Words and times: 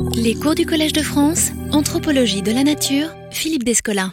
Les 0.00 0.34
cours 0.34 0.54
du 0.54 0.64
Collège 0.66 0.92
de 0.92 1.02
France, 1.02 1.50
Anthropologie 1.72 2.42
de 2.42 2.52
la 2.52 2.64
Nature, 2.64 3.08
Philippe 3.30 3.64
Descola. 3.64 4.12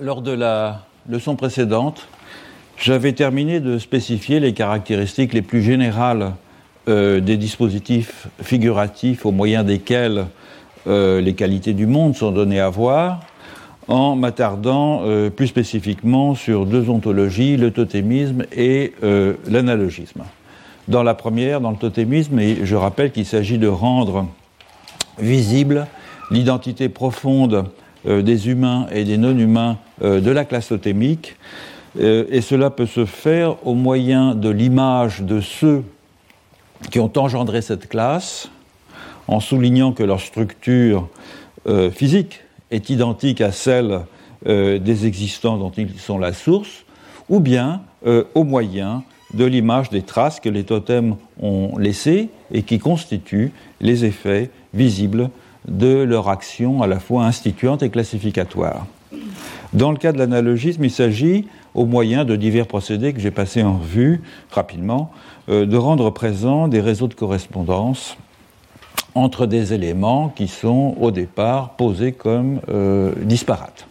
Lors 0.00 0.22
de 0.22 0.32
la 0.32 0.86
leçon 1.08 1.36
précédente, 1.36 2.08
j'avais 2.76 3.12
terminé 3.12 3.60
de 3.60 3.78
spécifier 3.78 4.40
les 4.40 4.52
caractéristiques 4.52 5.32
les 5.32 5.42
plus 5.42 5.62
générales 5.62 6.32
euh, 6.88 7.20
des 7.20 7.36
dispositifs 7.36 8.26
figuratifs 8.42 9.24
au 9.24 9.32
moyen 9.32 9.64
desquels 9.64 10.26
euh, 10.86 11.20
les 11.20 11.34
qualités 11.34 11.72
du 11.72 11.86
monde 11.86 12.14
sont 12.14 12.32
données 12.32 12.60
à 12.60 12.68
voir, 12.68 13.20
en 13.88 14.16
m'attardant 14.16 15.02
euh, 15.04 15.30
plus 15.30 15.46
spécifiquement 15.46 16.34
sur 16.34 16.66
deux 16.66 16.90
ontologies, 16.90 17.56
le 17.56 17.70
totémisme 17.70 18.44
et 18.54 18.92
l'analogisme. 19.48 20.24
Dans 20.88 21.02
la 21.02 21.14
première, 21.14 21.60
dans 21.60 21.70
le 21.70 21.76
totémisme, 21.76 22.38
et 22.38 22.64
je 22.64 22.76
rappelle 22.76 23.10
qu'il 23.12 23.26
s'agit 23.26 23.58
de 23.58 23.68
rendre 23.68 24.26
visible 25.18 25.86
l'identité 26.30 26.88
profonde 26.88 27.66
des 28.04 28.48
humains 28.48 28.86
et 28.92 29.04
des 29.04 29.16
non-humains 29.16 29.78
de 30.00 30.30
la 30.30 30.44
classe 30.44 30.68
totémique, 30.68 31.36
euh, 31.98 32.24
et 32.30 32.40
cela 32.40 32.70
peut 32.70 32.86
se 32.86 33.06
faire 33.06 33.66
au 33.66 33.74
moyen 33.74 34.34
de 34.34 34.50
l'image 34.50 35.22
de 35.22 35.40
ceux 35.40 35.82
qui 36.90 37.00
ont 37.00 37.12
engendré 37.16 37.62
cette 37.62 37.88
classe, 37.88 38.50
en 39.28 39.40
soulignant 39.40 39.92
que 39.92 40.02
leur 40.02 40.20
structure 40.20 41.08
euh, 41.66 41.90
physique 41.90 42.40
est 42.70 42.90
identique 42.90 43.40
à 43.40 43.50
celle 43.50 44.00
euh, 44.46 44.78
des 44.78 45.06
existants 45.06 45.56
dont 45.56 45.70
ils 45.70 45.98
sont 45.98 46.18
la 46.18 46.32
source, 46.32 46.84
ou 47.28 47.40
bien 47.40 47.82
au 48.36 48.44
moyen 48.44 49.02
de 49.36 49.44
l'image 49.44 49.90
des 49.90 50.02
traces 50.02 50.40
que 50.40 50.48
les 50.48 50.64
totems 50.64 51.16
ont 51.40 51.76
laissées 51.78 52.30
et 52.52 52.62
qui 52.62 52.78
constituent 52.78 53.52
les 53.80 54.04
effets 54.04 54.50
visibles 54.74 55.30
de 55.68 56.02
leur 56.02 56.28
action 56.28 56.82
à 56.82 56.86
la 56.86 56.98
fois 56.98 57.24
instituante 57.24 57.82
et 57.82 57.90
classificatoire. 57.90 58.86
Dans 59.72 59.90
le 59.90 59.98
cas 59.98 60.12
de 60.12 60.18
l'analogisme, 60.18 60.84
il 60.84 60.90
s'agit 60.90 61.46
au 61.74 61.84
moyen 61.84 62.24
de 62.24 62.36
divers 62.36 62.66
procédés 62.66 63.12
que 63.12 63.20
j'ai 63.20 63.30
passés 63.30 63.62
en 63.62 63.78
revue 63.78 64.22
rapidement, 64.50 65.10
euh, 65.48 65.66
de 65.66 65.76
rendre 65.76 66.10
présents 66.10 66.68
des 66.68 66.80
réseaux 66.80 67.08
de 67.08 67.14
correspondance 67.14 68.16
entre 69.14 69.46
des 69.46 69.72
éléments 69.72 70.28
qui 70.28 70.48
sont 70.48 70.96
au 71.00 71.10
départ 71.10 71.70
posés 71.70 72.12
comme 72.12 72.60
euh, 72.68 73.12
disparates. 73.22 73.86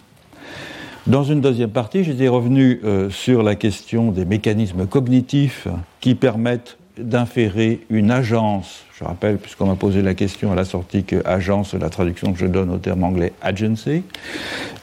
Dans 1.07 1.23
une 1.23 1.39
deuxième 1.39 1.69
partie, 1.69 2.03
j'étais 2.03 2.27
revenu 2.27 2.81
euh, 2.83 3.11
sur 3.11 3.43
la 3.43 3.53
question 3.53 4.11
des 4.11 4.25
mécanismes 4.25 4.87
cognitifs 4.87 5.67
qui 5.99 6.15
permettent 6.15 6.77
d'inférer 6.97 7.81
une 7.91 8.09
agence. 8.09 8.85
Je 8.97 9.03
rappelle, 9.03 9.37
puisqu'on 9.37 9.67
m'a 9.67 9.75
posé 9.75 10.01
la 10.01 10.15
question 10.15 10.51
à 10.51 10.55
la 10.55 10.65
sortie 10.65 11.03
que 11.03 11.21
agence, 11.23 11.75
la 11.75 11.91
traduction 11.91 12.33
que 12.33 12.39
je 12.39 12.47
donne 12.47 12.71
au 12.71 12.79
terme 12.79 13.03
anglais 13.03 13.33
agency, 13.43 14.01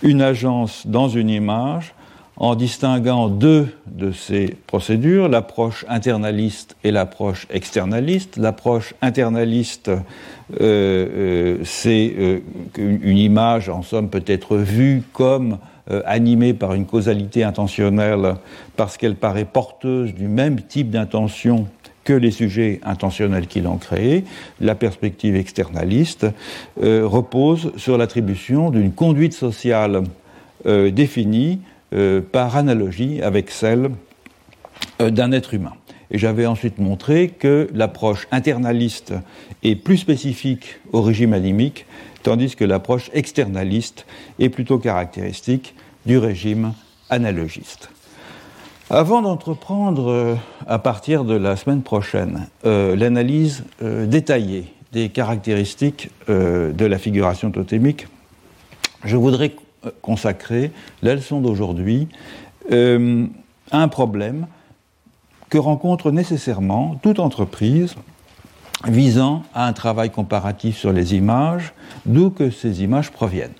une 0.04 0.22
agence 0.22 0.86
dans 0.86 1.08
une 1.08 1.28
image 1.28 1.92
en 2.36 2.54
distinguant 2.54 3.28
deux 3.28 3.66
de 3.86 4.12
ces 4.12 4.56
procédures, 4.68 5.28
l'approche 5.28 5.84
internaliste 5.88 6.76
et 6.84 6.92
l'approche 6.92 7.48
externaliste. 7.50 8.36
L'approche 8.36 8.94
internaliste, 9.02 9.88
euh, 9.88 9.98
euh, 10.60 11.58
c'est 11.64 12.42
qu'une 12.74 13.18
image, 13.18 13.68
en 13.68 13.82
somme, 13.82 14.08
peut 14.08 14.24
être 14.26 14.56
vue 14.56 15.02
comme 15.12 15.58
animée 16.06 16.54
par 16.54 16.74
une 16.74 16.86
causalité 16.86 17.44
intentionnelle 17.44 18.34
parce 18.76 18.96
qu'elle 18.96 19.16
paraît 19.16 19.44
porteuse 19.44 20.14
du 20.14 20.28
même 20.28 20.60
type 20.60 20.90
d'intention 20.90 21.66
que 22.04 22.12
les 22.12 22.30
sujets 22.30 22.80
intentionnels 22.82 23.46
qui 23.46 23.60
l'ont 23.60 23.76
créée. 23.76 24.24
La 24.60 24.74
perspective 24.74 25.36
externaliste 25.36 26.26
repose 26.80 27.72
sur 27.76 27.96
l'attribution 27.96 28.70
d'une 28.70 28.92
conduite 28.92 29.34
sociale 29.34 30.02
définie 30.66 31.60
euh, 31.94 32.22
par 32.22 32.56
analogie 32.56 33.20
avec 33.20 33.50
celle 33.50 33.90
euh, 35.02 35.10
d'un 35.10 35.30
être 35.30 35.52
humain. 35.52 35.74
Et 36.10 36.16
j'avais 36.16 36.46
ensuite 36.46 36.78
montré 36.78 37.28
que 37.28 37.68
l'approche 37.74 38.26
internaliste 38.30 39.12
est 39.62 39.76
plus 39.76 39.98
spécifique 39.98 40.76
au 40.92 41.02
régime 41.02 41.34
animique, 41.34 41.84
tandis 42.22 42.56
que 42.56 42.64
l'approche 42.64 43.10
externaliste 43.12 44.06
est 44.38 44.48
plutôt 44.48 44.78
caractéristique 44.78 45.74
du 46.06 46.18
régime 46.18 46.72
analogiste. 47.10 47.90
Avant 48.90 49.22
d'entreprendre, 49.22 50.10
euh, 50.10 50.34
à 50.66 50.78
partir 50.78 51.24
de 51.24 51.34
la 51.34 51.56
semaine 51.56 51.82
prochaine, 51.82 52.48
l'analyse 52.64 53.64
détaillée 53.80 54.72
des 54.92 55.08
caractéristiques 55.08 56.10
de 56.28 56.84
la 56.84 56.98
figuration 56.98 57.50
totémique, 57.50 58.06
je 59.04 59.16
voudrais 59.16 59.52
consacrer 60.00 60.70
la 61.02 61.14
leçon 61.14 61.40
d'aujourd'hui 61.40 62.08
euh, 62.70 63.26
à 63.70 63.82
un 63.82 63.88
problème 63.88 64.46
que 65.48 65.58
rencontre 65.58 66.10
nécessairement 66.10 66.98
toute 67.02 67.18
entreprise 67.18 67.94
visant 68.86 69.42
à 69.54 69.66
un 69.66 69.72
travail 69.72 70.10
comparatif 70.10 70.76
sur 70.76 70.92
les 70.92 71.14
images, 71.14 71.72
d'où 72.06 72.30
que 72.30 72.50
ces 72.50 72.82
images 72.82 73.10
proviennent. 73.10 73.52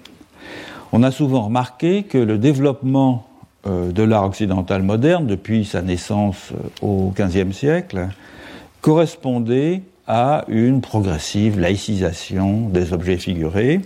On 0.95 1.03
a 1.03 1.11
souvent 1.11 1.43
remarqué 1.43 2.03
que 2.03 2.19
le 2.19 2.37
développement 2.37 3.27
euh, 3.67 3.93
de 3.93 4.03
l'art 4.03 4.25
occidental 4.25 4.83
moderne, 4.83 5.27
depuis 5.27 5.65
sa 5.65 5.81
naissance 5.81 6.53
euh, 6.53 6.87
au 6.87 7.15
XVe 7.17 7.53
siècle, 7.53 8.09
correspondait 8.83 9.81
à 10.07 10.45
une 10.49 10.83
progressive 10.83 11.59
laïcisation 11.59 12.69
des 12.69 12.93
objets 12.93 13.17
figurés, 13.17 13.81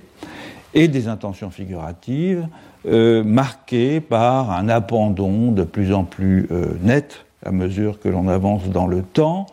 et 0.75 0.89
des 0.89 1.07
intentions 1.07 1.51
figuratives 1.51 2.49
euh, 2.87 3.23
marquées 3.23 4.01
par 4.01 4.51
un 4.51 4.69
abandon 4.69 5.53
de 5.53 5.63
plus 5.63 5.95
en 5.95 6.03
plus 6.03 6.49
euh, 6.51 6.75
net 6.83 7.25
à 7.45 7.53
mesure 7.53 8.01
que 8.01 8.09
l'on 8.09 8.27
avance 8.27 8.69
dans 8.69 8.89
le 8.89 9.03
temps 9.03 9.47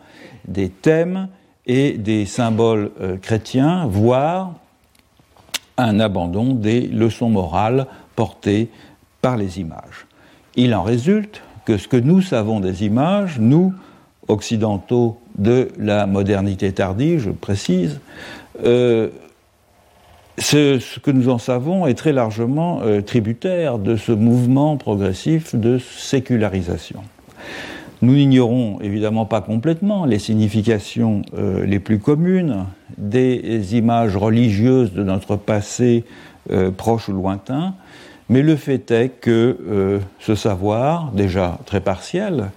des 0.48 0.70
thèmes 0.70 1.28
et 1.68 1.94
des 1.94 2.26
symboles 2.26 2.92
chrétiens, 3.22 3.86
voire 3.88 4.54
un 5.78 6.00
abandon 6.00 6.54
des 6.54 6.82
leçons 6.82 7.30
morales 7.30 7.88
portées 8.16 8.70
par 9.22 9.38
les 9.38 9.60
images. 9.60 10.08
Il 10.56 10.76
en 10.76 10.84
résulte 10.84 11.42
que 11.66 11.78
ce 11.78 11.88
que 11.88 11.98
nous 11.98 12.22
savons 12.22 12.60
des 12.60 12.84
images, 12.86 13.40
nous, 13.40 13.74
occidentaux 14.28 15.18
de 15.38 15.70
la 15.78 16.06
modernité 16.06 16.72
tardive, 16.72 17.20
je 17.20 17.32
précise, 17.32 18.00
ce, 20.38 21.00
que 21.00 21.12
nous 21.12 21.30
en 21.30 21.38
savons 21.38 21.86
est 21.88 21.94
très 21.94 22.14
largement 22.14 22.82
euh, 22.84 23.02
tributaire 23.02 23.78
de 23.78 23.96
ce 23.96 24.12
mouvement 24.12 24.78
progressif 24.78 25.56
de 25.56 25.78
sécularisation. 25.78 27.04
Nous 28.04 28.16
n'ignorons 28.16 28.82
évidemment 28.82 29.26
pas 29.26 29.40
complètement 29.40 30.04
les 30.04 30.20
significations 30.20 31.22
euh, 31.38 31.66
les 31.66 31.80
plus 31.80 32.00
communes 32.00 32.66
des 32.98 33.78
images 33.78 34.18
religieuses 34.18 34.92
de 34.92 35.04
notre 35.04 35.38
passé 35.38 36.04
euh, 36.52 36.70
proche 36.70 37.08
ou 37.08 37.14
lointain, 37.14 37.76
mais 38.28 38.42
le 38.42 38.58
fait 38.58 38.92
est 38.92 39.08
que 39.08 39.58
euh, 39.66 40.00
ce 40.20 40.36
savoir, 40.36 41.14
déjà 41.14 41.60
très 41.66 41.80
partiel, 41.80 42.50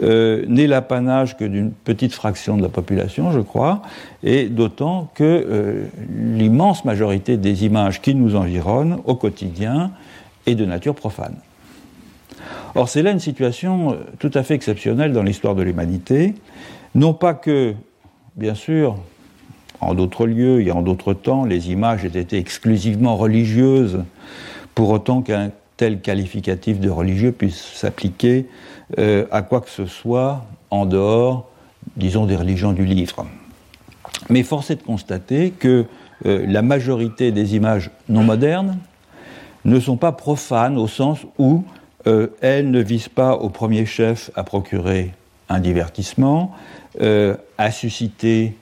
n'est 0.00 0.66
l'apanage 0.66 1.36
que 1.36 1.44
d'une 1.44 1.72
petite 1.72 2.14
fraction 2.14 2.56
de 2.56 2.62
la 2.62 2.70
population, 2.70 3.30
je 3.30 3.40
crois, 3.40 3.82
et 4.22 4.48
d'autant 4.48 5.10
que 5.14 5.84
l'immense 6.16 6.86
majorité 6.86 7.36
des 7.36 7.66
images 7.66 8.00
qui 8.00 8.14
nous 8.14 8.36
environnent 8.36 9.00
au 9.04 9.16
quotidien 9.16 9.90
est 10.46 10.54
de 10.54 10.64
nature 10.64 10.94
profane. 10.94 11.36
Or, 12.74 12.88
c'est 12.88 13.02
là 13.02 13.12
une 13.12 13.20
situation 13.20 13.96
tout 14.18 14.30
à 14.34 14.42
fait 14.42 14.54
exceptionnelle 14.54 15.12
dans 15.12 15.22
l'histoire 15.22 15.54
de 15.54 15.62
l'humanité, 15.62 16.34
non 16.94 17.14
pas 17.14 17.34
que, 17.34 17.74
bien 18.36 18.54
sûr, 18.54 18.96
en 19.80 19.94
d'autres 19.94 20.26
lieux 20.26 20.62
et 20.62 20.72
en 20.72 20.82
d'autres 20.82 21.14
temps, 21.14 21.44
les 21.44 21.70
images 21.70 22.04
aient 22.04 22.20
été 22.20 22.38
exclusivement 22.38 23.16
religieuses, 23.16 24.02
pour 24.74 24.90
autant 24.90 25.22
qu'un 25.22 25.50
tel 25.76 26.00
qualificatif 26.00 26.80
de 26.80 26.90
religieux 26.90 27.32
puisse 27.32 27.60
s'appliquer 27.74 28.46
euh, 28.98 29.26
à 29.30 29.42
quoi 29.42 29.60
que 29.60 29.70
ce 29.70 29.86
soit 29.86 30.44
en 30.70 30.86
dehors, 30.86 31.48
disons, 31.96 32.26
des 32.26 32.36
religions 32.36 32.72
du 32.72 32.84
livre. 32.84 33.26
Mais 34.30 34.42
force 34.42 34.70
est 34.70 34.76
de 34.76 34.82
constater 34.82 35.50
que 35.50 35.84
euh, 36.26 36.44
la 36.48 36.62
majorité 36.62 37.32
des 37.32 37.56
images 37.56 37.90
non 38.08 38.22
modernes 38.22 38.78
ne 39.64 39.80
sont 39.80 39.96
pas 39.96 40.12
profanes 40.12 40.76
au 40.76 40.88
sens 40.88 41.20
où 41.38 41.64
euh, 42.06 42.28
elles 42.40 42.70
ne 42.70 42.80
visent 42.80 43.08
pas 43.08 43.34
au 43.34 43.48
premier 43.48 43.86
chef 43.86 44.30
à 44.34 44.44
procurer 44.44 45.12
un 45.48 45.60
divertissement, 45.60 46.52
à 47.58 47.70
susciter 47.70 48.54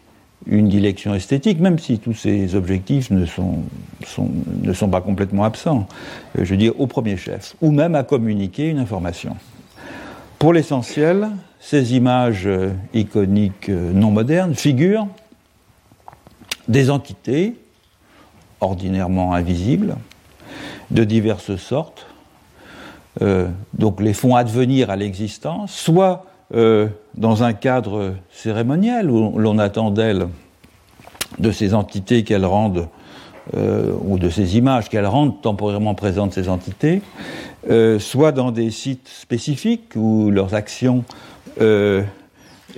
une 0.47 0.69
dilection 0.69 1.15
esthétique, 1.15 1.61
même 1.61 1.79
si 1.79 1.99
tous 1.99 2.15
ces 2.15 2.55
objectifs 2.55 3.11
ne 3.11 3.27
sont, 3.27 3.63
ne 4.63 4.73
sont 4.73 4.89
pas 4.89 5.01
complètement 5.01 5.45
absents, 5.45 5.87
euh, 6.39 6.45
je 6.45 6.51
veux 6.51 6.57
dire 6.57 6.79
au 6.81 6.87
premier 6.87 7.17
chef, 7.17 7.55
ou 7.61 7.71
même 7.71 7.95
à 7.95 8.03
communiquer 8.03 8.69
une 8.69 8.79
information. 8.79 9.37
Pour 10.39 10.53
l'essentiel, 10.53 11.29
ces 11.61 11.95
images 11.95 12.47
euh, 12.47 12.73
iconiques 12.95 13.69
euh, 13.69 13.93
non 13.93 14.11
modernes 14.11 14.55
figurent 14.55 15.07
des 16.69 16.91
entités, 16.91 17.55
ordinairement 18.61 19.35
invisibles, 19.35 19.97
de 20.91 21.05
diverses 21.05 21.57
sortes, 21.57 22.07
euh, 22.07 22.12
donc 23.21 24.01
les 24.01 24.15
font 24.15 24.37
advenir 24.37 24.91
à 24.91 24.97
l'existence, 24.97 25.73
soit 25.73 26.25
euh, 26.55 26.89
dans 27.15 27.45
un 27.45 27.55
cadre 27.55 28.15
cérémoniel 28.31 29.11
où 29.11 29.39
l'on 29.39 29.59
attend 29.59 29.91
d'elles, 29.91 30.29
de 31.39 31.51
ces 31.51 31.73
entités 31.73 32.25
qu'elles 32.25 32.45
rendent, 32.45 32.89
euh, 33.57 33.91
ou 34.05 34.19
de 34.19 34.29
ces 34.29 34.59
images 34.59 34.91
qu'elles 34.91 35.07
rendent 35.07 35.41
temporairement 35.41 35.95
présentes 35.95 36.35
ces 36.35 36.51
entités, 36.51 37.01
soit 38.01 38.33
dans 38.33 38.51
des 38.51 38.71
sites 38.71 39.09
spécifiques 39.09 39.95
où 39.95 40.31
leurs 40.31 40.55
actions 40.55 41.05
est 41.61 42.05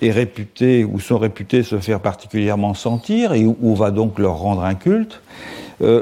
réputée 0.02 0.84
ou 0.84 1.00
sont 1.00 1.18
réputées 1.18 1.62
se 1.62 1.78
faire 1.78 2.00
particulièrement 2.00 2.74
sentir 2.74 3.32
et 3.32 3.46
où, 3.46 3.56
on 3.62 3.74
va 3.74 3.90
donc 3.90 4.18
leur 4.18 4.36
rendre 4.36 4.62
un 4.62 4.74
culte, 4.74 5.22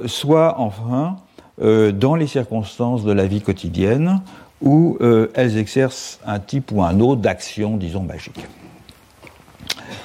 soit 0.07 0.59
enfin 0.59 1.17
euh, 1.63 1.93
dans 1.93 2.17
les 2.17 2.27
circonstances 2.27 3.05
de 3.05 3.13
la 3.13 3.27
vie 3.27 3.41
quotidienne 3.41 4.21
où 4.63 4.97
euh, 5.01 5.29
elles 5.35 5.57
exercent 5.57 6.19
un 6.27 6.41
type 6.41 6.73
ou 6.73 6.83
un 6.83 6.99
autre 6.99 7.21
d'action, 7.21 7.77
disons, 7.77 8.03
magique. 8.03 8.47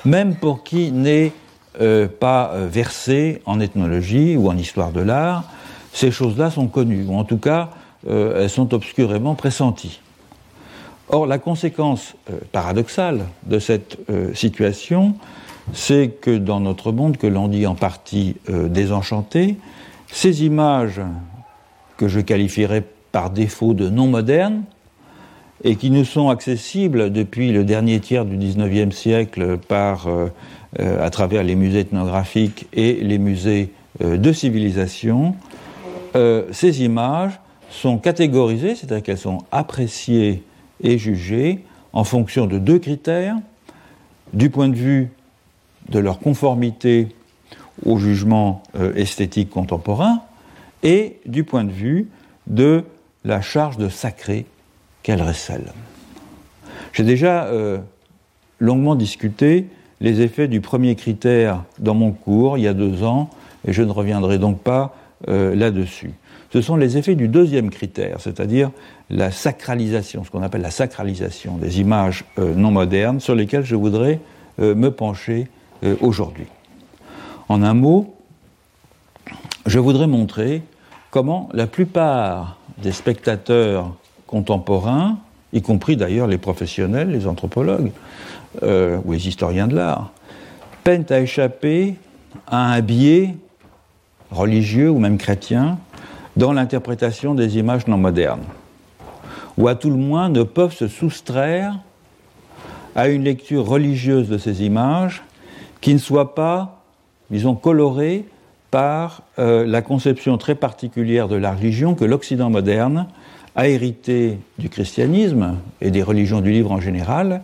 Même 0.05 0.35
pour 0.35 0.63
qui 0.63 0.91
n'est 0.91 1.31
euh, 1.81 2.07
pas 2.07 2.51
versé 2.55 3.41
en 3.45 3.59
ethnologie 3.59 4.37
ou 4.37 4.49
en 4.49 4.57
histoire 4.57 4.91
de 4.91 5.01
l'art, 5.01 5.45
ces 5.93 6.11
choses-là 6.11 6.51
sont 6.51 6.67
connues, 6.67 7.05
ou 7.07 7.15
en 7.15 7.23
tout 7.23 7.39
cas, 7.39 7.71
elles 8.07 8.51
sont 8.51 8.75
obscurément 8.75 9.33
pressenties. 9.33 9.99
Or, 11.09 11.25
la 11.25 11.39
conséquence 11.39 12.13
paradoxale 12.51 13.25
de 13.47 13.57
cette 13.57 13.97
situation, 14.35 15.15
c'est 15.73 16.09
que 16.21 16.37
dans 16.37 16.59
notre 16.59 16.91
monde, 16.91 17.17
que 17.17 17.25
l'on 17.25 17.47
dit 17.47 17.65
en 17.65 17.73
partie 17.73 18.35
désenchanté, 18.47 19.57
ces 20.11 20.45
images 20.45 21.01
que 21.97 22.07
je 22.07 22.19
qualifierais 22.19 22.83
par 23.11 23.29
défaut 23.29 23.73
de 23.73 23.89
non 23.89 24.07
modernes, 24.07 24.63
et 25.63 25.75
qui 25.75 25.89
nous 25.89 26.05
sont 26.05 26.29
accessibles 26.29 27.11
depuis 27.11 27.51
le 27.51 27.63
dernier 27.63 27.99
tiers 27.99 28.25
du 28.25 28.37
XIXe 28.37 28.95
siècle 28.95 29.57
euh, 29.71 30.29
euh, 30.79 31.05
à 31.05 31.09
travers 31.09 31.43
les 31.43 31.55
musées 31.55 31.79
ethnographiques 31.79 32.67
et 32.73 32.93
les 32.95 33.17
musées 33.17 33.71
euh, 34.03 34.17
de 34.17 34.31
civilisation, 34.31 35.35
ces 36.51 36.81
images 36.83 37.39
sont 37.69 37.99
catégorisées, 37.99 38.73
c'est-à-dire 38.73 39.03
qu'elles 39.03 39.19
sont 39.19 39.43
appréciées 39.51 40.41
et 40.81 40.97
jugées 40.97 41.63
en 41.93 42.03
fonction 42.03 42.47
de 42.47 42.57
deux 42.57 42.79
critères, 42.79 43.35
du 44.33 44.49
point 44.49 44.67
de 44.67 44.75
vue 44.75 45.11
de 45.89 45.99
leur 45.99 46.17
conformité 46.17 47.09
au 47.85 47.99
jugement 47.99 48.63
esthétique 48.95 49.51
contemporain, 49.51 50.21
et 50.87 51.19
du 51.25 51.43
point 51.43 51.65
de 51.65 51.71
vue 51.71 52.07
de 52.47 52.85
la 53.25 53.41
charge 53.41 53.75
de 53.75 53.89
sacré 53.89 54.45
qu'elle 55.03 55.21
recèle. 55.21 55.73
J'ai 56.93 57.03
déjà 57.03 57.43
euh, 57.47 57.79
longuement 58.59 58.95
discuté 58.95 59.67
les 59.99 60.21
effets 60.21 60.47
du 60.47 60.61
premier 60.61 60.95
critère 60.95 61.65
dans 61.77 61.93
mon 61.93 62.13
cours 62.13 62.57
il 62.57 62.63
y 62.63 62.67
a 62.67 62.73
deux 62.73 63.03
ans, 63.03 63.29
et 63.67 63.73
je 63.73 63.83
ne 63.83 63.91
reviendrai 63.91 64.37
donc 64.37 64.61
pas 64.61 64.95
euh, 65.27 65.53
là-dessus. 65.55 66.11
Ce 66.53 66.61
sont 66.61 66.77
les 66.77 66.97
effets 66.97 67.15
du 67.15 67.27
deuxième 67.27 67.69
critère, 67.69 68.21
c'est-à-dire 68.21 68.71
la 69.09 69.29
sacralisation, 69.29 70.23
ce 70.23 70.31
qu'on 70.31 70.41
appelle 70.41 70.61
la 70.61 70.71
sacralisation 70.71 71.57
des 71.57 71.81
images 71.81 72.23
euh, 72.39 72.53
non 72.55 72.71
modernes, 72.71 73.19
sur 73.19 73.35
lesquelles 73.35 73.65
je 73.65 73.75
voudrais 73.75 74.19
me 74.59 74.89
pencher 74.89 75.49
aujourd'hui. 76.01 76.47
En 77.47 77.61
un 77.61 77.75
mot, 77.75 78.15
je 79.67 79.77
voudrais 79.77 80.07
montrer 80.07 80.63
comment 81.17 81.49
la 81.51 81.65
plupart 81.65 82.57
des 82.77 82.91
spectateurs 82.91 83.91
contemporains, 84.27 85.17
y 85.51 85.63
compris 85.63 85.97
d'ailleurs 85.97 86.27
les 86.27 86.37
professionnels, 86.37 87.09
les 87.09 87.25
anthropologues 87.25 87.91
euh, 88.61 88.99
ou 89.03 89.13
les 89.13 89.27
historiens 89.27 89.65
de 89.65 89.75
l'art, 89.75 90.11
peinent 90.83 91.07
à 91.09 91.19
échapper 91.19 91.95
à 92.45 92.71
un 92.71 92.81
biais 92.81 93.33
religieux 94.29 94.91
ou 94.91 94.99
même 94.99 95.17
chrétien 95.17 95.79
dans 96.35 96.53
l'interprétation 96.53 97.33
des 97.33 97.57
images 97.57 97.87
non 97.87 97.97
modernes, 97.97 98.45
ou 99.57 99.67
à 99.67 99.73
tout 99.73 99.89
le 99.89 99.95
moins 99.95 100.29
ne 100.29 100.43
peuvent 100.43 100.75
se 100.75 100.87
soustraire 100.87 101.79
à 102.95 103.07
une 103.07 103.23
lecture 103.23 103.65
religieuse 103.65 104.29
de 104.29 104.37
ces 104.37 104.63
images 104.63 105.23
qui 105.81 105.95
ne 105.95 105.99
soit 105.99 106.35
pas, 106.35 106.83
disons, 107.31 107.55
colorée 107.55 108.25
par 108.71 109.23
euh, 109.39 109.65
la 109.65 109.81
conception 109.81 110.37
très 110.37 110.55
particulière 110.55 111.27
de 111.27 111.35
la 111.35 111.53
religion 111.53 111.95
que 111.95 112.05
l'Occident 112.05 112.49
moderne 112.49 113.07
a 113.55 113.67
hérité 113.67 114.37
du 114.59 114.69
christianisme 114.69 115.57
et 115.81 115.89
des 115.89 116.03
religions 116.03 116.41
du 116.41 116.51
livre 116.51 116.71
en 116.71 116.79
général, 116.79 117.41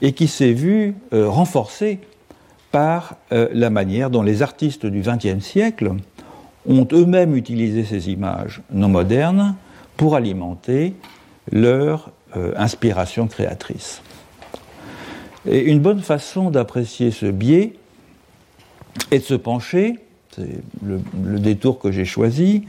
et 0.00 0.12
qui 0.12 0.26
s'est 0.26 0.52
vue 0.52 0.94
euh, 1.12 1.28
renforcée 1.28 2.00
par 2.72 3.16
euh, 3.32 3.48
la 3.52 3.70
manière 3.70 4.10
dont 4.10 4.22
les 4.22 4.42
artistes 4.42 4.86
du 4.86 5.02
XXe 5.02 5.44
siècle 5.44 5.92
ont 6.66 6.88
eux-mêmes 6.92 7.36
utilisé 7.36 7.84
ces 7.84 8.10
images 8.10 8.62
non 8.72 8.88
modernes 8.88 9.56
pour 9.96 10.16
alimenter 10.16 10.94
leur 11.50 12.10
inspiration 12.56 13.26
créatrice. 13.26 14.00
Et 15.46 15.64
une 15.64 15.80
bonne 15.80 16.00
façon 16.00 16.50
d'apprécier 16.50 17.10
ce 17.10 17.26
biais 17.26 17.74
est 19.10 19.18
de 19.18 19.24
se 19.24 19.34
pencher 19.34 19.98
c'est 20.34 20.62
le, 20.82 21.38
détour 21.38 21.78
que 21.78 21.90
j'ai 21.90 22.04
choisi, 22.04 22.62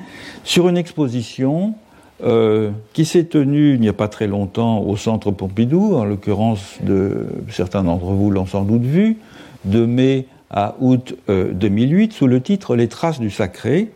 sur 0.43 0.67
une 0.67 0.77
exposition 0.77 1.75
euh, 2.23 2.71
qui 2.93 3.05
s'est 3.05 3.25
tenue 3.25 3.75
il 3.75 3.79
n'y 3.79 3.89
a 3.89 3.93
pas 3.93 4.07
très 4.07 4.27
longtemps 4.27 4.79
au 4.79 4.97
Centre 4.97 5.31
Pompidou, 5.31 5.95
en 5.95 6.03
l'occurrence 6.03 6.77
de 6.81 7.27
certains 7.49 7.83
d'entre 7.83 8.05
vous 8.05 8.31
l'ont 8.31 8.45
sans 8.45 8.63
doute 8.63 8.83
vu, 8.83 9.17
de 9.65 9.85
mai 9.85 10.27
à 10.49 10.75
août 10.79 11.15
2008, 11.27 12.11
euh, 12.11 12.13
sous 12.13 12.27
le 12.27 12.41
titre 12.41 12.75
Les 12.75 12.87
traces 12.87 13.19
du 13.19 13.29
sacré, 13.29 13.91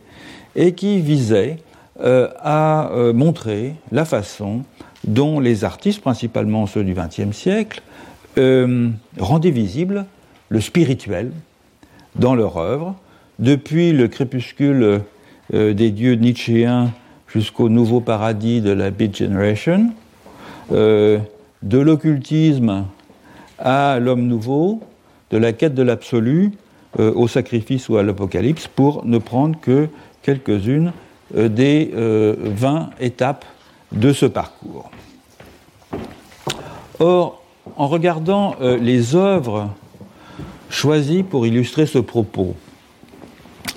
et 0.56 0.72
qui 0.72 1.00
visait 1.00 1.58
euh, 2.00 2.28
à 2.42 2.90
montrer 3.14 3.74
la 3.92 4.04
façon 4.04 4.62
dont 5.04 5.40
les 5.40 5.64
artistes, 5.64 6.00
principalement 6.00 6.66
ceux 6.66 6.84
du 6.84 6.94
XXe 6.94 7.36
siècle, 7.36 7.82
rendaient 9.18 9.50
visible 9.50 10.06
le 10.48 10.60
spirituel 10.60 11.32
dans 12.16 12.34
leur 12.34 12.56
œuvre, 12.56 12.94
depuis 13.38 13.92
le 13.92 14.08
crépuscule 14.08 15.02
euh, 15.54 15.72
des 15.72 15.90
dieux 15.90 16.14
nietzschéens 16.14 16.90
jusqu'au 17.28 17.68
nouveau 17.68 18.00
paradis 18.00 18.60
de 18.60 18.70
la 18.70 18.90
Beat 18.90 19.16
Generation, 19.16 19.90
euh, 20.72 21.18
de 21.62 21.78
l'occultisme 21.78 22.86
à 23.58 23.98
l'homme 24.00 24.26
nouveau, 24.26 24.80
de 25.30 25.38
la 25.38 25.52
quête 25.52 25.74
de 25.74 25.82
l'absolu 25.82 26.52
euh, 26.98 27.12
au 27.14 27.28
sacrifice 27.28 27.88
ou 27.88 27.96
à 27.96 28.02
l'apocalypse, 28.02 28.66
pour 28.66 29.04
ne 29.04 29.18
prendre 29.18 29.58
que 29.60 29.88
quelques-unes 30.22 30.92
des 31.34 31.90
20 31.94 32.90
étapes 33.00 33.44
de 33.92 34.14
ce 34.14 34.24
parcours. 34.24 34.90
Or, 37.00 37.42
en 37.76 37.86
regardant 37.86 38.56
les 38.60 39.14
œuvres 39.14 39.68
choisies 40.70 41.22
pour 41.22 41.46
illustrer 41.46 41.84
ce 41.84 41.98
propos, 41.98 42.56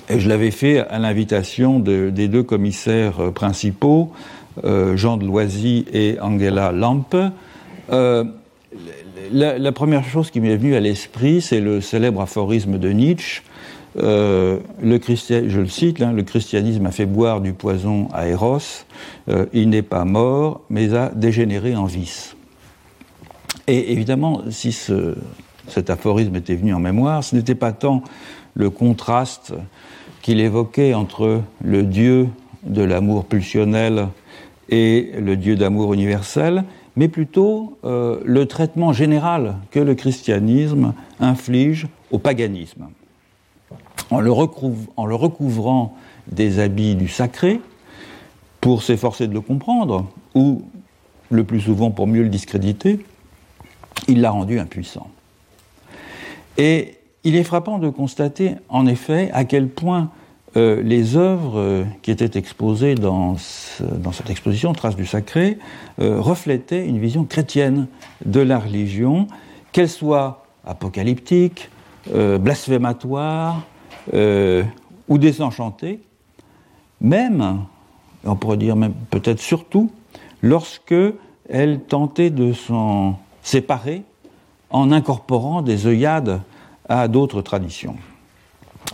et 0.08 0.18
je 0.18 0.28
l'avais 0.28 0.50
fait 0.50 0.80
à 0.80 0.98
l'invitation 0.98 1.78
des 1.78 2.28
deux 2.28 2.42
commissaires 2.42 3.20
euh, 3.20 3.30
principaux, 3.30 4.12
euh, 4.64 4.96
Jean 4.96 5.16
de 5.16 5.24
Loisy 5.24 5.84
et 5.92 6.18
Angela 6.20 6.72
Lampe. 6.72 7.16
Euh, 7.90 8.24
la, 9.32 9.72
première 9.72 10.04
chose 10.04 10.30
qui 10.30 10.40
m'est 10.40 10.56
venue 10.56 10.74
à 10.74 10.80
l'esprit, 10.80 11.40
c'est 11.40 11.60
le 11.60 11.80
célèbre 11.80 12.20
aphorisme 12.20 12.78
de 12.78 12.90
Nietzsche. 12.90 13.42
le 13.96 14.60
je 14.82 15.60
le 15.60 15.68
cite, 15.68 16.02
hein, 16.02 16.12
le 16.12 16.22
christianisme 16.22 16.84
a 16.86 16.90
fait 16.90 17.06
boire 17.06 17.40
du 17.40 17.52
poison 17.52 18.08
à 18.12 18.26
Eros, 18.26 18.84
il 19.52 19.70
n'est 19.70 19.82
pas 19.82 20.04
mort, 20.04 20.62
mais 20.68 20.92
a 20.94 21.10
dégénéré 21.14 21.76
en 21.76 21.84
vice. 21.84 22.36
Et 23.68 23.92
évidemment, 23.92 24.42
si 24.50 24.72
cet 25.68 25.88
aphorisme 25.88 26.34
était 26.36 26.56
venu 26.56 26.74
en 26.74 26.80
mémoire, 26.80 27.22
ce 27.22 27.36
n'était 27.36 27.54
pas 27.54 27.72
tant 27.72 28.02
le 28.54 28.70
contraste 28.70 29.54
qu'il 30.20 30.40
évoquait 30.40 30.94
entre 30.94 31.42
le 31.62 31.82
Dieu 31.82 32.28
de 32.62 32.82
l'amour 32.82 33.24
pulsionnel 33.24 34.08
et 34.68 35.12
le 35.18 35.36
Dieu 35.36 35.56
d'amour 35.56 35.94
universel, 35.94 36.64
mais 36.96 37.08
plutôt 37.08 37.78
euh, 37.84 38.20
le 38.24 38.46
traitement 38.46 38.92
général 38.92 39.56
que 39.70 39.80
le 39.80 39.94
christianisme 39.94 40.94
inflige 41.20 41.88
au 42.10 42.18
paganisme. 42.18 42.88
En 44.10 44.20
le, 44.20 44.30
en 44.30 45.06
le 45.06 45.14
recouvrant 45.14 45.96
des 46.30 46.58
habits 46.58 46.94
du 46.94 47.08
sacré, 47.08 47.60
pour 48.60 48.82
s'efforcer 48.82 49.26
de 49.26 49.34
le 49.34 49.40
comprendre, 49.40 50.08
ou 50.34 50.62
le 51.30 51.44
plus 51.44 51.60
souvent 51.60 51.90
pour 51.90 52.06
mieux 52.06 52.22
le 52.22 52.28
discréditer, 52.28 53.00
il 54.06 54.20
l'a 54.20 54.30
rendu 54.30 54.60
impuissant. 54.60 55.08
Et 56.58 56.98
il 57.24 57.36
est 57.36 57.44
frappant 57.44 57.78
de 57.78 57.88
constater, 57.88 58.56
en 58.68 58.86
effet, 58.86 59.30
à 59.32 59.44
quel 59.44 59.68
point 59.68 60.10
euh, 60.56 60.82
les 60.82 61.16
œuvres 61.16 61.58
euh, 61.58 61.84
qui 62.02 62.10
étaient 62.10 62.38
exposées 62.38 62.94
dans, 62.94 63.36
cette 63.38 64.28
exposition, 64.28 64.72
Traces 64.72 64.96
du 64.96 65.06
Sacré, 65.06 65.58
euh, 66.00 66.20
reflétaient 66.20 66.86
une 66.86 66.98
vision 66.98 67.24
chrétienne 67.24 67.86
de 68.26 68.40
la 68.40 68.58
religion, 68.58 69.28
qu'elle 69.72 69.88
soit 69.88 70.44
apocalyptique, 70.66 71.70
blasphématoire 72.40 73.62
ou 74.12 75.18
désenchantée, 75.18 76.00
même, 77.00 77.60
on 78.24 78.36
pourrait 78.36 78.56
dire 78.56 78.76
même 78.76 78.92
peut-être 79.10 79.40
surtout, 79.40 79.90
lorsque 80.42 80.94
elle 81.48 81.80
tentait 81.80 82.30
de 82.30 82.52
s'en 82.52 83.18
séparer 83.42 84.02
en 84.70 84.92
incorporant 84.92 85.62
des 85.62 85.86
œillades 85.86 86.40
à 87.00 87.08
d'autres 87.08 87.42
traditions. 87.42 87.96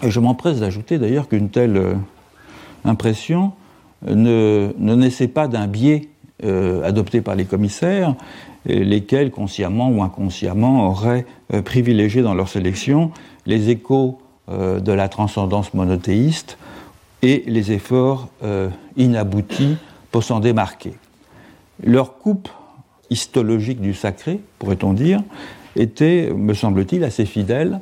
Et 0.03 0.11
je 0.11 0.21
m'empresse 0.21 0.61
d'ajouter 0.61 0.99
d'ailleurs 0.99 1.29
qu'une 1.29 1.51
telle 1.51 1.77
euh, 1.77 1.95
impression 2.85 3.53
ne, 4.07 4.73
naissait 4.79 5.29
pas 5.29 5.49
d'un 5.49 5.67
biais 5.67 6.09
euh, 6.45 6.85
adopté 6.85 7.21
par 7.21 7.35
les 7.35 7.45
commissaires, 7.45 8.15
lesquels, 8.67 9.31
consciemment 9.31 9.91
ou 9.91 10.03
inconsciemment, 10.03 10.89
auraient 10.89 11.27
euh, 11.53 11.63
privilégié 11.63 12.23
dans 12.23 12.35
leur 12.35 12.49
sélection 12.49 13.11
les 13.47 13.71
échos 13.71 14.19
de 14.51 14.93
la 14.93 15.11
transcendance 15.11 15.75
monothéiste 15.75 16.57
et 17.21 17.45
les 17.47 17.71
efforts 17.73 18.29
inaboutis 18.97 19.77
pour 20.11 20.23
s'en 20.23 20.41
démarquer. 20.41 20.95
Leur 21.85 22.17
coupe 22.17 22.49
histologique 23.11 23.83
du 23.83 23.93
sacré, 23.93 24.41
pourrait-on 24.59 24.95
dire, 24.95 25.21
était, 25.77 26.33
me 26.35 26.55
semble-t-il, 26.55 27.05
assez 27.05 27.27
fidèle 27.27 27.81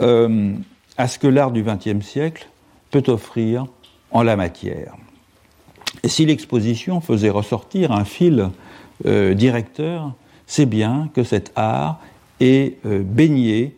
à 0.00 1.08
ce 1.08 1.18
que 1.18 1.26
l'art 1.26 1.50
du 1.50 1.62
XXe 1.62 2.04
siècle 2.04 2.48
peut 2.90 3.04
offrir 3.06 3.66
en 4.10 4.22
la 4.22 4.36
matière. 4.36 4.94
Si 6.04 6.26
l'exposition 6.26 7.00
faisait 7.00 7.30
ressortir 7.30 7.92
un 7.92 8.04
fil 8.04 8.50
euh, 9.06 9.34
directeur, 9.34 10.12
c'est 10.46 10.66
bien 10.66 11.10
que 11.14 11.24
cet 11.24 11.52
art 11.56 12.00
est 12.40 12.84
euh, 12.86 13.02
baigné 13.02 13.76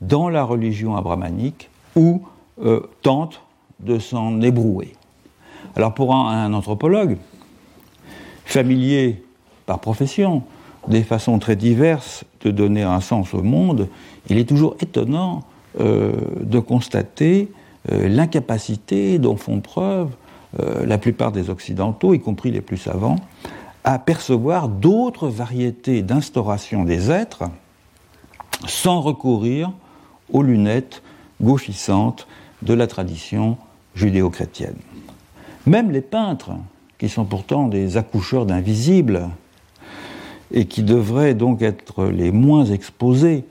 dans 0.00 0.28
la 0.28 0.44
religion 0.44 0.96
abrahmanique 0.96 1.70
ou 1.96 2.22
euh, 2.62 2.80
tente 3.02 3.40
de 3.80 3.98
s'en 3.98 4.40
ébrouer. 4.42 4.94
Alors 5.76 5.94
pour 5.94 6.14
un, 6.14 6.52
anthropologue, 6.52 7.16
familier 8.44 9.22
par 9.66 9.80
profession, 9.80 10.42
des 10.88 11.02
façons 11.02 11.38
très 11.38 11.56
diverses 11.56 12.24
de 12.42 12.50
donner 12.50 12.82
un 12.82 13.00
sens 13.00 13.34
au 13.34 13.42
monde, 13.42 13.88
il 14.28 14.38
est 14.38 14.48
toujours 14.48 14.76
étonnant 14.80 15.42
euh, 15.80 16.12
de 16.40 16.58
constater 16.58 17.50
euh, 17.90 18.08
l'incapacité 18.08 19.18
dont 19.18 19.36
font 19.36 19.60
preuve 19.60 20.10
euh, 20.60 20.86
la 20.86 20.98
plupart 20.98 21.32
des 21.32 21.50
Occidentaux, 21.50 22.14
y 22.14 22.20
compris 22.20 22.50
les 22.50 22.60
plus 22.60 22.76
savants, 22.76 23.16
à 23.82 23.98
percevoir 23.98 24.68
d'autres 24.68 25.28
variétés 25.28 26.02
d'instauration 26.02 26.84
des 26.84 27.10
êtres 27.10 27.44
sans 28.66 29.00
recourir 29.00 29.72
aux 30.32 30.42
lunettes 30.42 31.02
gauchissantes 31.42 32.26
de 32.62 32.72
la 32.72 32.86
tradition 32.86 33.58
judéo-chrétienne. 33.94 34.76
Même 35.66 35.90
les 35.90 36.00
peintres, 36.00 36.52
qui 36.98 37.08
sont 37.08 37.24
pourtant 37.24 37.68
des 37.68 37.96
accoucheurs 37.96 38.46
d'invisibles, 38.46 39.28
et 40.54 40.66
qui 40.66 40.84
devraient 40.84 41.34
donc 41.34 41.60
être 41.60 42.06
les 42.06 42.30
moins 42.30 42.64
exposés 42.64 43.44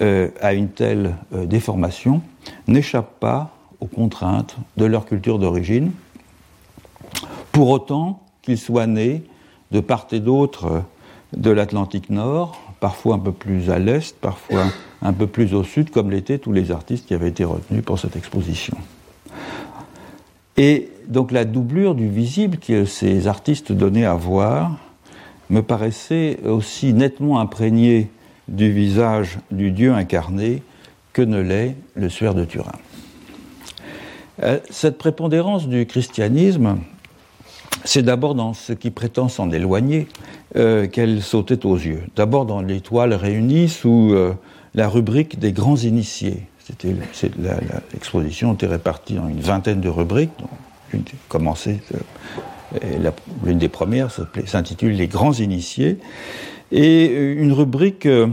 euh, 0.00 0.30
à 0.40 0.54
une 0.54 0.70
telle 0.70 1.14
euh, 1.34 1.44
déformation 1.44 2.22
n'échappent 2.66 3.20
pas 3.20 3.54
aux 3.80 3.86
contraintes 3.86 4.56
de 4.76 4.86
leur 4.86 5.04
culture 5.06 5.38
d'origine, 5.38 5.92
pour 7.52 7.68
autant 7.68 8.22
qu'ils 8.42 8.58
soient 8.58 8.86
nés 8.86 9.22
de 9.70 9.80
part 9.80 10.06
et 10.10 10.20
d'autre 10.20 10.82
de 11.36 11.50
l'Atlantique 11.50 12.08
Nord, 12.08 12.58
parfois 12.80 13.16
un 13.16 13.18
peu 13.18 13.32
plus 13.32 13.70
à 13.70 13.78
l'est, 13.78 14.18
parfois 14.18 14.64
un 15.02 15.12
peu 15.12 15.26
plus 15.26 15.54
au 15.54 15.62
sud, 15.62 15.90
comme 15.90 16.10
l'étaient 16.10 16.38
tous 16.38 16.52
les 16.52 16.70
artistes 16.70 17.06
qui 17.06 17.14
avaient 17.14 17.28
été 17.28 17.44
retenus 17.44 17.84
pour 17.84 17.98
cette 17.98 18.16
exposition. 18.16 18.76
Et 20.56 20.90
donc 21.08 21.30
la 21.30 21.44
doublure 21.44 21.94
du 21.94 22.08
visible 22.08 22.56
que 22.56 22.86
ces 22.86 23.26
artistes 23.26 23.70
donnaient 23.70 24.06
à 24.06 24.14
voir 24.14 24.76
me 25.50 25.62
paraissait 25.62 26.38
aussi 26.44 26.92
nettement 26.92 27.40
imprégnée 27.40 28.10
du 28.48 28.72
visage 28.72 29.38
du 29.50 29.70
Dieu 29.70 29.92
incarné 29.92 30.62
que 31.12 31.22
ne 31.22 31.40
l'est 31.40 31.76
le 31.94 32.08
suaire 32.08 32.34
de 32.34 32.44
Turin. 32.44 32.72
Euh, 34.42 34.58
cette 34.70 34.98
prépondérance 34.98 35.66
du 35.66 35.86
christianisme, 35.86 36.78
c'est 37.84 38.02
d'abord 38.02 38.34
dans 38.34 38.54
ce 38.54 38.72
qui 38.72 38.90
prétend 38.90 39.28
s'en 39.28 39.50
éloigner 39.50 40.06
euh, 40.56 40.86
qu'elle 40.86 41.22
sautait 41.22 41.66
aux 41.66 41.76
yeux. 41.76 42.04
D'abord 42.14 42.46
dans 42.46 42.60
l'étoile 42.60 43.14
réunie 43.14 43.68
sous 43.68 44.12
euh, 44.12 44.34
la 44.74 44.88
rubrique 44.88 45.38
des 45.38 45.52
grands 45.52 45.76
initiés. 45.76 46.42
L'exposition 47.92 48.54
était 48.54 48.66
répartie 48.66 49.18
en 49.18 49.28
une 49.28 49.40
vingtaine 49.40 49.80
de 49.80 49.88
rubriques. 49.88 50.30
L'une 53.44 53.58
des 53.58 53.68
premières 53.68 54.10
s'intitule 54.46 54.92
Les 54.92 55.08
grands 55.08 55.32
initiés 55.32 55.98
et 56.70 57.06
une 57.06 57.52
rubrique 57.52 58.06
euh, 58.06 58.26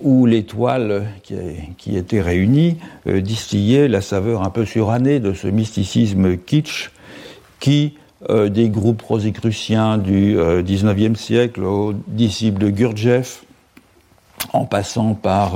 où 0.00 0.26
l'étoile 0.26 1.06
qui, 1.22 1.34
qui, 1.76 1.96
était 1.96 2.20
réunie 2.20 2.78
euh, 3.06 3.20
distillait 3.20 3.88
la 3.88 4.00
saveur 4.00 4.42
un 4.42 4.50
peu 4.50 4.64
surannée 4.64 5.20
de 5.20 5.34
ce 5.34 5.46
mysticisme 5.46 6.36
kitsch 6.36 6.90
qui, 7.60 7.94
euh, 8.30 8.48
des 8.48 8.68
groupes 8.68 9.02
rosicruciens 9.02 9.98
du 9.98 10.36
XIXe 10.62 11.18
siècle 11.18 11.64
aux 11.64 11.94
disciples 12.08 12.58
de 12.58 12.70
Gurdjieff, 12.70 13.44
en 14.52 14.66
passant 14.66 15.14
par 15.14 15.54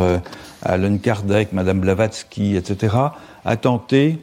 Alan 0.62 0.96
Kardec, 0.98 1.52
Madame 1.52 1.80
Blavatsky, 1.80 2.56
etc., 2.56 2.96
a 3.44 3.56
tenté 3.56 4.18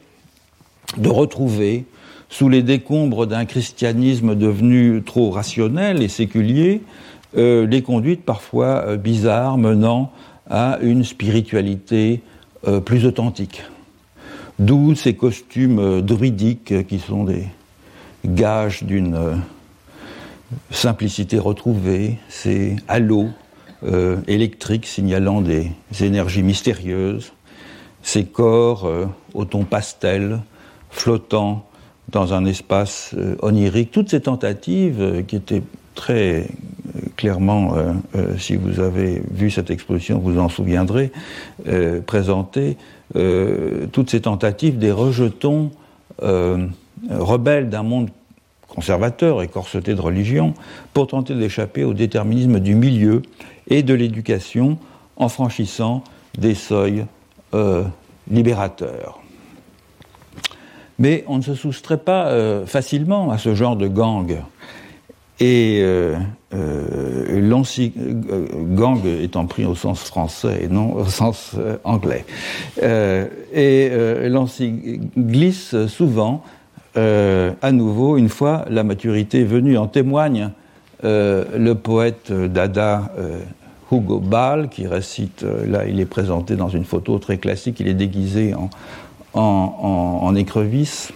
de 0.96 1.08
retrouver 1.08 1.84
sous 2.28 2.48
les 2.48 2.62
décombres 2.62 3.26
d'un 3.26 3.44
christianisme 3.44 4.34
devenu 4.34 5.02
trop 5.04 5.30
rationnel 5.30 6.02
et 6.02 6.08
séculier, 6.08 6.82
euh, 7.36 7.66
les 7.66 7.82
conduites 7.82 8.24
parfois 8.24 8.84
euh, 8.86 8.96
bizarres 8.96 9.58
menant 9.58 10.10
à 10.48 10.78
une 10.80 11.04
spiritualité 11.04 12.22
euh, 12.66 12.80
plus 12.80 13.04
authentique. 13.04 13.62
D'où 14.58 14.94
ces 14.94 15.14
costumes 15.14 16.00
druidiques 16.00 16.86
qui 16.86 16.98
sont 16.98 17.24
des 17.24 17.46
gages 18.24 18.84
d'une 18.84 19.42
simplicité 20.70 21.38
retrouvée, 21.38 22.16
ces 22.30 22.76
halos 22.88 23.28
électriques 24.26 24.86
signalant 24.86 25.42
des 25.42 25.72
énergies 26.00 26.42
mystérieuses, 26.42 27.32
ces 28.02 28.24
corps 28.24 28.90
au 29.34 29.44
ton 29.44 29.64
pastel 29.64 30.40
flottant 30.88 31.65
dans 32.10 32.34
un 32.34 32.44
espace 32.44 33.14
onirique, 33.42 33.90
toutes 33.90 34.10
ces 34.10 34.20
tentatives 34.20 35.24
qui 35.26 35.36
étaient 35.36 35.62
très 35.94 36.48
clairement, 37.16 37.74
euh, 37.74 37.92
euh, 38.14 38.38
si 38.38 38.56
vous 38.56 38.80
avez 38.80 39.22
vu 39.30 39.50
cette 39.50 39.70
exposition, 39.70 40.18
vous 40.18 40.38
en 40.38 40.48
souviendrez, 40.48 41.10
euh, 41.66 42.00
présenter 42.00 42.76
toutes 43.92 44.10
ces 44.10 44.22
tentatives 44.22 44.78
des 44.78 44.90
rejetons 44.90 45.70
rebelles 46.20 47.70
d'un 47.70 47.84
monde 47.84 48.10
conservateur 48.66 49.42
et 49.42 49.48
corseté 49.48 49.94
de 49.94 50.00
religion 50.00 50.54
pour 50.92 51.06
tenter 51.06 51.36
d'échapper 51.36 51.84
au 51.84 51.94
déterminisme 51.94 52.58
du 52.58 52.74
milieu 52.74 53.22
et 53.68 53.84
de 53.84 53.94
l'éducation 53.94 54.76
en 55.16 55.28
franchissant 55.28 56.02
des 56.36 56.56
seuils 56.56 57.06
libérateurs. 58.28 59.20
Mais 60.98 61.24
on 61.26 61.38
ne 61.38 61.42
se 61.42 61.54
soustrait 61.54 61.98
pas 61.98 62.30
facilement 62.66 63.30
à 63.30 63.38
ce 63.38 63.54
genre 63.54 63.76
de 63.76 63.86
gang. 63.86 64.36
Et 65.38 65.80
euh, 65.82 66.16
euh, 66.54 67.74
gang 68.74 69.04
étant 69.04 69.46
pris 69.46 69.66
au 69.66 69.74
sens 69.74 70.00
français 70.00 70.60
et 70.62 70.68
non 70.68 70.94
au 70.94 71.04
sens 71.04 71.52
euh, 71.58 71.76
anglais. 71.84 72.24
Euh, 72.82 73.26
et 73.52 73.90
l'ansi 74.28 75.00
glisse 75.16 75.86
souvent, 75.86 76.42
à 76.94 77.72
nouveau, 77.72 78.16
une 78.16 78.30
fois 78.30 78.64
la 78.70 78.82
maturité 78.82 79.44
venue. 79.44 79.76
En 79.76 79.86
témoigne 79.86 80.50
le 81.02 81.72
poète 81.74 82.32
dada 82.32 83.10
Hugo 83.92 84.18
Ball, 84.18 84.70
qui 84.70 84.86
récite, 84.86 85.44
là 85.66 85.86
il 85.86 86.00
est 86.00 86.06
présenté 86.06 86.56
dans 86.56 86.68
une 86.68 86.84
photo 86.84 87.18
très 87.18 87.36
classique, 87.36 87.80
il 87.80 87.88
est 87.88 87.94
déguisé 87.94 88.54
en, 88.54 88.70
en, 89.36 90.20
en, 90.22 90.26
en 90.26 90.34
écrevisse 90.34 91.12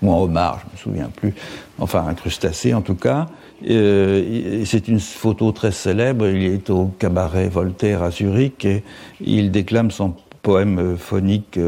ou 0.00 0.12
un 0.12 0.16
homard, 0.16 0.60
je 0.60 0.66
ne 0.66 0.72
me 0.72 0.76
souviens 0.76 1.10
plus, 1.14 1.34
enfin 1.78 2.06
un 2.06 2.14
crustacé 2.14 2.72
en 2.72 2.82
tout 2.82 2.94
cas. 2.94 3.26
Euh, 3.68 4.62
c'est 4.64 4.86
une 4.86 5.00
photo 5.00 5.50
très 5.50 5.72
célèbre, 5.72 6.28
il 6.28 6.44
est 6.44 6.70
au 6.70 6.86
cabaret 6.98 7.48
Voltaire 7.48 8.02
à 8.04 8.10
Zurich 8.10 8.64
et 8.64 8.84
il 9.20 9.50
déclame 9.50 9.90
son 9.90 10.14
poème 10.42 10.96
phonique 10.96 11.58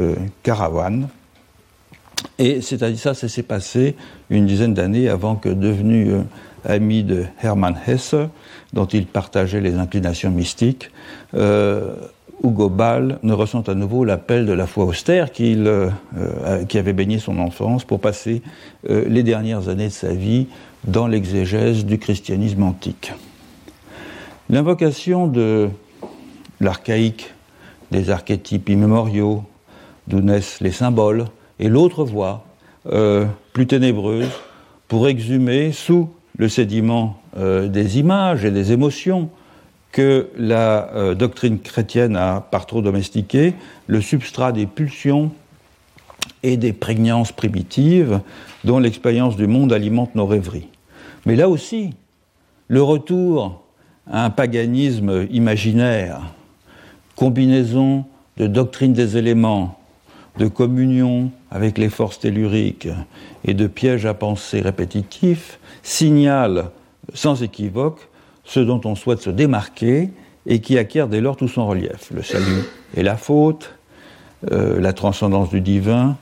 Caravane. 0.44 1.08
Et 2.38 2.60
c'est-à-dire 2.60 2.98
ça, 2.98 3.14
ça 3.14 3.28
s'est 3.28 3.42
passé 3.42 3.96
une 4.28 4.46
dizaine 4.46 4.74
d'années 4.74 5.08
avant 5.08 5.34
que, 5.34 5.48
devenu 5.48 6.12
ami 6.64 7.02
de 7.02 7.24
Hermann 7.42 7.76
Hesse, 7.86 8.14
dont 8.72 8.86
il 8.86 9.06
partageait 9.06 9.60
les 9.60 9.74
inclinations 9.74 10.30
mystiques, 10.30 10.90
euh, 11.34 11.94
Hugo 12.42 12.68
Ball 12.68 13.18
ne 13.22 13.32
ressent 13.32 13.62
à 13.62 13.74
nouveau 13.74 14.04
l'appel 14.04 14.46
de 14.46 14.52
la 14.52 14.66
foi 14.66 14.84
austère 14.84 15.28
euh, 15.40 15.90
euh, 16.16 16.64
qui 16.64 16.78
avait 16.78 16.92
baigné 16.92 17.18
son 17.18 17.38
enfance 17.38 17.84
pour 17.84 18.00
passer 18.00 18.42
les 18.88 19.22
dernières 19.22 19.68
années 19.68 19.88
de 19.88 19.92
sa 19.92 20.14
vie 20.14 20.46
dans 20.84 21.06
l'exégèse 21.06 21.84
du 21.84 21.98
christianisme 21.98 22.62
antique. 22.62 23.12
L'invocation 24.48 25.26
de 25.26 25.68
l'archaïque, 26.60 27.32
des 27.90 28.10
archétypes 28.10 28.68
immémoriaux, 28.68 29.44
d'où 30.08 30.20
naissent 30.20 30.60
les 30.60 30.72
symboles, 30.72 31.26
et 31.58 31.68
l'autre 31.68 32.04
voie, 32.04 32.46
plus 33.52 33.66
ténébreuse, 33.66 34.30
pour 34.88 35.06
exhumer 35.06 35.70
sous 35.70 36.08
le 36.36 36.48
sédiment 36.48 37.20
euh, 37.36 37.68
des 37.68 37.98
images 37.98 38.44
et 38.44 38.50
des 38.50 38.72
émotions 38.72 39.30
que 39.92 40.28
la 40.36 40.88
euh, 40.94 41.14
doctrine 41.14 41.58
chrétienne 41.58 42.16
a 42.16 42.40
par 42.40 42.66
trop 42.66 42.82
domestiqué, 42.82 43.54
le 43.86 44.00
substrat 44.00 44.52
des 44.52 44.66
pulsions 44.66 45.32
et 46.42 46.56
des 46.56 46.72
prégnances 46.72 47.32
primitives 47.32 48.20
dont 48.64 48.78
l'expérience 48.78 49.36
du 49.36 49.46
monde 49.46 49.72
alimente 49.72 50.14
nos 50.14 50.26
rêveries. 50.26 50.68
Mais 51.26 51.36
là 51.36 51.48
aussi, 51.48 51.90
le 52.68 52.82
retour 52.82 53.62
à 54.10 54.24
un 54.24 54.30
paganisme 54.30 55.26
imaginaire, 55.30 56.20
combinaison 57.16 58.04
de 58.36 58.46
doctrine 58.46 58.92
des 58.92 59.16
éléments, 59.16 59.78
de 60.38 60.46
communion 60.46 61.30
avec 61.50 61.78
les 61.78 61.88
forces 61.88 62.20
telluriques 62.20 62.88
et 63.44 63.54
de 63.54 63.66
pièges 63.66 64.06
à 64.06 64.14
penser 64.14 64.60
répétitifs, 64.60 65.58
signale 65.82 66.70
sans 67.12 67.42
équivoque 67.42 68.09
ce 68.44 68.60
dont 68.60 68.80
on 68.84 68.94
souhaite 68.94 69.20
se 69.20 69.30
démarquer 69.30 70.10
et 70.46 70.60
qui 70.60 70.78
acquiert 70.78 71.08
dès 71.08 71.20
lors 71.20 71.36
tout 71.36 71.48
son 71.48 71.66
relief. 71.66 72.10
Le 72.12 72.22
salut 72.22 72.64
et 72.96 73.02
la 73.02 73.16
faute, 73.16 73.74
euh, 74.50 74.80
la 74.80 74.92
transcendance 74.92 75.50
du 75.50 75.60
divin, 75.60 76.16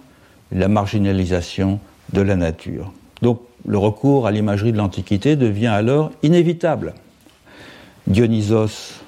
la 0.53 0.69
marginalisation 0.69 1.81
de 2.13 2.21
la 2.21 2.37
nature. 2.37 2.93
Donc 3.23 3.41
le 3.67 3.79
recours 3.79 4.27
à 4.27 4.31
l'imagerie 4.31 4.73
de 4.73 4.79
l'Antiquité 4.79 5.37
devient 5.37 5.69
alors 5.69 6.11
inévitable. 6.23 6.95
Dionysos 8.07 9.03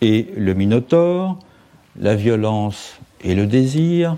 et 0.00 0.28
le 0.36 0.54
Minotaure, 0.54 1.38
la 1.98 2.14
violence 2.14 2.98
et 3.22 3.34
le 3.34 3.46
désir, 3.46 4.16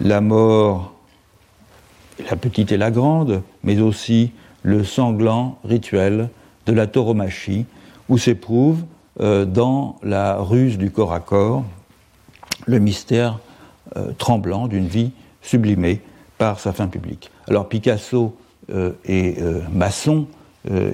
la 0.00 0.20
mort, 0.20 0.92
la 2.28 2.36
petite 2.36 2.72
et 2.72 2.76
la 2.76 2.90
grande, 2.90 3.42
mais 3.62 3.80
aussi 3.80 4.32
le 4.62 4.84
sanglant 4.84 5.58
rituel 5.64 6.28
de 6.66 6.72
la 6.72 6.86
tauromachie, 6.86 7.66
où 8.08 8.18
s'éprouve 8.18 8.82
euh, 9.20 9.44
dans 9.44 9.96
la 10.02 10.36
ruse 10.36 10.78
du 10.78 10.90
corps 10.90 11.12
à 11.12 11.20
corps 11.20 11.64
le 12.66 12.78
mystère 12.78 13.38
euh, 13.96 14.12
tremblant 14.18 14.66
d'une 14.66 14.86
vie 14.86 15.12
sublimée 15.42 16.00
par 16.38 16.60
sa 16.60 16.72
fin 16.72 16.86
publique. 16.86 17.30
Alors 17.48 17.68
Picasso 17.68 18.36
euh, 18.72 18.92
et 19.04 19.36
Masson 19.72 20.26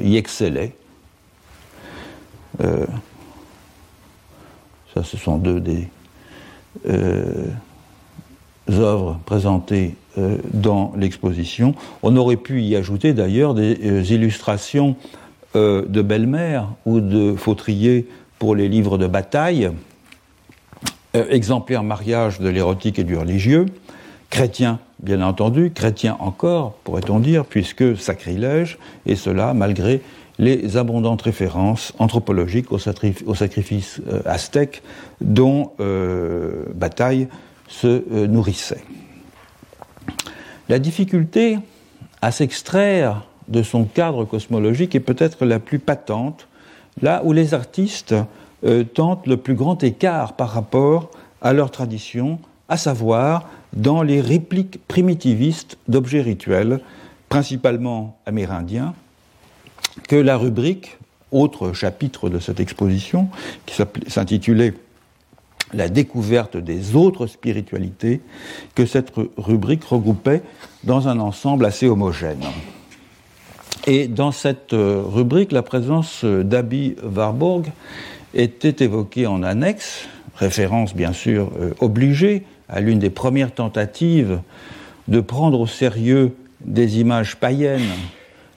y 0.02 0.16
excellaient. 0.16 0.72
ça, 2.60 2.66
ce 5.02 5.16
sont 5.16 5.38
deux 5.38 5.60
des 5.60 5.88
œuvres 8.70 9.18
présentées 9.26 9.96
dans 10.54 10.92
l'exposition. 10.96 11.74
On 12.02 12.16
aurait 12.16 12.36
pu 12.36 12.62
y 12.62 12.76
ajouter 12.76 13.12
d'ailleurs 13.12 13.54
des 13.54 14.14
illustrations 14.14 14.96
euh, 15.56 15.82
de 15.86 16.02
belle-mère 16.02 16.68
ou 16.84 17.00
de 17.00 17.34
fautrier 17.34 18.06
pour 18.38 18.54
les 18.54 18.68
livres 18.68 18.98
de 18.98 19.06
bataille, 19.06 19.70
exemplaire 21.14 21.82
mariage 21.82 22.40
de 22.40 22.50
l'érotique 22.50 22.98
et 22.98 23.04
du 23.04 23.16
religieux, 23.16 23.64
chrétien 24.28 24.78
bien 24.98 25.22
entendu, 25.22 25.70
chrétien 25.70 26.18
encore, 26.20 26.74
pourrait-on 26.84 27.20
dire, 27.20 27.46
puisque 27.46 27.96
sacrilège, 27.96 28.76
et 29.06 29.16
cela 29.16 29.54
malgré 29.54 30.02
les 30.38 30.76
abondantes 30.76 31.22
références 31.22 31.94
anthropologiques 31.98 32.70
au, 32.70 32.78
sacrifice 32.78 34.02
aztèque 34.26 34.82
dont 35.22 35.72
Bataille 36.74 37.28
se 37.68 38.26
nourrissait. 38.26 38.84
La 40.68 40.78
difficulté 40.78 41.58
à 42.20 42.32
s'extraire 42.32 43.22
de 43.48 43.62
son 43.62 43.84
cadre 43.84 44.24
cosmologique 44.24 44.94
est 44.94 45.00
peut-être 45.00 45.44
la 45.44 45.58
plus 45.58 45.78
patente, 45.78 46.48
là 47.02 47.22
où 47.24 47.32
les 47.32 47.54
artistes 47.54 48.14
euh, 48.64 48.84
tentent 48.84 49.26
le 49.26 49.36
plus 49.36 49.54
grand 49.54 49.82
écart 49.84 50.34
par 50.34 50.50
rapport 50.50 51.10
à 51.42 51.52
leur 51.52 51.70
tradition, 51.70 52.38
à 52.68 52.76
savoir 52.76 53.48
dans 53.72 54.02
les 54.02 54.20
répliques 54.20 54.80
primitivistes 54.88 55.78
d'objets 55.88 56.22
rituels, 56.22 56.80
principalement 57.28 58.16
amérindiens, 58.26 58.94
que 60.08 60.16
la 60.16 60.36
rubrique, 60.36 60.98
autre 61.32 61.72
chapitre 61.72 62.28
de 62.30 62.38
cette 62.38 62.60
exposition, 62.60 63.28
qui 63.66 63.82
s'intitulait 64.08 64.74
la 65.74 65.88
découverte 65.88 66.56
des 66.56 66.94
autres 66.94 67.26
spiritualités 67.26 68.20
que 68.74 68.86
cette 68.86 69.12
rubrique 69.36 69.84
regroupait 69.84 70.42
dans 70.84 71.08
un 71.08 71.18
ensemble 71.18 71.64
assez 71.64 71.88
homogène. 71.88 72.44
Et 73.86 74.08
dans 74.08 74.32
cette 74.32 74.72
euh, 74.72 75.00
rubrique, 75.04 75.52
la 75.52 75.62
présence 75.62 76.24
d'Abby 76.24 76.96
Warburg 77.04 77.66
était 78.34 78.84
évoquée 78.84 79.28
en 79.28 79.44
annexe, 79.44 80.08
référence 80.34 80.94
bien 80.94 81.12
sûr 81.12 81.52
euh, 81.60 81.72
obligée 81.78 82.42
à 82.68 82.80
l'une 82.80 82.98
des 82.98 83.10
premières 83.10 83.54
tentatives 83.54 84.40
de 85.06 85.20
prendre 85.20 85.60
au 85.60 85.68
sérieux 85.68 86.34
des 86.64 86.98
images 86.98 87.36
païennes 87.36 87.88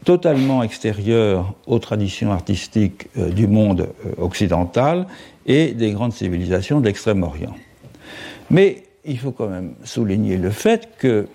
totalement 0.04 0.64
extérieures 0.64 1.54
aux 1.68 1.78
traditions 1.78 2.32
artistiques 2.32 3.08
euh, 3.18 3.30
du 3.30 3.46
monde 3.46 3.90
occidental 4.18 5.06
et 5.46 5.74
des 5.74 5.92
grandes 5.92 6.14
civilisations 6.14 6.80
de 6.80 6.86
l'Extrême-Orient. 6.86 7.56
Mais 8.50 8.84
il 9.06 9.20
faut 9.20 9.32
quand 9.32 9.48
même 9.48 9.76
souligner 9.84 10.38
le 10.38 10.50
fait 10.50 10.90
que, 10.98 11.28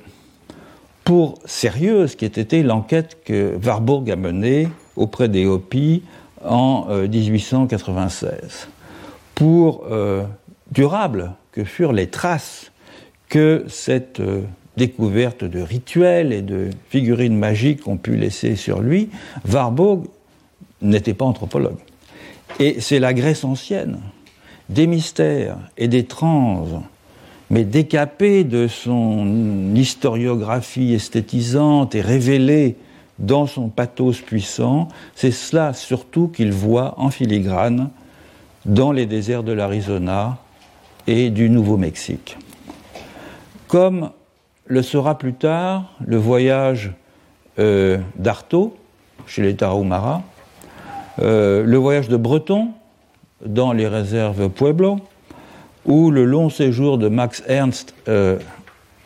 pour 1.04 1.38
sérieuse 1.44 2.16
qui 2.16 2.24
été 2.24 2.62
l'enquête 2.62 3.18
que 3.24 3.56
Warburg 3.62 4.10
a 4.10 4.16
menée 4.16 4.68
auprès 4.96 5.28
des 5.28 5.46
Hopis 5.46 6.02
en 6.44 6.86
1896, 6.86 8.32
euh, 8.32 8.48
pour 9.34 9.84
euh, 9.90 10.24
durable 10.70 11.32
que 11.52 11.64
furent 11.64 11.92
les 11.92 12.08
traces 12.08 12.72
que 13.28 13.64
cette 13.68 14.20
euh, 14.20 14.42
découverte 14.76 15.44
de 15.44 15.60
rituels 15.60 16.32
et 16.32 16.42
de 16.42 16.70
figurines 16.88 17.36
magiques 17.36 17.86
ont 17.86 17.96
pu 17.96 18.16
laisser 18.16 18.56
sur 18.56 18.80
lui, 18.80 19.10
Warburg 19.50 20.04
n'était 20.82 21.14
pas 21.14 21.24
anthropologue. 21.24 21.78
Et 22.60 22.80
c'est 22.80 22.98
la 22.98 23.14
Grèce 23.14 23.44
ancienne, 23.44 24.00
des 24.68 24.86
mystères 24.86 25.58
et 25.76 25.88
des 25.88 26.04
trans, 26.04 26.84
mais 27.50 27.64
décapée 27.64 28.44
de 28.44 28.68
son 28.68 29.74
historiographie 29.74 30.94
esthétisante 30.94 31.94
et 31.94 32.00
révélée 32.00 32.76
dans 33.18 33.46
son 33.46 33.68
pathos 33.68 34.20
puissant, 34.20 34.88
c'est 35.14 35.30
cela 35.30 35.72
surtout 35.72 36.28
qu'il 36.28 36.52
voit 36.52 36.94
en 36.98 37.10
filigrane 37.10 37.90
dans 38.66 38.92
les 38.92 39.06
déserts 39.06 39.42
de 39.42 39.52
l'Arizona 39.52 40.38
et 41.06 41.30
du 41.30 41.50
Nouveau-Mexique. 41.50 42.38
Comme 43.68 44.10
le 44.66 44.82
sera 44.82 45.18
plus 45.18 45.34
tard 45.34 45.92
le 46.04 46.16
voyage 46.16 46.92
euh, 47.58 47.98
d'Artaud 48.16 48.76
chez 49.26 49.42
les 49.42 49.54
Tarahumara, 49.54 50.22
euh, 51.20 51.62
le 51.64 51.76
voyage 51.76 52.08
de 52.08 52.16
Breton 52.16 52.70
dans 53.44 53.72
les 53.72 53.86
réserves 53.86 54.48
Pueblo, 54.48 54.98
ou 55.84 56.10
le 56.10 56.24
long 56.24 56.50
séjour 56.50 56.98
de 56.98 57.08
Max 57.08 57.42
Ernst 57.46 57.94
euh, 58.08 58.38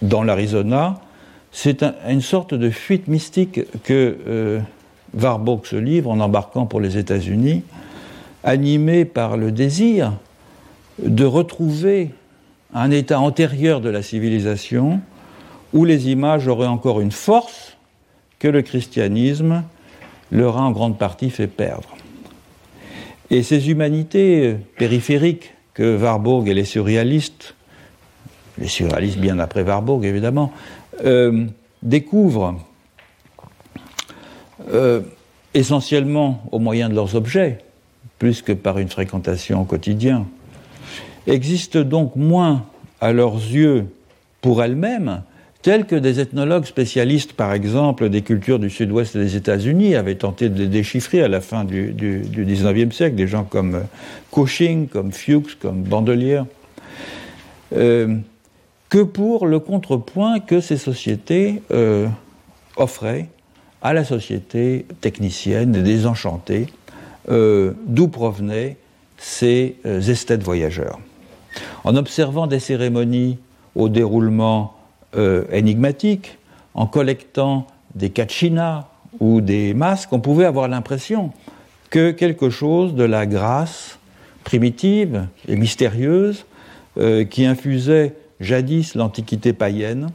dans 0.02 0.22
l'Arizona, 0.22 1.00
c'est 1.50 1.84
une 2.08 2.20
sorte 2.20 2.54
de 2.54 2.70
fuite 2.70 3.08
mystique 3.08 3.60
que 3.82 4.16
euh, 4.26 4.60
Warburg 5.18 5.66
se 5.66 5.76
livre 5.76 6.10
en 6.10 6.20
embarquant 6.20 6.66
pour 6.66 6.80
les 6.80 6.98
États-Unis, 6.98 7.62
animé 8.44 9.04
par 9.04 9.36
le 9.36 9.50
désir 9.50 10.12
de 11.02 11.24
retrouver 11.24 12.10
un 12.74 12.90
état 12.90 13.18
antérieur 13.20 13.80
de 13.80 13.88
la 13.88 14.02
civilisation 14.02 15.00
où 15.72 15.84
les 15.84 16.08
images 16.10 16.48
auraient 16.48 16.66
encore 16.66 17.00
une 17.00 17.12
force 17.12 17.76
que 18.38 18.48
le 18.48 18.62
christianisme 18.62 19.64
leur 20.30 20.58
a 20.58 20.62
en 20.62 20.70
grande 20.70 20.98
partie 20.98 21.30
fait 21.30 21.46
perdre. 21.46 21.96
Et 23.30 23.42
ces 23.42 23.70
humanités 23.70 24.56
périphériques 24.76 25.52
que 25.78 25.96
Warburg 25.96 26.48
et 26.48 26.54
les 26.54 26.64
surréalistes, 26.64 27.54
les 28.58 28.66
surréalistes 28.66 29.18
bien 29.18 29.38
après 29.38 29.62
Warburg 29.62 30.04
évidemment, 30.04 30.52
euh, 31.04 31.46
découvrent 31.84 32.56
euh, 34.72 35.02
essentiellement 35.54 36.42
au 36.50 36.58
moyen 36.58 36.88
de 36.88 36.96
leurs 36.96 37.14
objets, 37.14 37.58
plus 38.18 38.42
que 38.42 38.50
par 38.50 38.78
une 38.78 38.88
fréquentation 38.88 39.60
au 39.60 39.64
quotidien, 39.64 40.26
existent 41.28 41.82
donc 41.82 42.16
moins 42.16 42.66
à 43.00 43.12
leurs 43.12 43.36
yeux 43.36 43.86
pour 44.40 44.64
elles-mêmes 44.64 45.22
tels 45.68 45.84
que 45.84 45.96
des 45.96 46.18
ethnologues 46.18 46.64
spécialistes, 46.64 47.34
par 47.34 47.52
exemple, 47.52 48.08
des 48.08 48.22
cultures 48.22 48.58
du 48.58 48.70
sud-ouest 48.70 49.18
des 49.18 49.36
États-Unis, 49.36 49.96
avaient 49.96 50.14
tenté 50.14 50.48
de 50.48 50.58
les 50.58 50.66
déchiffrer 50.66 51.22
à 51.22 51.28
la 51.28 51.42
fin 51.42 51.64
du, 51.64 51.94
XIXe 51.94 52.96
siècle, 52.96 53.16
des 53.16 53.26
gens 53.26 53.44
comme 53.44 53.74
euh, 53.74 53.80
Cushing, 54.32 54.88
comme 54.88 55.12
Fuchs, 55.12 55.58
comme 55.60 55.82
Bandelier, 55.82 56.40
euh, 57.76 58.16
que 58.88 59.02
pour 59.02 59.46
le 59.46 59.58
contrepoint 59.58 60.40
que 60.40 60.62
ces 60.62 60.78
sociétés 60.78 61.60
euh, 61.70 62.08
offraient 62.78 63.28
à 63.82 63.92
la 63.92 64.04
société 64.04 64.86
technicienne 65.02 65.72
désenchantée, 65.72 66.68
d'où 67.28 68.08
provenaient 68.08 68.78
ces 69.18 69.76
esthètes 69.84 70.42
voyageurs. 70.42 70.98
En 71.84 71.94
observant 71.94 72.46
des 72.46 72.58
cérémonies 72.58 73.36
au 73.74 73.90
déroulement 73.90 74.77
euh, 75.16 75.44
énigmatique, 75.52 76.38
en 76.74 76.86
collectant 76.86 77.66
des 77.94 78.10
kachinas 78.10 78.86
ou 79.20 79.40
des 79.40 79.74
masques, 79.74 80.12
on 80.12 80.20
pouvait 80.20 80.44
avoir 80.44 80.68
l'impression 80.68 81.32
que 81.90 82.10
quelque 82.10 82.50
chose 82.50 82.94
de 82.94 83.04
la 83.04 83.26
grâce 83.26 83.98
primitive 84.44 85.26
et 85.46 85.56
mystérieuse 85.56 86.44
euh, 86.98 87.24
qui 87.24 87.46
infusait 87.46 88.14
jadis 88.40 88.94
l'antiquité 88.94 89.52
païenne 89.52 90.10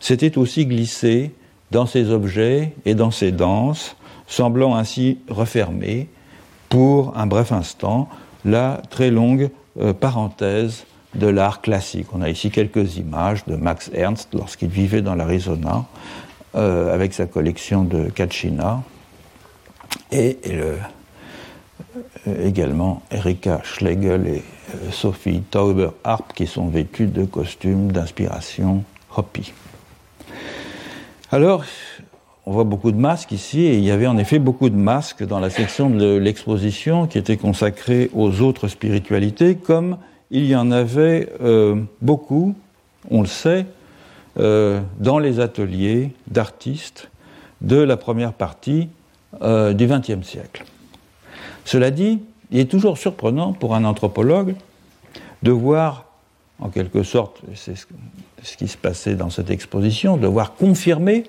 s'était 0.00 0.38
aussi 0.38 0.66
glissé 0.66 1.32
dans 1.70 1.86
ces 1.86 2.10
objets 2.10 2.74
et 2.84 2.94
dans 2.94 3.10
ces 3.10 3.32
danses, 3.32 3.96
semblant 4.26 4.76
ainsi 4.76 5.18
refermer 5.28 6.08
pour 6.68 7.16
un 7.16 7.26
bref 7.26 7.52
instant 7.52 8.08
la 8.44 8.82
très 8.90 9.10
longue 9.10 9.50
euh, 9.80 9.92
parenthèse 9.92 10.84
de 11.14 11.26
l'art 11.26 11.60
classique. 11.60 12.06
On 12.12 12.22
a 12.22 12.28
ici 12.28 12.50
quelques 12.50 12.96
images 12.96 13.44
de 13.46 13.56
Max 13.56 13.90
Ernst 13.94 14.28
lorsqu'il 14.34 14.68
vivait 14.68 15.02
dans 15.02 15.14
l'Arizona 15.14 15.84
euh, 16.54 16.94
avec 16.94 17.12
sa 17.14 17.26
collection 17.26 17.84
de 17.84 18.08
Kachina 18.10 18.82
et, 20.10 20.38
euh, 20.48 20.76
également 22.42 23.02
Erika 23.10 23.60
Schlegel 23.64 24.26
et 24.26 24.42
euh, 24.74 24.90
Sophie 24.90 25.42
Tauber-Harp 25.50 26.32
qui 26.34 26.46
sont 26.46 26.68
vêtues 26.68 27.06
de 27.06 27.24
costumes 27.24 27.92
d'inspiration 27.92 28.84
Hopi. 29.14 29.52
Alors, 31.30 31.64
on 32.44 32.52
voit 32.52 32.64
beaucoup 32.64 32.90
de 32.90 32.96
masques 32.96 33.32
ici, 33.32 33.60
et 33.60 33.76
il 33.76 33.84
y 33.84 33.90
avait 33.90 34.06
en 34.06 34.18
effet 34.18 34.38
beaucoup 34.38 34.68
de 34.68 34.76
masques 34.76 35.24
dans 35.24 35.38
la 35.38 35.48
section 35.48 35.90
de 35.90 36.16
l'exposition 36.16 37.06
qui 37.06 37.18
était 37.18 37.36
consacrée 37.36 38.10
aux 38.12 38.40
autres 38.40 38.68
spiritualités, 38.68 39.54
comme 39.54 39.96
il 40.32 40.46
y 40.46 40.56
en 40.56 40.70
avait 40.70 41.28
euh, 41.42 41.80
beaucoup, 42.00 42.56
on 43.10 43.20
le 43.20 43.28
sait, 43.28 43.66
euh, 44.40 44.80
dans 44.98 45.18
les 45.18 45.40
ateliers 45.40 46.10
d'artistes 46.26 47.10
de 47.60 47.76
la 47.76 47.98
première 47.98 48.32
partie 48.32 48.88
euh, 49.42 49.74
du 49.74 49.86
XXe 49.86 50.26
siècle. 50.26 50.64
Cela 51.66 51.90
dit, 51.90 52.20
il 52.50 52.58
est 52.58 52.70
toujours 52.70 52.96
surprenant 52.96 53.52
pour 53.52 53.74
un 53.74 53.84
anthropologue 53.84 54.54
de 55.42 55.50
voir, 55.50 56.06
en 56.60 56.70
quelque 56.70 57.02
sorte, 57.02 57.42
c'est 57.54 57.74
ce 58.42 58.56
qui 58.56 58.68
se 58.68 58.78
passait 58.78 59.14
dans 59.14 59.30
cette 59.30 59.50
exposition, 59.50 60.16
de 60.16 60.26
voir 60.26 60.54
confirmer 60.54 61.24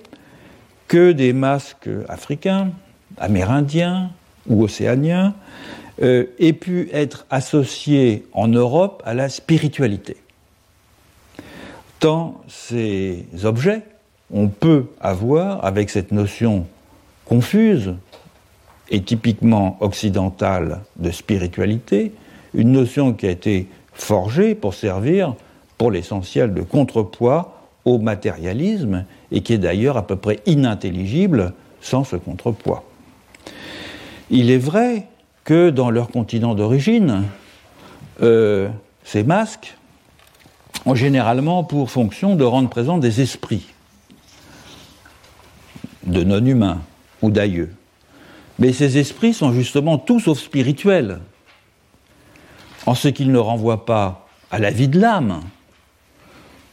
que 0.88 1.12
des 1.12 1.34
masques 1.34 1.90
africains, 2.08 2.72
amérindiens 3.18 4.12
ou 4.48 4.64
océaniens 4.64 5.34
euh, 6.02 6.26
ait 6.40 6.54
pu 6.54 6.90
être 6.92 7.26
associé 7.30 8.26
en 8.34 8.48
Europe 8.48 9.04
à 9.06 9.14
la 9.14 9.30
spiritualité. 9.30 10.18
Tant 12.00 12.42
ces 12.48 13.26
objets, 13.44 13.84
on 14.32 14.48
peut 14.48 14.88
avoir, 15.00 15.64
avec 15.64 15.90
cette 15.90 16.12
notion 16.12 16.66
confuse 17.26 17.94
et 18.90 19.02
typiquement 19.02 19.78
occidentale 19.80 20.82
de 20.98 21.12
spiritualité, 21.12 22.12
une 22.54 22.72
notion 22.72 23.14
qui 23.14 23.28
a 23.28 23.32
été 23.32 23.68
forgée 23.94 24.56
pour 24.56 24.74
servir, 24.74 25.36
pour 25.78 25.92
l'essentiel, 25.92 26.54
de 26.54 26.62
contrepoids 26.62 27.68
au 27.86 28.00
matérialisme 28.00 29.06
et 29.32 29.42
qui 29.42 29.54
est 29.54 29.58
d'ailleurs 29.58 29.98
à 29.98 30.08
peu 30.08 30.16
près 30.16 30.40
inintelligible 30.46 31.54
sans 31.82 32.04
ce 32.04 32.16
contrepoids. 32.16 32.84
Il 34.30 34.50
est 34.52 34.58
vrai 34.58 35.08
que 35.44 35.70
dans 35.70 35.90
leur 35.90 36.10
continent 36.10 36.56
d'origine, 36.56 37.24
euh, 38.22 38.70
ces 39.04 39.24
masques 39.24 39.76
ont 40.86 40.96
généralement 40.96 41.64
pour 41.64 41.90
fonction 41.90 42.36
de 42.36 42.44
rendre 42.44 42.70
présents 42.70 42.98
des 42.98 43.22
esprits 43.22 43.68
de 46.06 46.24
non-humains 46.24 46.82
ou 47.22 47.32
d'aïeux. 47.32 47.74
Mais 48.60 48.74
ces 48.74 48.98
esprits 48.98 49.34
sont 49.34 49.52
justement 49.52 49.98
tout 49.98 50.20
sauf 50.20 50.40
spirituels, 50.40 51.20
en 52.86 52.96
ce 52.96 53.08
qu'ils 53.08 53.32
ne 53.32 53.38
renvoient 53.38 53.86
pas 53.86 54.28
à 54.52 54.60
la 54.60 54.72
vie 54.72 54.88
de 54.88 55.00
l'âme, 55.00 55.42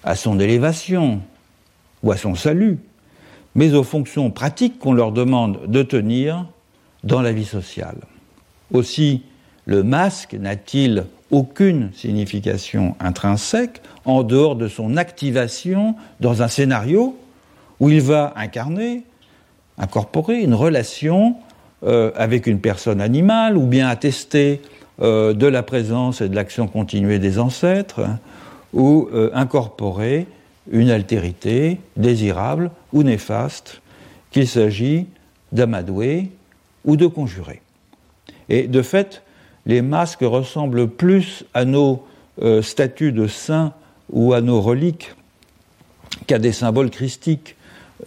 à 0.05 0.17
son 0.17 0.41
élévation 0.41 1.23
ou 2.03 2.13
à 2.13 2.17
son 2.17 2.35
salut, 2.35 2.79
mais 3.55 3.75
aux 3.75 3.85
fonctions 3.85 4.31
pratiques 4.31 4.79
qu'on 4.79 4.93
leur 4.93 5.13
demande 5.13 5.67
de 5.67 5.83
tenir 5.83 6.47
dans 7.05 7.23
la 7.23 7.33
vie 7.33 7.45
sociale. 7.45 7.99
Aussi, 8.73 9.23
le 9.67 9.83
masque 9.83 10.35
n'a-t-il 10.35 11.05
aucune 11.31 11.91
signification 11.95 12.97
intrinsèque 13.01 13.83
en 14.05 14.23
dehors 14.23 14.57
de 14.57 14.69
son 14.69 14.97
activation 14.97 15.95
dans 16.21 16.43
un 16.43 16.49
scénario 16.49 17.17
où 17.79 17.89
il 17.89 18.01
va 18.01 18.33
incarner, 18.37 19.05
incorporer 19.79 20.41
une 20.41 20.55
relation 20.55 21.37
euh, 21.85 22.11
avec 22.15 22.47
une 22.47 22.61
personne 22.61 23.01
animale 23.01 23.57
ou 23.57 23.67
bien 23.67 23.89
attester 23.89 24.61
euh, 25.01 25.33
de 25.33 25.47
la 25.47 25.63
présence 25.63 26.21
et 26.21 26.29
de 26.29 26.35
l'action 26.35 26.67
continuée 26.67 27.19
des 27.19 27.39
ancêtres 27.39 28.07
ou 28.75 29.09
euh, 29.15 29.31
incorporer 29.33 30.27
une 30.71 30.91
altérité 30.91 31.81
désirable 31.97 32.71
ou 32.93 33.03
néfaste, 33.03 33.81
qu'il 34.31 34.47
s'agit 34.47 35.07
d'amadouer 35.53 36.31
ou 36.85 36.97
de 36.97 37.07
conjurer. 37.07 37.63
Et 38.51 38.67
de 38.67 38.83
fait, 38.83 39.23
les 39.65 39.81
masques 39.81 40.23
ressemblent 40.23 40.89
plus 40.89 41.45
à 41.55 41.65
nos 41.65 42.05
euh, 42.43 42.61
statues 42.61 43.13
de 43.13 43.27
saints 43.27 43.73
ou 44.13 44.35
à 44.35 44.41
nos 44.41 44.61
reliques 44.61 45.15
qu'à 46.27 46.39
des 46.39 46.53
symboles 46.53 46.91
christiques. 46.91 47.57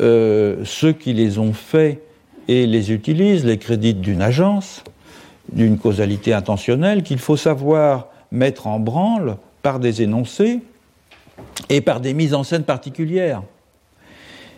Euh, 0.02 0.64
ceux 0.66 0.92
qui 0.92 1.14
les 1.14 1.40
ont 1.40 1.54
faits 1.54 2.02
et 2.48 2.68
les 2.68 2.92
utilisent 2.92 3.46
les 3.46 3.58
créditent 3.58 4.02
d'une 4.02 4.22
agence, 4.22 4.84
d'une 5.52 5.78
causalité 5.78 6.34
intentionnelle 6.34 7.04
qu'il 7.04 7.20
faut 7.20 7.38
savoir 7.38 8.08
mettre 8.32 8.68
en 8.68 8.80
branle 8.80 9.38
par 9.62 9.80
des 9.80 10.02
énoncés 10.02 10.60
et 11.70 11.80
par 11.80 12.02
des 12.02 12.14
mises 12.14 12.34
en 12.34 12.44
scène 12.44 12.64
particulières. 12.64 13.44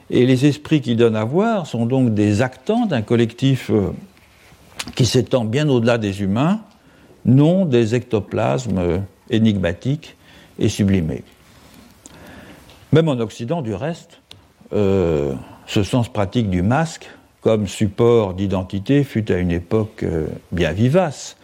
Et 0.10 0.26
les 0.26 0.46
esprits 0.46 0.82
qui 0.82 0.96
donnent 0.96 1.16
à 1.16 1.26
voir 1.26 1.68
sont 1.68 1.86
donc 1.86 2.14
des 2.14 2.42
actants 2.42 2.86
d'un 2.86 3.02
collectif 3.02 3.70
euh, 3.72 3.92
qui 4.94 5.06
s'étend 5.06 5.46
bien 5.46 5.68
au-delà 5.68 5.98
des 5.98 6.22
humains, 6.22 6.60
non 7.26 7.66
des 7.66 7.96
ectoplasmes 7.96 9.02
énigmatiques 9.30 10.16
et 10.60 10.70
sublimés. 10.70 11.24
Même 12.94 13.10
en 13.10 13.20
Occident, 13.20 13.62
du 13.62 13.74
reste, 13.74 14.22
euh, 14.74 15.34
ce 15.68 15.84
sens 15.84 16.08
pratique 16.08 16.50
du 16.50 16.62
masque 16.62 17.10
comme 17.42 17.68
support 17.68 18.34
d'identité 18.34 19.04
fut 19.04 19.32
à 19.32 19.38
une 19.38 19.52
époque 19.52 20.04
euh, 20.04 20.28
bien 20.52 20.72
vivace. 20.72 21.38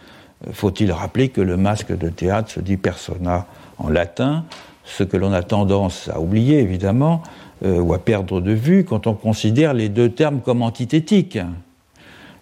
Euh, 0.48 0.52
faut-il 0.54 0.92
rappeler 0.92 1.30
que 1.30 1.42
le 1.42 1.58
masque 1.58 1.96
de 1.96 2.10
théâtre 2.10 2.50
se 2.50 2.60
dit 2.60 2.78
persona 2.78 3.48
en 3.78 3.90
latin, 3.90 4.46
ce 4.86 5.04
que 5.04 5.18
l'on 5.18 5.34
a 5.34 5.44
tendance 5.44 6.10
à 6.10 6.20
oublier 6.20 6.60
évidemment, 6.60 7.22
ou 7.64 7.94
à 7.94 8.00
perdre 8.00 8.42
de 8.42 8.54
vue 8.54 8.84
quand 8.86 9.06
on 9.06 9.14
considère 9.14 9.76
les 9.76 9.88
deux 9.88 10.10
termes 10.10 10.42
comme 10.42 10.64
antithétiques? 10.64 11.38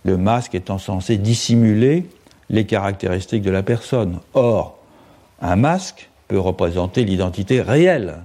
Le 0.03 0.17
masque 0.17 0.55
étant 0.55 0.77
censé 0.77 1.17
dissimuler 1.17 2.05
les 2.49 2.65
caractéristiques 2.65 3.43
de 3.43 3.51
la 3.51 3.63
personne. 3.63 4.19
Or, 4.33 4.79
un 5.41 5.55
masque 5.55 6.09
peut 6.27 6.39
représenter 6.39 7.05
l'identité 7.05 7.61
réelle, 7.61 8.19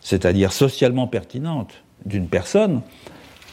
c'est-à-dire 0.00 0.52
socialement 0.52 1.06
pertinente 1.06 1.82
d'une 2.04 2.28
personne, 2.28 2.82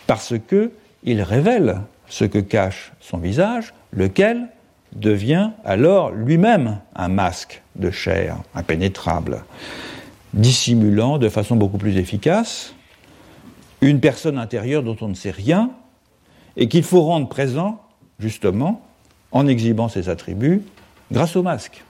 parce 0.08 0.34
qu'il 0.50 1.22
révèle 1.22 1.82
ce 2.08 2.26
que 2.26 2.40
cache 2.40 2.92
son 3.00 3.18
visage, 3.18 3.74
lequel 3.94 4.50
devient 4.94 5.52
alors 5.64 6.12
lui-même 6.12 6.80
un 6.96 7.08
masque 7.08 7.62
de 7.78 7.92
chair 7.92 8.38
impénétrable, 8.54 9.44
dissimulant 10.34 11.18
de 11.18 11.30
façon 11.30 11.56
beaucoup 11.56 11.78
plus 11.78 11.98
efficace 11.98 12.74
une 13.82 14.00
personne 14.00 14.38
intérieure 14.38 14.84
dont 14.84 14.98
on 15.02 15.08
ne 15.08 15.16
sait 15.16 15.32
rien 15.32 15.72
et 16.58 16.68
qu'il 16.68 16.84
faut 16.84 17.02
rendre 17.02 17.28
présent, 17.28 17.82
justement, 18.20 18.82
en 19.32 19.48
exhibant 19.48 19.88
ses 19.88 20.10
attributs, 20.10 20.64
grâce 21.12 21.36
au 21.36 21.44
masque. 21.44 21.84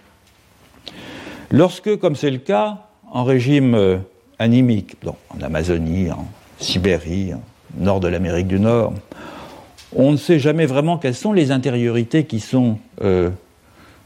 Lorsque, 1.49 1.97
comme 1.97 2.15
c'est 2.15 2.31
le 2.31 2.37
cas 2.37 2.85
en 3.11 3.23
régime 3.23 3.75
euh, 3.75 3.97
animique, 4.39 4.95
en 5.05 5.41
Amazonie, 5.41 6.11
en 6.11 6.25
Sibérie, 6.59 7.33
en 7.33 7.41
nord 7.77 7.99
de 7.99 8.07
l'Amérique 8.07 8.47
du 8.47 8.59
Nord, 8.59 8.93
on 9.93 10.11
ne 10.11 10.17
sait 10.17 10.39
jamais 10.39 10.65
vraiment 10.65 10.97
quelles 10.97 11.15
sont 11.15 11.33
les 11.33 11.51
intériorités 11.51 12.23
qui 12.23 12.39
sont 12.39 12.77
euh, 13.03 13.29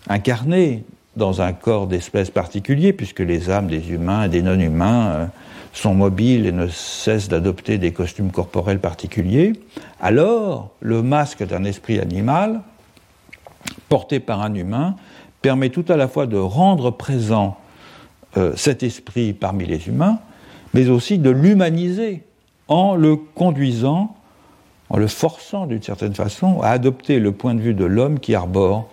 incarnées 0.09 0.83
dans 1.15 1.41
un 1.41 1.53
corps 1.53 1.87
d'espèce 1.87 2.29
particulier, 2.29 2.93
puisque 2.93 3.19
les 3.19 3.49
âmes 3.49 3.67
des 3.67 3.91
humains 3.91 4.23
et 4.23 4.29
des 4.29 4.41
non-humains 4.41 5.07
euh, 5.07 5.25
sont 5.75 5.93
mobiles 5.93 6.45
et 6.45 6.51
ne 6.51 6.67
cessent 6.67 7.27
d'adopter 7.27 7.77
des 7.77 7.91
costumes 7.91 8.31
corporels 8.31 8.79
particuliers, 8.79 9.53
alors 9.99 10.71
le 10.79 11.03
masque 11.03 11.45
d'un 11.45 11.65
esprit 11.65 11.99
animal, 11.99 12.61
porté 13.89 14.19
par 14.19 14.41
un 14.41 14.53
humain, 14.55 14.95
permet 15.41 15.69
tout 15.69 15.85
à 15.89 15.97
la 15.97 16.07
fois 16.07 16.27
de 16.27 16.37
rendre 16.37 16.91
présent 16.91 17.57
euh, 18.37 18.53
cet 18.55 18.83
esprit 18.83 19.33
parmi 19.33 19.65
les 19.65 19.87
humains, 19.87 20.19
mais 20.73 20.89
aussi 20.89 21.17
de 21.17 21.29
l'humaniser 21.29 22.23
en 22.67 22.95
le 22.95 23.17
conduisant, 23.17 24.15
en 24.89 24.97
le 24.97 25.07
forçant 25.07 25.67
d'une 25.67 25.83
certaine 25.83 26.15
façon 26.15 26.61
à 26.61 26.69
adopter 26.69 27.19
le 27.19 27.31
point 27.33 27.53
de 27.53 27.61
vue 27.61 27.73
de 27.73 27.85
l'homme 27.85 28.19
qui 28.19 28.33
arbore 28.33 28.89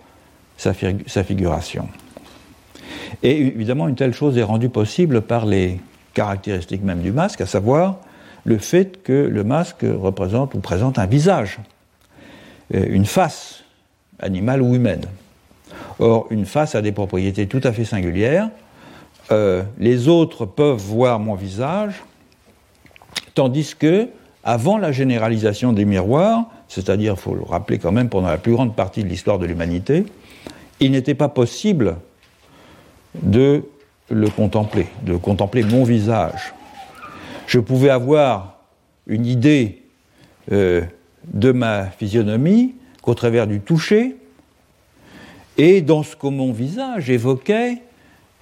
sa, 0.57 0.73
sa 1.07 1.23
figuration. 1.23 1.87
Et 3.23 3.39
évidemment, 3.39 3.87
une 3.87 3.95
telle 3.95 4.13
chose 4.13 4.37
est 4.37 4.43
rendue 4.43 4.69
possible 4.69 5.21
par 5.21 5.45
les 5.45 5.79
caractéristiques 6.13 6.83
même 6.83 7.01
du 7.01 7.11
masque, 7.11 7.41
à 7.41 7.45
savoir 7.45 7.97
le 8.45 8.57
fait 8.57 9.03
que 9.03 9.13
le 9.13 9.43
masque 9.43 9.83
représente 9.83 10.53
ou 10.53 10.59
présente 10.59 10.99
un 10.99 11.05
visage, 11.05 11.59
euh, 12.73 12.85
une 12.89 13.05
face 13.05 13.63
animale 14.19 14.61
ou 14.61 14.75
humaine. 14.75 15.05
Or, 15.99 16.27
une 16.29 16.45
face 16.45 16.75
a 16.75 16.81
des 16.81 16.91
propriétés 16.91 17.47
tout 17.47 17.61
à 17.63 17.71
fait 17.71 17.85
singulières. 17.85 18.49
Euh, 19.31 19.63
les 19.79 20.07
autres 20.07 20.45
peuvent 20.45 20.79
voir 20.79 21.19
mon 21.19 21.35
visage, 21.35 22.03
tandis 23.33 23.75
que, 23.77 24.09
avant 24.43 24.77
la 24.77 24.91
généralisation 24.91 25.71
des 25.71 25.85
miroirs, 25.85 26.45
c'est-à-dire, 26.67 27.13
il 27.13 27.19
faut 27.19 27.35
le 27.35 27.43
rappeler 27.43 27.79
quand 27.79 27.91
même, 27.91 28.09
pendant 28.09 28.27
la 28.27 28.37
plus 28.37 28.53
grande 28.53 28.75
partie 28.75 29.03
de 29.03 29.09
l'histoire 29.09 29.39
de 29.39 29.45
l'humanité, 29.45 30.05
il 30.79 30.91
n'était 30.91 31.15
pas 31.15 31.29
possible 31.29 31.97
de 33.21 33.63
le 34.13 34.29
contempler, 34.29 34.87
de 35.03 35.15
contempler 35.15 35.63
mon 35.63 35.83
visage. 35.83 36.53
Je 37.47 37.59
pouvais 37.59 37.89
avoir 37.89 38.57
une 39.07 39.25
idée 39.25 39.81
euh, 40.51 40.81
de 41.33 41.51
ma 41.51 41.85
physionomie 41.85 42.75
qu'au 43.01 43.13
travers 43.13 43.47
du 43.47 43.59
toucher, 43.59 44.15
et 45.57 45.81
dans 45.81 46.03
ce 46.03 46.15
que 46.15 46.27
mon 46.27 46.51
visage 46.51 47.09
évoquait 47.09 47.81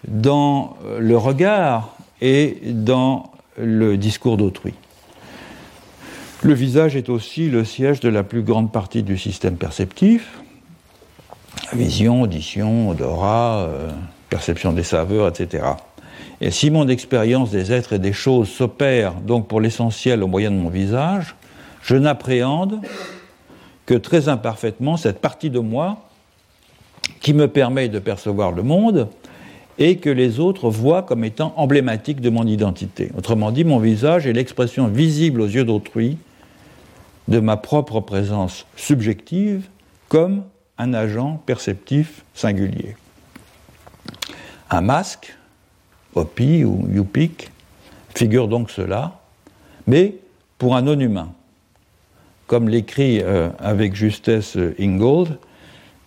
dans 0.08 0.78
euh, 0.86 1.00
le 1.00 1.18
regard 1.18 1.96
et 2.22 2.60
dans 2.64 3.32
le 3.58 3.98
discours 3.98 4.38
d'autrui. 4.38 4.74
Le 6.44 6.54
visage 6.54 6.96
est 6.96 7.10
aussi 7.10 7.50
le 7.50 7.64
siège 7.64 8.00
de 8.00 8.10
la 8.10 8.24
plus 8.24 8.42
grande 8.42 8.72
partie 8.72 9.04
du 9.04 9.18
système 9.18 9.58
perceptif, 9.58 10.42
vision, 11.74 12.22
audition, 12.24 12.90
odorat, 12.90 13.68
euh, 13.68 13.92
perception 14.32 14.72
des 14.72 14.84
saveurs, 14.84 15.28
etc. 15.28 15.64
Et 16.40 16.50
si 16.50 16.72
mon 16.72 16.88
expérience 16.88 17.52
des 17.52 17.72
êtres 17.72 17.94
et 17.94 18.00
des 18.00 18.14
choses 18.14 18.50
s'opère 18.50 19.14
donc 19.14 19.48
pour 19.48 19.62
l'essentiel 19.62 20.24
au 20.24 20.28
moyen 20.28 20.50
de 20.50 20.56
mon 20.56 20.70
visage, 20.70 21.36
je 21.84 21.96
n'appréhende 21.96 22.80
que 23.86 23.94
très 23.94 24.30
imparfaitement 24.30 24.98
cette 24.98 25.20
partie 25.20 25.50
de 25.50 25.60
moi 25.60 25.98
qui 27.20 27.34
me 27.34 27.48
permet 27.48 27.90
de 27.90 28.00
percevoir 28.00 28.52
le 28.52 28.64
monde 28.64 29.10
et 29.78 29.98
que 29.98 30.10
les 30.10 30.40
autres 30.40 30.70
voient 30.70 31.04
comme 31.04 31.24
étant 31.24 31.54
emblématique 31.58 32.22
de 32.22 32.30
mon 32.30 32.48
identité. 32.48 33.12
Autrement 33.18 33.52
dit, 33.52 33.66
mon 33.66 33.80
visage 33.80 34.28
est 34.28 34.34
l'expression 34.34 34.88
visible 34.88 35.42
aux 35.42 35.48
yeux 35.48 35.66
d'autrui 35.66 36.18
de 37.28 37.40
ma 37.40 37.58
propre 37.58 38.00
présence 38.00 38.66
subjective 38.76 39.68
comme 40.08 40.44
un 40.78 40.94
agent 40.94 41.42
perceptif 41.46 42.24
singulier. 42.34 42.96
Un 44.74 44.82
masque, 44.82 45.36
Opi 46.16 46.64
ou 46.64 46.88
Yupik, 46.90 47.52
figure 48.16 48.48
donc 48.48 48.72
cela, 48.72 49.20
mais 49.86 50.16
pour 50.58 50.78
un 50.78 50.82
non-humain. 50.82 51.34
Comme 52.48 52.70
l'écrit 52.70 53.20
euh, 53.22 53.50
avec 53.60 53.96
justesse 53.96 54.58
Ingold, 54.80 55.38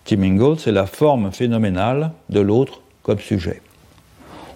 Tim 0.03 0.23
Ingold, 0.23 0.59
c'est 0.59 0.71
la 0.71 0.87
forme 0.87 1.31
phénoménale 1.31 2.11
de 2.29 2.39
l'autre 2.39 2.81
comme 3.03 3.19
sujet. 3.19 3.61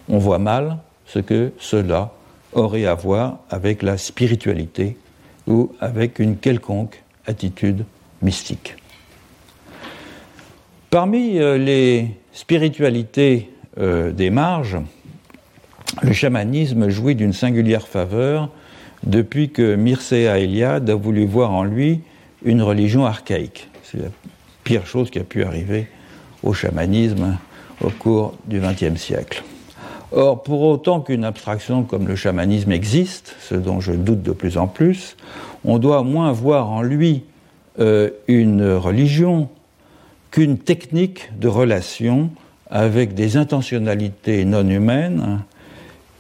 On 0.08 0.17
voit 0.17 0.39
mal 0.39 0.78
ce 1.06 1.19
que 1.19 1.52
cela 1.60 2.12
aurait 2.54 2.86
à 2.86 2.95
voir 2.95 3.38
avec 3.52 3.84
la 3.84 3.98
spiritualité 3.98 4.98
ou 5.45 5.72
avec 5.80 6.17
une 6.17 6.38
quelconque 6.38 7.04
attitude 7.28 7.86
mystique. 8.24 8.76
Parmi 10.89 11.38
euh, 11.38 11.60
les 11.60 12.17
spiritualités 12.34 13.52
euh, 13.80 14.12
des 14.12 14.30
marges, 14.30 14.78
le 16.02 16.13
chamanisme 16.13 16.89
jouit 16.89 17.15
d'une 17.15 17.34
singulière 17.34 17.88
faveur 17.88 18.50
depuis 19.04 19.50
que 19.50 19.76
Mircea 19.76 20.38
Eliade 20.39 20.89
a 20.89 20.96
voulu 20.96 21.26
voir 21.26 21.52
en 21.52 21.63
lui 21.63 22.02
une 22.44 22.62
religion 22.62 23.06
archaïque. 23.06 23.70
C'est 23.84 24.00
la 24.00 24.10
pire 24.63 24.86
chose 24.86 25.10
qui 25.10 25.20
a 25.20 25.24
pu 25.24 25.44
arriver 25.44 25.88
au 26.44 26.54
chamanisme 26.54 27.38
au 27.82 27.89
cours 27.89 28.38
du 28.46 28.60
XXe 28.60 29.00
siècle. 29.00 29.44
Or, 30.12 30.42
pour 30.42 30.62
autant 30.63 31.02
qu'une 31.02 31.24
abstraction 31.24 31.84
comme 31.84 32.08
le 32.08 32.15
chamanisme 32.15 32.72
existe, 32.72 33.36
ce 33.39 33.56
dont 33.56 33.80
je 33.80 33.94
doute 33.94 34.24
de 34.24 34.32
plus 34.32 34.58
en 34.58 34.68
plus, 34.68 35.15
on 35.63 35.78
doit 35.78 36.04
moins 36.04 36.32
voir 36.32 36.70
en 36.70 36.82
lui 36.82 37.24
euh, 37.80 38.10
une 38.28 38.74
religion 38.74 39.50
qu'une 40.32 40.58
technique 40.58 41.30
de 41.39 41.48
relation 41.48 42.30
avec 42.69 43.13
des 43.13 43.38
intentionnalités 43.38 44.45
non 44.45 44.67
humaines 44.67 45.39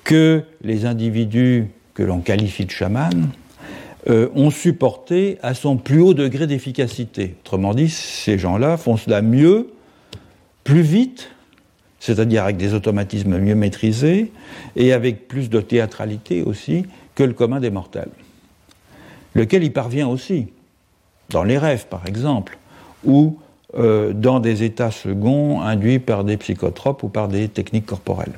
que 0.03 0.43
les 0.63 0.85
individus 0.85 1.67
que 1.93 2.03
l'on 2.03 2.19
qualifie 2.19 2.65
de 2.65 2.71
chamans 2.71 3.09
euh, 4.09 4.29
ont 4.33 4.49
supporté 4.49 5.37
à 5.43 5.53
son 5.53 5.77
plus 5.77 6.01
haut 6.01 6.13
degré 6.13 6.47
d'efficacité. 6.47 7.35
Autrement 7.41 7.73
dit, 7.73 7.89
ces 7.89 8.37
gens-là 8.37 8.77
font 8.77 8.97
cela 8.97 9.21
mieux, 9.21 9.71
plus 10.63 10.81
vite, 10.81 11.29
c'est-à-dire 11.99 12.43
avec 12.43 12.57
des 12.57 12.73
automatismes 12.73 13.37
mieux 13.37 13.55
maîtrisés 13.55 14.31
et 14.75 14.93
avec 14.93 15.27
plus 15.27 15.49
de 15.49 15.59
théâtralité 15.59 16.41
aussi 16.41 16.85
que 17.13 17.23
le 17.23 17.33
commun 17.33 17.59
des 17.59 17.69
mortels, 17.69 18.09
lequel 19.35 19.63
y 19.63 19.69
parvient 19.69 20.07
aussi, 20.07 20.47
dans 21.29 21.43
les 21.43 21.57
rêves 21.57 21.87
par 21.87 22.07
exemple, 22.07 22.57
ou 23.03 23.37
euh, 23.77 24.13
dans 24.13 24.39
des 24.39 24.63
états 24.63 24.89
seconds 24.89 25.61
induits 25.61 25.99
par 25.99 26.23
des 26.23 26.37
psychotropes 26.37 27.03
ou 27.03 27.07
par 27.07 27.27
des 27.27 27.47
techniques 27.47 27.85
corporelles. 27.85 28.33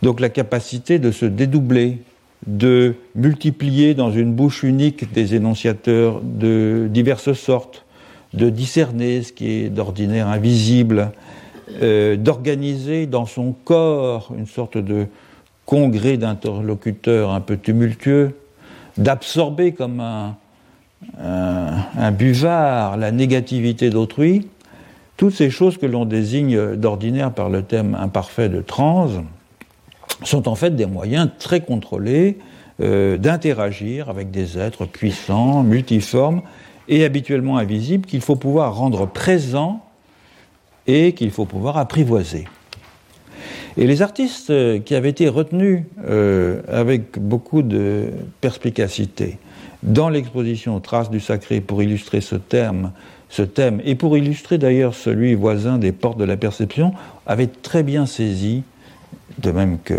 Donc 0.00 0.18
la 0.18 0.30
capacité 0.30 0.98
de 0.98 1.10
se 1.10 1.26
dédoubler, 1.26 1.98
de 2.46 2.94
multiplier 3.14 3.94
dans 3.94 4.10
une 4.10 4.32
bouche 4.32 4.62
unique 4.62 5.12
des 5.12 5.34
énonciateurs 5.34 6.20
de 6.22 6.88
diverses 6.90 7.34
sortes, 7.34 7.84
de 8.32 8.48
discerner 8.48 9.22
ce 9.22 9.32
qui 9.32 9.50
est 9.50 9.68
d'ordinaire 9.68 10.28
invisible, 10.28 11.12
euh, 11.82 12.16
d'organiser 12.16 13.06
dans 13.06 13.26
son 13.26 13.52
corps 13.52 14.32
une 14.36 14.46
sorte 14.46 14.78
de 14.78 15.06
congrès 15.66 16.16
d'interlocuteurs 16.16 17.30
un 17.30 17.40
peu 17.40 17.56
tumultueux, 17.56 18.32
d'absorber 18.96 19.72
comme 19.72 20.00
un, 20.00 20.36
un, 21.18 22.10
buvard, 22.10 22.96
la 22.96 23.12
négativité 23.12 23.90
d'autrui, 23.90 24.48
toutes 25.16 25.34
ces 25.34 25.50
choses 25.50 25.78
que 25.78 25.86
l'on 25.86 26.04
désigne 26.04 26.76
d'ordinaire 26.76 27.32
par 27.32 27.48
le 27.48 27.62
thème 27.62 27.96
imparfait 28.00 28.48
de 28.48 28.60
trans 28.60 29.08
sont 30.24 30.48
en 30.48 30.54
fait 30.54 30.74
des 30.74 30.86
moyens 30.86 31.28
très 31.38 31.60
contrôlés 31.60 32.38
euh, 32.80 33.18
d'interagir 33.18 34.08
avec 34.08 34.30
des 34.30 34.58
êtres 34.58 34.86
puissants, 34.86 35.62
multiformes 35.62 36.42
et 36.88 37.04
habituellement 37.04 37.58
invisibles 37.58 38.06
qu'il 38.06 38.20
faut 38.20 38.36
pouvoir 38.36 38.76
rendre 38.76 39.06
présents 39.06 39.84
et 40.86 41.12
qu'il 41.12 41.30
faut 41.30 41.44
pouvoir 41.44 41.76
apprivoiser. 41.76 42.46
Et 43.76 43.86
les 43.86 44.02
artistes 44.02 44.52
qui 44.84 44.94
avaient 44.94 45.10
été 45.10 45.28
retenus 45.28 45.84
euh, 46.04 46.60
avec 46.68 47.18
beaucoup 47.18 47.62
de 47.62 48.10
perspicacité 48.40 49.38
dans 49.82 50.08
l'exposition 50.08 50.78
Traces 50.80 51.10
du 51.10 51.20
sacré 51.20 51.60
pour 51.60 51.82
illustrer 51.82 52.20
ce 52.20 52.36
terme, 52.36 52.92
ce 53.28 53.42
thème, 53.42 53.80
et 53.84 53.94
pour 53.94 54.16
illustrer 54.16 54.58
d'ailleurs 54.58 54.94
celui 54.94 55.34
voisin 55.34 55.78
des 55.78 55.92
portes 55.92 56.18
de 56.18 56.24
la 56.24 56.36
perception, 56.36 56.92
avaient 57.26 57.48
très 57.48 57.82
bien 57.82 58.06
saisi, 58.06 58.62
de 59.38 59.50
même 59.50 59.78
que 59.78 59.94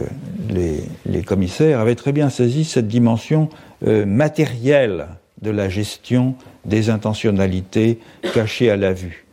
les, 0.50 1.24
commissaires, 1.24 1.80
avaient 1.80 1.96
très 1.96 2.12
bien 2.12 2.30
saisi 2.30 2.64
cette 2.64 2.88
dimension 2.88 3.50
euh, 3.86 4.06
matérielle 4.06 5.08
de 5.42 5.52
la 5.52 5.68
gestion 5.68 6.36
des 6.66 6.90
intentionnalités 6.90 8.00
cachées 8.34 8.70
à 8.70 8.78
la 8.78 8.94
vue. 8.94 9.26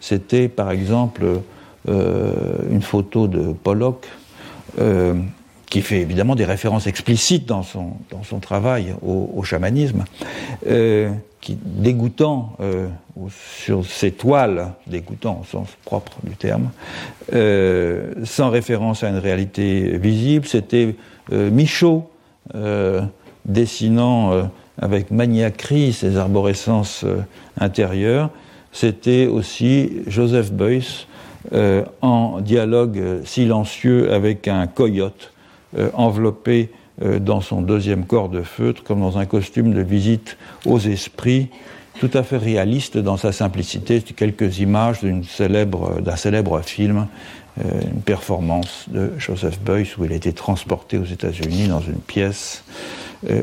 C'était 0.00 0.48
par 0.48 0.70
exemple 0.70 1.24
euh, 1.88 2.32
une 2.70 2.82
photo 2.82 3.28
de 3.28 3.52
Pollock, 3.52 4.06
euh, 4.78 5.14
qui 5.66 5.82
fait 5.82 6.00
évidemment 6.00 6.34
des 6.34 6.44
références 6.44 6.86
explicites 6.86 7.46
dans 7.46 7.62
son, 7.62 7.92
dans 8.10 8.22
son 8.22 8.38
travail 8.38 8.94
au, 9.02 9.42
chamanisme, 9.42 10.04
euh, 10.66 11.10
qui, 11.40 11.58
dégoûtant 11.60 12.56
sur 13.58 13.84
ses 13.84 14.12
toiles, 14.12 14.72
dégoûtant 14.86 15.40
au 15.42 15.44
sens 15.44 15.68
propre 15.84 16.12
du 16.22 16.36
terme, 16.36 16.70
sans 18.24 18.50
référence 18.50 19.04
à 19.04 19.10
une 19.10 19.18
réalité 19.18 19.98
visible, 19.98 20.46
c'était 20.46 20.96
Michaud 21.30 22.10
dessinant 23.44 24.48
avec 24.80 25.10
maniaquerie 25.10 25.92
ses 25.92 26.16
arborescences 26.16 27.04
intérieures, 27.58 28.30
c'était 28.74 29.26
aussi 29.26 30.02
Joseph 30.08 30.52
Beuys 30.52 31.06
euh, 31.52 31.84
en 32.02 32.40
dialogue 32.40 33.22
silencieux 33.24 34.12
avec 34.12 34.48
un 34.48 34.66
coyote 34.66 35.30
euh, 35.30 35.33
enveloppé 35.94 36.70
euh, 37.02 37.18
dans 37.18 37.40
son 37.40 37.60
deuxième 37.60 38.04
corps 38.06 38.28
de 38.28 38.42
feutre, 38.42 38.84
comme 38.84 39.00
dans 39.00 39.18
un 39.18 39.26
costume 39.26 39.72
de 39.72 39.80
visite 39.80 40.36
aux 40.64 40.78
esprits, 40.78 41.48
tout 41.98 42.10
à 42.14 42.22
fait 42.22 42.36
réaliste 42.36 42.98
dans 42.98 43.16
sa 43.16 43.32
simplicité. 43.32 44.00
Quelques 44.00 44.58
images 44.58 45.02
d'un 45.02 45.22
célèbre, 45.22 46.00
célèbre 46.16 46.60
film, 46.60 47.06
une 47.56 48.00
performance 48.02 48.86
de 48.88 49.12
Joseph 49.16 49.60
Beuys, 49.60 49.94
où 49.96 50.04
il 50.04 50.12
a 50.12 50.16
été 50.16 50.32
transporté 50.32 50.98
aux 50.98 51.04
États-Unis 51.04 51.68
dans 51.68 51.80
une 51.80 52.00
pièce 52.00 52.64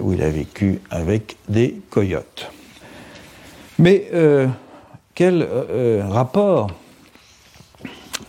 où 0.01 0.11
il 0.11 0.21
a 0.21 0.29
vécu 0.29 0.81
avec 0.89 1.37
des 1.47 1.79
coyotes. 1.89 2.51
Mais 3.79 4.11
quel 5.15 5.47
rapport 6.09 6.71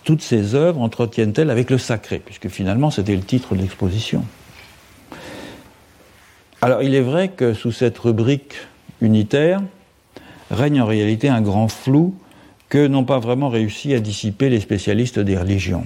toutes 0.05 0.23
ces 0.23 0.55
œuvres 0.55 0.81
entretiennent-elles 0.81 1.51
avec 1.51 1.71
le 1.71 1.79
sacré 1.79 2.21
Puisque 2.25 2.49
finalement, 2.49 2.91
c'était 2.91 3.17
le 3.17 3.23
titre 3.23 3.55
de 3.55 3.61
l'exposition. 3.61 4.25
Alors, 6.61 6.83
il 6.83 6.95
est 6.95 7.01
vrai 7.01 7.29
que 7.29 7.55
sous 7.55 7.73
cette 7.73 7.99
rubrique 7.99 8.55
unitaire 9.01 9.61
règne 10.51 10.81
en 10.81 10.87
réalité 10.87 11.29
un 11.29 11.41
grand 11.41 11.69
flou 11.69 12.15
que 12.69 12.87
n'ont 12.87 13.05
pas 13.05 13.19
vraiment 13.19 13.49
réussi 13.49 13.95
à 13.95 14.01
dissiper 14.01 14.49
les 14.49 14.61
spécialistes 14.61 15.19
des 15.19 15.37
religions, 15.37 15.85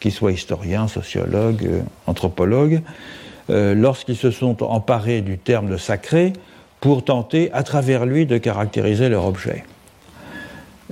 qu'ils 0.00 0.12
soient 0.12 0.32
historiens, 0.32 0.88
sociologues, 0.88 1.66
euh, 1.66 1.80
anthropologues, 2.06 2.82
euh, 3.50 3.74
lorsqu'ils 3.74 4.16
se 4.16 4.30
sont 4.30 4.62
emparés 4.62 5.20
du 5.20 5.38
terme 5.38 5.68
de 5.68 5.76
sacré 5.76 6.32
pour 6.80 7.04
tenter, 7.04 7.52
à 7.52 7.62
travers 7.62 8.06
lui, 8.06 8.24
de 8.24 8.38
caractériser 8.38 9.08
leur 9.08 9.26
objet. 9.26 9.64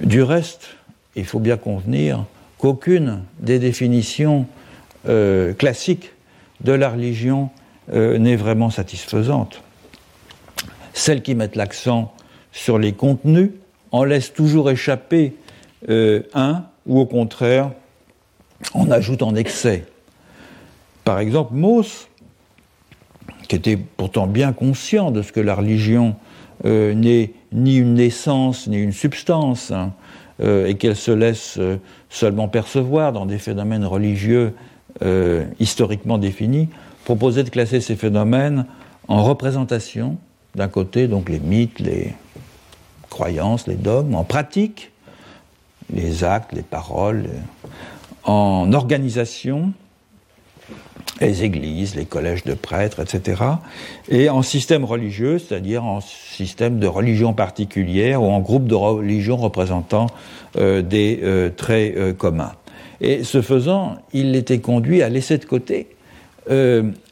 Du 0.02 0.22
reste, 0.22 0.76
il 1.16 1.24
faut 1.24 1.38
bien 1.40 1.56
convenir 1.56 2.24
qu'aucune 2.60 3.22
des 3.38 3.58
définitions 3.58 4.46
euh, 5.08 5.54
classiques 5.54 6.12
de 6.60 6.72
la 6.72 6.90
religion 6.90 7.48
euh, 7.92 8.18
n'est 8.18 8.36
vraiment 8.36 8.68
satisfaisante. 8.68 9.62
Celles 10.92 11.22
qui 11.22 11.34
mettent 11.34 11.56
l'accent 11.56 12.12
sur 12.52 12.78
les 12.78 12.92
contenus 12.92 13.50
en 13.92 14.04
laissent 14.04 14.34
toujours 14.34 14.70
échapper 14.70 15.34
euh, 15.88 16.22
un, 16.34 16.64
ou 16.86 17.00
au 17.00 17.06
contraire, 17.06 17.70
en 18.74 18.90
ajoutent 18.90 19.22
en 19.22 19.34
excès. 19.34 19.86
Par 21.04 21.18
exemple, 21.18 21.54
Mauss, 21.54 22.08
qui 23.48 23.56
était 23.56 23.78
pourtant 23.78 24.26
bien 24.26 24.52
conscient 24.52 25.10
de 25.10 25.22
ce 25.22 25.32
que 25.32 25.40
la 25.40 25.54
religion 25.54 26.14
n'est 26.62 27.32
ni 27.52 27.76
une 27.76 27.94
naissance 27.94 28.66
ni 28.66 28.76
une 28.76 28.92
substance, 28.92 29.70
hein, 29.70 29.94
et 30.42 30.74
qu'elle 30.76 30.96
se 30.96 31.10
laisse 31.10 31.56
euh, 31.58 31.76
seulement 32.08 32.48
percevoir 32.48 33.12
dans 33.12 33.26
des 33.26 33.38
phénomènes 33.38 33.84
religieux 33.84 34.54
euh, 35.02 35.44
historiquement 35.58 36.18
définis, 36.18 36.68
proposait 37.04 37.44
de 37.44 37.50
classer 37.50 37.80
ces 37.80 37.96
phénomènes 37.96 38.66
en 39.08 39.22
représentation, 39.22 40.16
d'un 40.54 40.68
côté 40.68 41.08
donc 41.08 41.28
les 41.28 41.40
mythes, 41.40 41.78
les 41.78 42.14
croyances, 43.08 43.66
les 43.66 43.76
dogmes, 43.76 44.14
en 44.14 44.24
pratique, 44.24 44.92
les 45.92 46.24
actes, 46.24 46.52
les 46.52 46.62
paroles, 46.62 47.26
en 48.24 48.72
organisation, 48.72 49.72
les 51.20 51.44
églises, 51.44 51.94
les 51.94 52.06
collèges 52.06 52.44
de 52.44 52.54
prêtres, 52.54 53.00
etc. 53.00 53.42
Et 54.08 54.30
en 54.30 54.42
système 54.42 54.84
religieux, 54.84 55.38
c'est-à-dire 55.38 55.84
en 55.84 56.00
système 56.00 56.78
de 56.78 56.86
religion 56.86 57.32
particulière 57.32 58.22
ou 58.22 58.26
en 58.26 58.40
groupe 58.40 58.66
de 58.66 58.74
religion 58.74 59.36
représentant 59.36 60.06
euh, 60.56 60.82
des 60.82 61.20
euh, 61.22 61.50
traits 61.50 61.94
euh, 61.96 62.12
communs. 62.12 62.52
Et 63.00 63.24
ce 63.24 63.42
faisant, 63.42 63.96
il 64.12 64.34
était 64.36 64.60
conduit 64.60 65.02
à 65.02 65.08
laisser 65.08 65.38
de 65.38 65.44
côté 65.44 65.88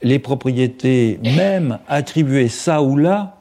les 0.02 0.18
propriétés 0.18 1.20
même 1.36 1.78
attribuées 1.86 2.48
ça 2.48 2.82
ou 2.82 2.96
là 2.96 3.36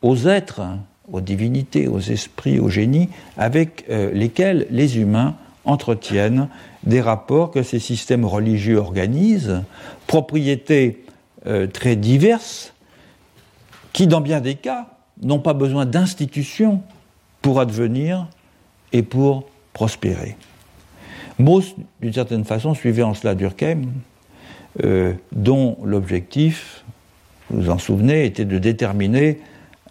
aux 0.00 0.28
êtres, 0.28 0.62
aux 1.10 1.20
divinités, 1.20 1.88
aux 1.88 1.98
esprits, 1.98 2.60
aux 2.60 2.68
génies, 2.68 3.08
avec 3.36 3.84
lesquels 3.88 4.68
les 4.70 4.98
humains 4.98 5.34
entretiennent 5.64 6.48
des 6.84 7.00
rapports 7.00 7.50
que 7.50 7.62
ces 7.62 7.78
systèmes 7.78 8.24
religieux 8.24 8.78
organisent, 8.78 9.62
propriétés 10.10 11.04
euh, 11.46 11.68
très 11.68 11.94
diverses, 11.94 12.74
qui 13.92 14.08
dans 14.08 14.20
bien 14.20 14.40
des 14.40 14.56
cas 14.56 14.88
n'ont 15.22 15.38
pas 15.38 15.52
besoin 15.54 15.86
d'institutions 15.86 16.82
pour 17.42 17.60
advenir 17.60 18.26
et 18.92 19.04
pour 19.04 19.48
prospérer. 19.72 20.36
Mauss, 21.38 21.76
d'une 22.00 22.12
certaine 22.12 22.44
façon, 22.44 22.74
suivait 22.74 23.04
en 23.04 23.14
cela 23.14 23.36
Durkheim, 23.36 23.82
euh, 24.82 25.12
dont 25.30 25.78
l'objectif, 25.84 26.84
vous 27.48 27.62
vous 27.62 27.70
en 27.70 27.78
souvenez, 27.78 28.24
était 28.24 28.44
de 28.44 28.58
déterminer 28.58 29.38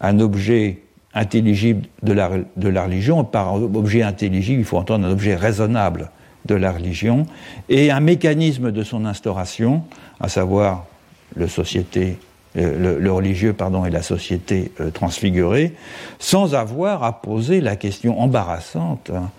un 0.02 0.20
objet 0.20 0.82
intelligible 1.14 1.86
de 2.02 2.12
la, 2.12 2.30
de 2.58 2.68
la 2.68 2.84
religion. 2.84 3.24
Par 3.24 3.54
objet 3.54 4.02
intelligible, 4.02 4.60
il 4.60 4.66
faut 4.66 4.76
entendre 4.76 5.06
un 5.06 5.12
objet 5.12 5.34
raisonnable 5.34 6.10
de 6.46 6.54
la 6.54 6.72
religion 6.72 7.26
et 7.68 7.90
un 7.90 8.00
mécanisme 8.00 8.72
de 8.72 8.82
son 8.82 9.04
instauration, 9.04 9.84
à 10.20 10.28
savoir 10.28 10.86
le, 11.36 11.46
euh, 12.56 13.12
religieux 13.12 13.54
et 13.86 13.90
la 13.90 14.02
société 14.02 14.72
euh, 14.80 14.90
transfigurée, 14.90 15.74
sans 16.18 16.54
avoir 16.54 17.04
à 17.04 17.20
poser 17.20 17.60
la 17.60 17.76
question 17.76 18.20
embarrassante 18.20 19.10
hein, 19.14 19.30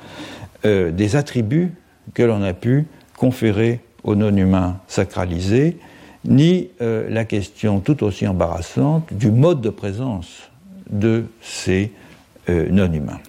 euh, 0.66 0.92
des 0.92 1.16
attributs 1.16 1.74
que 2.14 2.24
l'on 2.24 2.42
a 2.42 2.54
pu 2.54 2.86
conférer 3.18 3.82
aux 4.04 4.16
non-humains 4.16 4.78
sacralisés, 4.88 5.78
ni 6.26 6.70
la 6.80 7.26
question 7.26 7.80
tout 7.80 8.04
aussi 8.04 8.28
embarrassante 8.28 9.12
du 9.12 9.32
mode 9.32 9.62
de 9.62 9.70
présence 9.70 10.52
de 10.90 11.26
ces 11.42 11.92
non-humains. 12.48 13.20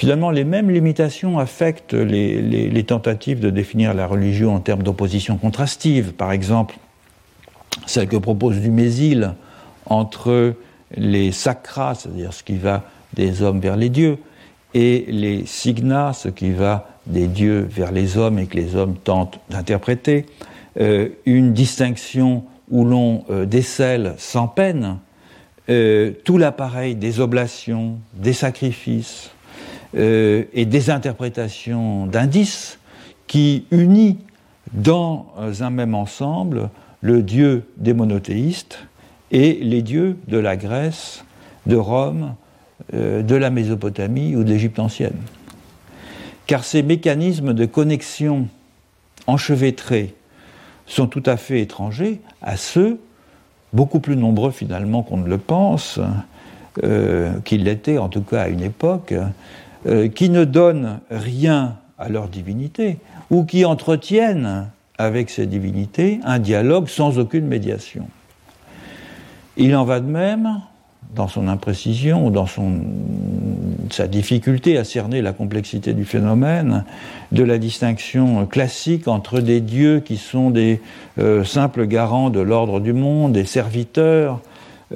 Finalement, 0.00 0.30
les 0.30 0.44
mêmes 0.44 0.70
limitations 0.70 1.38
affectent 1.38 1.92
les, 1.92 2.84
tentatives 2.84 3.38
de 3.38 3.50
définir 3.50 3.92
la 3.92 4.06
religion 4.06 4.54
en 4.54 4.60
termes 4.60 4.82
d'opposition 4.82 5.36
contrastive. 5.36 6.14
Par 6.14 6.32
exemple, 6.32 6.76
celle 7.84 8.08
que 8.08 8.16
propose 8.16 8.56
Dumézil 8.60 9.34
entre 9.84 10.54
les 10.96 11.32
sacras, 11.32 11.96
c'est-à-dire 11.96 12.32
ce 12.32 12.42
qui 12.42 12.56
va 12.56 12.84
des 13.12 13.42
hommes 13.42 13.60
vers 13.60 13.76
les 13.76 13.90
dieux, 13.90 14.16
et 14.72 15.04
les 15.08 15.44
signa, 15.44 16.14
ce 16.14 16.30
qui 16.30 16.50
va 16.50 16.88
des 17.04 17.26
dieux 17.26 17.68
vers 17.70 17.92
les 17.92 18.16
hommes 18.16 18.38
et 18.38 18.46
que 18.46 18.56
les 18.56 18.76
hommes 18.76 18.96
tentent 18.96 19.38
d'interpréter, 19.50 20.24
euh, 20.80 21.10
une 21.26 21.52
distinction 21.52 22.44
où 22.70 22.86
l'on 22.86 23.24
euh, 23.28 23.44
décèle 23.44 24.14
sans 24.16 24.48
peine 24.48 24.96
euh, 25.68 26.12
tout 26.24 26.38
l'appareil 26.38 26.94
des 26.94 27.20
oblations, 27.20 27.98
des 28.14 28.32
sacrifices, 28.32 29.30
euh, 29.96 30.44
et 30.52 30.66
des 30.66 30.90
interprétations 30.90 32.06
d'indices 32.06 32.78
qui 33.26 33.66
unit 33.70 34.18
dans 34.72 35.26
un 35.60 35.70
même 35.70 35.94
ensemble 35.94 36.70
le 37.00 37.22
dieu 37.22 37.64
des 37.76 37.94
monothéistes 37.94 38.78
et 39.30 39.54
les 39.54 39.82
dieux 39.82 40.16
de 40.28 40.38
la 40.38 40.56
Grèce, 40.56 41.24
de 41.66 41.76
Rome, 41.76 42.34
euh, 42.94 43.22
de 43.22 43.34
la 43.34 43.50
Mésopotamie 43.50 44.36
ou 44.36 44.44
de 44.44 44.50
l'Égypte 44.50 44.78
ancienne. 44.78 45.16
Car 46.46 46.64
ces 46.64 46.82
mécanismes 46.82 47.54
de 47.54 47.66
connexion 47.66 48.48
enchevêtrés 49.26 50.14
sont 50.86 51.06
tout 51.06 51.22
à 51.26 51.36
fait 51.36 51.60
étrangers 51.60 52.20
à 52.42 52.56
ceux, 52.56 52.98
beaucoup 53.72 54.00
plus 54.00 54.16
nombreux 54.16 54.50
finalement 54.50 55.02
qu'on 55.02 55.18
ne 55.18 55.28
le 55.28 55.38
pense, 55.38 56.00
euh, 56.82 57.32
qu'ils 57.44 57.64
l'étaient 57.64 57.98
en 57.98 58.08
tout 58.08 58.22
cas 58.22 58.42
à 58.42 58.48
une 58.48 58.62
époque, 58.62 59.14
euh, 59.86 60.08
qui 60.08 60.28
ne 60.30 60.44
donnent 60.44 61.00
rien 61.10 61.76
à 61.98 62.08
leur 62.08 62.28
divinité, 62.28 62.98
ou 63.30 63.44
qui 63.44 63.64
entretiennent 63.64 64.68
avec 64.98 65.30
ces 65.30 65.46
divinités 65.46 66.20
un 66.24 66.38
dialogue 66.38 66.88
sans 66.88 67.18
aucune 67.18 67.46
médiation. 67.46 68.06
Il 69.56 69.74
en 69.76 69.84
va 69.84 70.00
de 70.00 70.06
même 70.06 70.60
dans 71.14 71.28
son 71.28 71.48
imprécision 71.48 72.26
ou 72.26 72.30
dans 72.30 72.46
son, 72.46 72.80
sa 73.90 74.06
difficulté 74.06 74.78
à 74.78 74.84
cerner 74.84 75.22
la 75.22 75.32
complexité 75.32 75.92
du 75.92 76.04
phénomène, 76.04 76.84
de 77.32 77.42
la 77.42 77.58
distinction 77.58 78.46
classique 78.46 79.08
entre 79.08 79.40
des 79.40 79.60
dieux 79.60 80.00
qui 80.00 80.16
sont 80.16 80.50
des 80.50 80.80
euh, 81.18 81.44
simples 81.44 81.86
garants 81.86 82.30
de 82.30 82.40
l'ordre 82.40 82.80
du 82.80 82.92
monde, 82.92 83.32
des 83.32 83.44
serviteurs, 83.44 84.40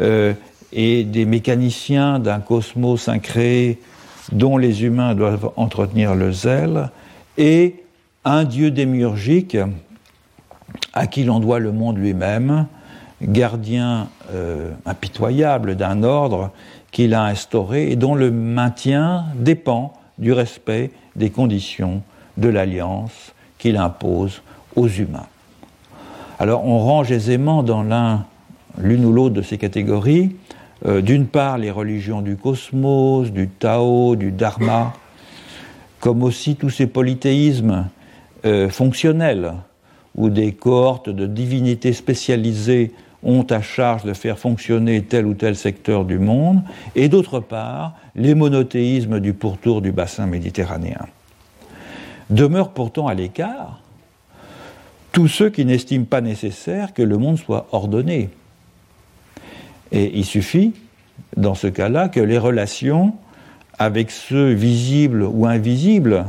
euh, 0.00 0.34
et 0.74 1.04
des 1.04 1.24
mécaniciens 1.24 2.18
d'un 2.18 2.40
cosmos 2.40 3.08
incréé 3.08 3.78
dont 4.32 4.56
les 4.56 4.84
humains 4.84 5.14
doivent 5.14 5.50
entretenir 5.56 6.14
le 6.14 6.32
zèle, 6.32 6.90
et 7.36 7.84
un 8.24 8.44
dieu 8.44 8.70
démiurgique 8.70 9.56
à 10.92 11.06
qui 11.06 11.24
l'on 11.24 11.40
doit 11.40 11.58
le 11.58 11.72
monde 11.72 11.98
lui-même, 11.98 12.66
gardien 13.22 14.08
euh, 14.32 14.70
impitoyable 14.86 15.76
d'un 15.76 16.02
ordre 16.02 16.50
qu'il 16.90 17.14
a 17.14 17.24
instauré 17.24 17.90
et 17.90 17.96
dont 17.96 18.14
le 18.14 18.30
maintien 18.30 19.24
dépend 19.36 19.92
du 20.18 20.32
respect 20.32 20.90
des 21.16 21.30
conditions 21.30 22.02
de 22.36 22.48
l'alliance 22.48 23.32
qu'il 23.58 23.76
impose 23.76 24.42
aux 24.76 24.88
humains. 24.88 25.26
Alors 26.38 26.64
on 26.66 26.78
range 26.78 27.12
aisément 27.12 27.62
dans 27.62 27.82
l'un, 27.82 28.26
l'une 28.78 29.04
ou 29.04 29.12
l'autre 29.12 29.34
de 29.34 29.42
ces 29.42 29.58
catégories, 29.58 30.36
euh, 30.86 31.00
d'une 31.00 31.26
part 31.26 31.58
les 31.58 31.70
religions 31.70 32.20
du 32.20 32.36
cosmos, 32.36 33.30
du 33.30 33.48
Tao, 33.48 34.16
du 34.16 34.32
Dharma, 34.32 34.92
comme 36.00 36.22
aussi 36.22 36.56
tous 36.56 36.70
ces 36.70 36.86
polythéismes 36.86 37.88
euh, 38.44 38.68
fonctionnels, 38.68 39.54
où 40.14 40.28
des 40.28 40.52
cohortes 40.52 41.08
de 41.08 41.26
divinités 41.26 41.92
spécialisées 41.92 42.92
ont 43.22 43.46
à 43.48 43.62
charge 43.62 44.04
de 44.04 44.12
faire 44.12 44.38
fonctionner 44.38 45.02
tel 45.02 45.26
ou 45.26 45.34
tel 45.34 45.56
secteur 45.56 46.04
du 46.04 46.18
monde, 46.18 46.60
et 46.94 47.08
d'autre 47.08 47.40
part, 47.40 47.94
les 48.14 48.34
monothéismes 48.34 49.18
du 49.20 49.32
pourtour 49.32 49.80
du 49.80 49.92
bassin 49.92 50.26
méditerranéen. 50.26 51.06
Demeurent 52.30 52.70
pourtant 52.70 53.06
à 53.06 53.14
l'écart 53.14 53.80
tous 55.12 55.28
ceux 55.28 55.48
qui 55.48 55.64
n'estiment 55.64 56.04
pas 56.04 56.20
nécessaire 56.20 56.92
que 56.92 57.02
le 57.02 57.16
monde 57.16 57.38
soit 57.38 57.68
ordonné. 57.72 58.30
Et 59.92 60.18
il 60.18 60.24
suffit, 60.24 60.72
dans 61.36 61.54
ce 61.54 61.66
cas-là, 61.66 62.08
que 62.08 62.20
les 62.20 62.38
relations 62.38 63.14
avec 63.78 64.10
ceux 64.10 64.52
visibles 64.52 65.22
ou 65.22 65.46
invisibles 65.46 66.26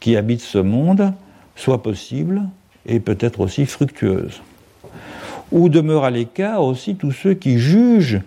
qui 0.00 0.16
habitent 0.16 0.40
ce 0.40 0.58
monde 0.58 1.12
soient 1.56 1.82
possibles 1.82 2.42
et 2.86 3.00
peut-être 3.00 3.40
aussi 3.40 3.66
fructueuses. 3.66 4.42
Ou 5.50 5.68
demeurent 5.68 6.04
à 6.04 6.10
l'écart 6.10 6.62
aussi 6.62 6.94
tous 6.94 7.12
ceux 7.12 7.34
qui 7.34 7.58
jugent 7.58 8.20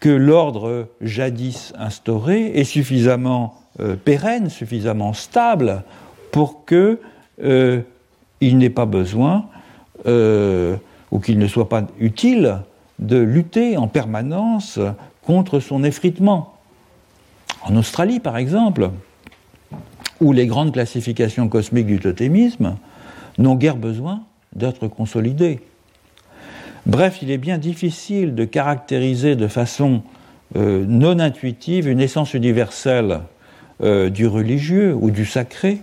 que 0.00 0.08
l'ordre 0.08 0.88
jadis 1.00 1.72
instauré 1.76 2.52
est 2.54 2.64
suffisamment 2.64 3.60
euh, 3.80 3.96
pérenne, 3.96 4.48
suffisamment 4.48 5.12
stable 5.12 5.82
pour 6.30 6.64
que 6.64 6.98
euh, 7.42 7.80
il 8.40 8.58
n'ait 8.58 8.70
pas 8.70 8.86
besoin 8.86 9.46
euh, 10.06 10.76
ou 11.10 11.18
qu'il 11.18 11.38
ne 11.38 11.46
soit 11.46 11.68
pas 11.68 11.86
utile 11.98 12.58
de 12.98 13.18
lutter 13.18 13.76
en 13.76 13.88
permanence 13.88 14.78
contre 15.22 15.60
son 15.60 15.84
effritement. 15.84 16.54
En 17.62 17.76
Australie, 17.76 18.20
par 18.20 18.36
exemple, 18.36 18.90
où 20.20 20.32
les 20.32 20.46
grandes 20.46 20.72
classifications 20.72 21.48
cosmiques 21.48 21.86
du 21.86 22.00
totémisme 22.00 22.76
n'ont 23.38 23.54
guère 23.54 23.76
besoin 23.76 24.22
d'être 24.54 24.88
consolidées. 24.88 25.60
Bref, 26.86 27.18
il 27.22 27.30
est 27.30 27.38
bien 27.38 27.58
difficile 27.58 28.34
de 28.34 28.44
caractériser 28.44 29.36
de 29.36 29.46
façon 29.46 30.02
euh, 30.56 30.84
non 30.88 31.18
intuitive 31.18 31.88
une 31.88 32.00
essence 32.00 32.34
universelle 32.34 33.20
euh, 33.82 34.08
du 34.08 34.26
religieux 34.26 34.94
ou 34.98 35.10
du 35.10 35.26
sacré, 35.26 35.82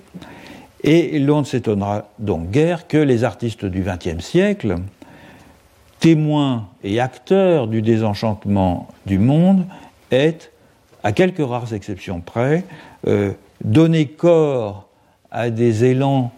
et 0.84 1.20
l'on 1.20 1.42
ne 1.42 1.46
s'étonnera 1.46 2.10
donc 2.20 2.52
guère 2.52 2.88
que 2.88 2.98
les 2.98 3.24
artistes 3.24 3.66
du 3.66 3.84
XXe 3.84 4.24
siècle, 4.24 4.78
témoins 6.00 6.68
et 6.84 7.00
acteurs 7.00 7.68
du 7.68 7.82
désenchantement 7.82 8.88
du 9.06 9.20
monde, 9.20 9.66
aient, 10.12 10.38
à 11.04 11.12
quelques 11.12 11.46
rares 11.46 11.74
exceptions 11.74 12.22
près, 12.22 12.66
euh, 13.08 13.32
donné 13.64 14.08
corps 14.08 14.88
à 15.32 15.50
des 15.50 15.86
élans 15.86 16.32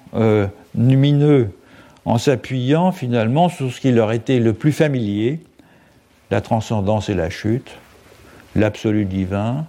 lumineux 0.76 1.52
en 2.06 2.18
s'appuyant 2.18 2.92
finalement 2.94 3.50
sur 3.50 3.72
ce 3.72 3.82
qui 3.82 3.92
leur 3.92 4.14
était 4.14 4.40
le 4.40 4.54
plus 4.54 4.72
familier, 4.72 5.42
la 6.32 6.40
transcendance 6.40 7.10
et 7.10 7.14
la 7.14 7.30
chute, 7.30 7.72
l'absolu 8.56 9.04
divin 9.04 9.66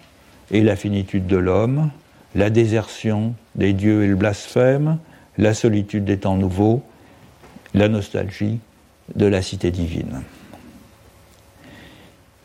et 0.53 0.62
la 0.62 0.76
finitude 0.76 1.26
de 1.26 1.36
l'homme, 1.36 1.91
la 2.36 2.51
désertion 2.51 3.34
des 3.57 3.72
dieux 3.72 4.05
et 4.05 4.07
le 4.07 4.14
blasphème, 4.14 4.99
la 5.36 5.53
solitude 5.53 6.05
des 6.05 6.18
temps 6.18 6.36
nouveaux, 6.36 6.82
la 7.74 7.89
nostalgie 7.89 8.61
de 9.15 9.27
la 9.27 9.43
cité 9.43 9.71
divine. 9.71 10.23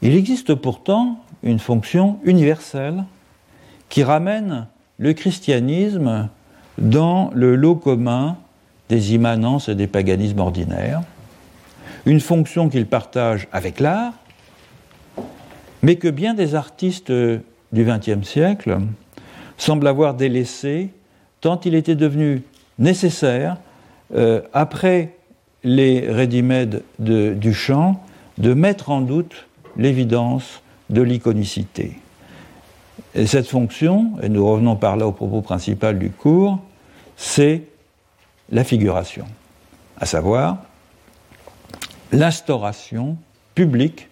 Il 0.01 0.15
existe 0.15 0.55
pourtant 0.55 1.19
une 1.43 1.59
fonction 1.59 2.19
universelle 2.23 3.03
qui 3.89 4.03
ramène 4.03 4.67
le 4.97 5.13
christianisme 5.13 6.29
dans 6.77 7.31
le 7.33 7.55
lot 7.55 7.75
commun 7.75 8.37
des 8.89 9.13
immanences 9.13 9.69
et 9.69 9.75
des 9.75 9.87
paganismes 9.87 10.39
ordinaires, 10.39 11.01
une 12.05 12.19
fonction 12.19 12.69
qu'il 12.69 12.85
partage 12.85 13.47
avec 13.51 13.79
l'art, 13.79 14.13
mais 15.81 15.95
que 15.95 16.07
bien 16.07 16.33
des 16.33 16.55
artistes 16.55 17.11
du 17.11 17.85
XXe 17.85 18.27
siècle 18.27 18.79
semblent 19.57 19.87
avoir 19.87 20.13
délaissé 20.13 20.91
tant 21.43 21.59
il 21.65 21.75
était 21.75 21.95
devenu 21.95 22.41
nécessaire, 22.79 23.57
euh, 24.15 24.41
après 24.53 25.17
les 25.63 26.09
ready-made 26.11 26.83
du 26.99 27.53
chant, 27.53 28.03
de 28.37 28.53
mettre 28.53 28.89
en 28.89 29.01
doute 29.01 29.47
l'évidence 29.77 30.61
de 30.89 31.01
l'iconicité. 31.01 31.97
Et 33.15 33.27
cette 33.27 33.47
fonction, 33.47 34.13
et 34.21 34.29
nous 34.29 34.45
revenons 34.45 34.75
par 34.75 34.97
là 34.97 35.07
au 35.07 35.11
propos 35.11 35.41
principal 35.41 35.97
du 35.97 36.09
cours, 36.09 36.59
c'est 37.15 37.63
la 38.51 38.63
figuration, 38.63 39.25
à 39.97 40.05
savoir 40.05 40.57
l'instauration 42.11 43.17
publique 43.55 44.09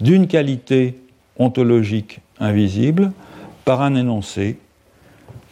d'une 0.00 0.26
qualité 0.26 0.98
ontologique 1.38 2.20
invisible 2.38 3.12
par 3.64 3.82
un 3.82 3.94
énoncé, 3.94 4.58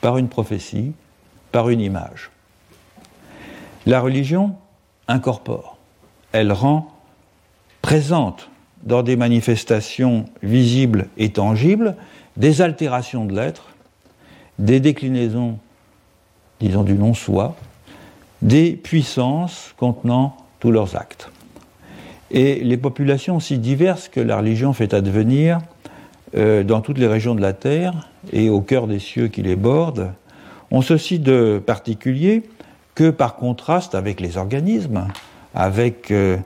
par 0.01 0.19
une 0.19 0.29
prophétie, 0.29 0.93
par 1.53 1.69
une 1.69 1.81
image. 1.81 2.31
La 3.87 4.01
religion 4.01 4.55
incorpore, 5.11 5.77
elle 6.33 6.53
rend 6.53 6.89
présente 7.83 8.49
dans 8.83 9.03
des 9.03 9.17
manifestations 9.17 10.25
visibles 10.43 11.09
et 11.19 11.31
tangibles 11.31 11.97
des 12.37 12.63
altérations 12.63 13.25
de 13.25 13.35
l'être, 13.35 13.75
des 14.59 14.81
déclinaisons, 14.81 15.59
disons, 16.61 16.85
du 16.85 16.95
non-soi, 16.95 17.57
des 18.41 18.73
puissances 18.73 19.75
contenant 19.77 20.37
tous 20.61 20.71
leurs 20.71 20.97
actes. 20.97 21.31
Et 22.31 22.61
les 22.61 22.77
populations 22.77 23.41
si 23.41 23.59
diverses 23.59 24.09
que 24.09 24.21
la 24.21 24.37
religion 24.37 24.73
fait 24.73 24.95
advenir 24.95 25.59
euh, 26.37 26.63
dans 26.63 26.81
toutes 26.81 26.99
les 26.99 27.09
régions 27.09 27.35
de 27.35 27.41
la 27.41 27.53
Terre 27.53 28.09
et 28.33 28.49
au 28.49 28.61
cœur 28.61 28.87
des 28.87 29.01
cieux 29.01 29.29
qui 29.29 29.43
les 29.43 29.57
bordent, 29.57 30.13
ont 30.71 30.83
ceci 30.83 31.19
de 31.19 31.61
particulier 31.65 32.45
que 33.01 33.09
par 33.09 33.37
contraste 33.37 33.95
avec 33.95 34.21
les 34.21 34.37
organismes, 34.37 35.09
avec 35.55 36.11
euh, 36.11 36.37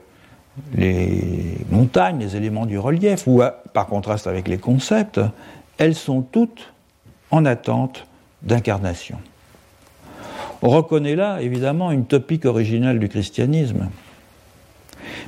les 0.76 1.56
montagnes, 1.68 2.20
les 2.20 2.36
éléments 2.36 2.64
du 2.64 2.78
relief, 2.78 3.26
ou 3.26 3.42
par 3.72 3.88
contraste 3.88 4.28
avec 4.28 4.46
les 4.46 4.58
concepts, 4.58 5.20
elles 5.78 5.96
sont 5.96 6.22
toutes 6.22 6.72
en 7.32 7.44
attente 7.44 8.06
d'incarnation. 8.42 9.18
On 10.62 10.68
reconnaît 10.68 11.16
là, 11.16 11.42
évidemment, 11.42 11.90
une 11.90 12.06
topique 12.06 12.44
originale 12.44 13.00
du 13.00 13.08
christianisme. 13.08 13.88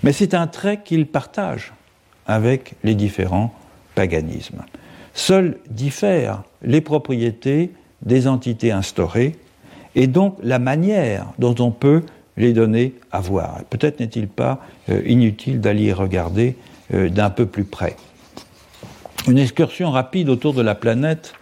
Mais 0.04 0.12
c'est 0.12 0.32
un 0.32 0.46
trait 0.46 0.80
qu'il 0.84 1.08
partage 1.08 1.72
avec 2.28 2.74
les 2.84 2.94
différents 2.94 3.52
paganismes. 3.96 4.62
Seules 5.12 5.58
diffèrent 5.70 6.44
les 6.62 6.80
propriétés 6.80 7.72
des 8.02 8.28
entités 8.28 8.70
instaurées 8.70 9.34
et 9.96 10.06
donc 10.06 10.36
la 10.42 10.60
manière 10.60 11.26
dont 11.40 11.56
on 11.58 11.72
peut 11.72 12.02
les 12.36 12.52
donner 12.52 12.94
à 13.10 13.20
voir. 13.20 13.60
Peut-être 13.70 13.98
n'est-il 13.98 14.28
pas 14.28 14.60
euh, 14.90 15.02
inutile 15.06 15.60
d'aller 15.60 15.92
regarder 15.92 16.54
euh, 16.94 17.08
d'un 17.08 17.30
peu 17.30 17.46
plus 17.46 17.64
près. 17.64 17.96
Une 19.26 19.38
excursion 19.38 19.90
rapide 19.90 20.28
autour 20.28 20.52
de 20.52 20.62
la 20.62 20.74
planète 20.74 21.32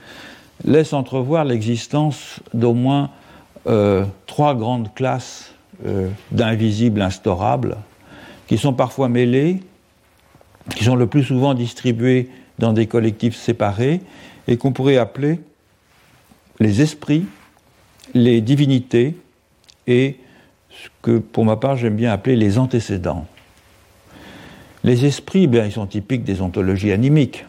laisse 0.65 0.93
entrevoir 0.93 1.45
l'existence 1.45 2.41
d'au 2.55 2.73
moins 2.73 3.11
euh, 3.67 4.05
trois 4.27 4.55
grandes 4.55 4.95
classes 4.95 5.51
d'invisibles 6.31 7.03
instaurables, 7.03 7.77
qui 8.47 8.57
sont 8.59 8.73
parfois 8.73 9.09
mêlés, 9.09 9.61
qui 10.77 10.85
sont 10.85 10.95
le 10.95 11.09
plus 11.09 11.25
souvent 11.25 11.53
distribués 11.53 12.31
dans 12.61 12.73
des 12.73 12.87
collectifs 12.87 13.35
séparés, 13.35 14.01
et 14.47 14.57
qu'on 14.57 14.73
pourrait 14.73 14.97
appeler 14.97 15.41
les 16.61 16.81
esprits, 16.81 17.27
les 18.15 18.41
divinités 18.41 19.17
et 19.87 20.17
ce 20.71 20.89
que 21.03 21.19
pour 21.19 21.45
ma 21.45 21.57
part 21.57 21.77
j'aime 21.77 21.97
bien 21.97 22.13
appeler 22.13 22.37
les 22.37 22.59
antécédents. 22.59 23.27
Les 24.85 25.07
esprits, 25.07 25.47
bien, 25.47 25.65
ils 25.65 25.73
sont 25.73 25.87
typiques 25.87 26.25
des 26.25 26.43
ontologies 26.43 26.93
animiques. 26.93 27.47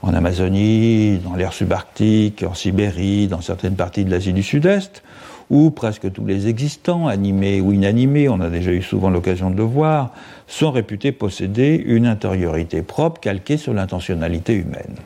En 0.00 0.14
Amazonie, 0.14 1.18
dans 1.18 1.34
l'air 1.34 1.52
subarctique, 1.52 2.44
en 2.44 2.54
Sibérie, 2.54 3.26
dans 3.26 3.40
certaines 3.40 3.74
parties 3.74 4.04
de 4.04 4.10
l'Asie 4.10 4.32
du 4.32 4.42
Sud-Est, 4.42 5.02
où 5.50 5.70
presque 5.70 6.12
tous 6.12 6.24
les 6.24 6.48
existants, 6.48 7.08
animés 7.08 7.60
ou 7.60 7.72
inanimés, 7.72 8.28
on 8.28 8.40
a 8.40 8.48
déjà 8.48 8.70
eu 8.72 8.82
souvent 8.82 9.10
l'occasion 9.10 9.50
de 9.50 9.56
le 9.56 9.64
voir, 9.64 10.12
sont 10.46 10.70
réputés 10.70 11.12
posséder 11.12 11.82
une 11.84 12.06
intériorité 12.06 12.82
propre 12.82 13.20
calquée 13.20 13.56
sur 13.56 13.74
l'intentionnalité 13.74 14.54
humaine. 14.54 14.96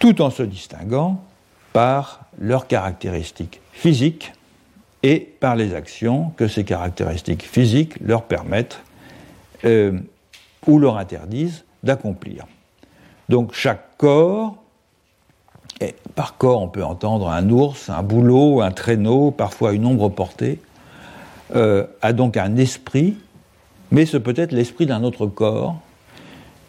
Tout 0.00 0.20
en 0.22 0.30
se 0.30 0.42
distinguant 0.42 1.22
par 1.72 2.20
leurs 2.38 2.66
caractéristiques 2.66 3.60
physiques 3.72 4.32
et 5.02 5.20
par 5.40 5.56
les 5.56 5.74
actions 5.74 6.32
que 6.36 6.48
ces 6.48 6.64
caractéristiques 6.64 7.44
physiques 7.44 7.94
leur 8.00 8.24
permettent 8.24 8.80
euh, 9.64 9.98
ou 10.66 10.78
leur 10.78 10.96
interdisent 10.96 11.64
d'accomplir. 11.82 12.46
Donc 13.28 13.52
chaque 13.54 13.96
corps, 13.96 14.56
et 15.80 15.94
par 16.14 16.36
corps 16.36 16.62
on 16.62 16.68
peut 16.68 16.84
entendre 16.84 17.28
un 17.28 17.48
ours, 17.50 17.90
un 17.90 18.02
bouleau, 18.02 18.60
un 18.60 18.72
traîneau, 18.72 19.30
parfois 19.30 19.72
une 19.72 19.86
ombre 19.86 20.08
portée, 20.08 20.60
euh, 21.54 21.86
a 22.02 22.12
donc 22.12 22.36
un 22.36 22.56
esprit, 22.56 23.16
mais 23.90 24.06
ce 24.06 24.16
peut 24.16 24.34
être 24.36 24.52
l'esprit 24.52 24.86
d'un 24.86 25.04
autre 25.04 25.26
corps, 25.26 25.78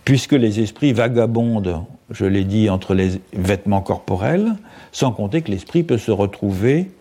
puisque 0.05 0.33
les 0.33 0.59
esprits 0.59 0.93
vagabondent, 0.93 1.83
je 2.11 2.25
l'ai 2.25 2.43
dit, 2.43 2.69
entre 2.69 2.93
les 2.93 3.21
vêtements 3.33 3.81
corporels, 3.81 4.55
sans 4.91 5.11
compter 5.11 5.41
que 5.41 5.51
l'esprit 5.51 5.83
peut 5.83 5.97
se 5.97 6.11
retrouver 6.11 6.91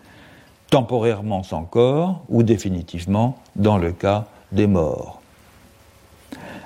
temporairement 0.71 1.43
sans 1.43 1.65
corps 1.65 2.23
ou 2.29 2.43
définitivement 2.43 3.39
dans 3.57 3.79
le 3.79 3.93
cas 3.93 4.27
des 4.53 4.67
morts. 4.67 5.21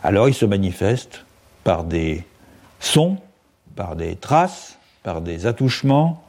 Alors 0.02 0.28
il 0.28 0.34
se 0.34 0.44
manifeste 0.44 1.24
par 1.62 1.84
des 1.84 2.24
sons, 2.80 3.16
par 3.76 3.94
des 3.94 4.16
traces, 4.16 4.78
par 5.04 5.20
des 5.20 5.46
attouchements, 5.46 6.22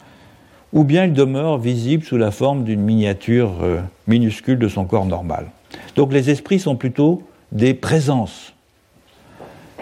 ou 0.71 0.83
bien 0.83 1.05
il 1.05 1.13
demeure 1.13 1.57
visible 1.57 2.03
sous 2.03 2.17
la 2.17 2.31
forme 2.31 2.63
d'une 2.63 2.81
miniature 2.81 3.51
euh, 3.61 3.81
minuscule 4.07 4.59
de 4.59 4.67
son 4.67 4.85
corps 4.85 5.05
normal. 5.05 5.47
Donc 5.95 6.13
les 6.13 6.29
esprits 6.29 6.59
sont 6.59 6.75
plutôt 6.75 7.23
des 7.51 7.73
présences, 7.73 8.53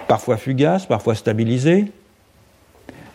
parfois 0.07 0.37
fugaces, 0.37 0.85
parfois 0.85 1.15
stabilisées, 1.15 1.91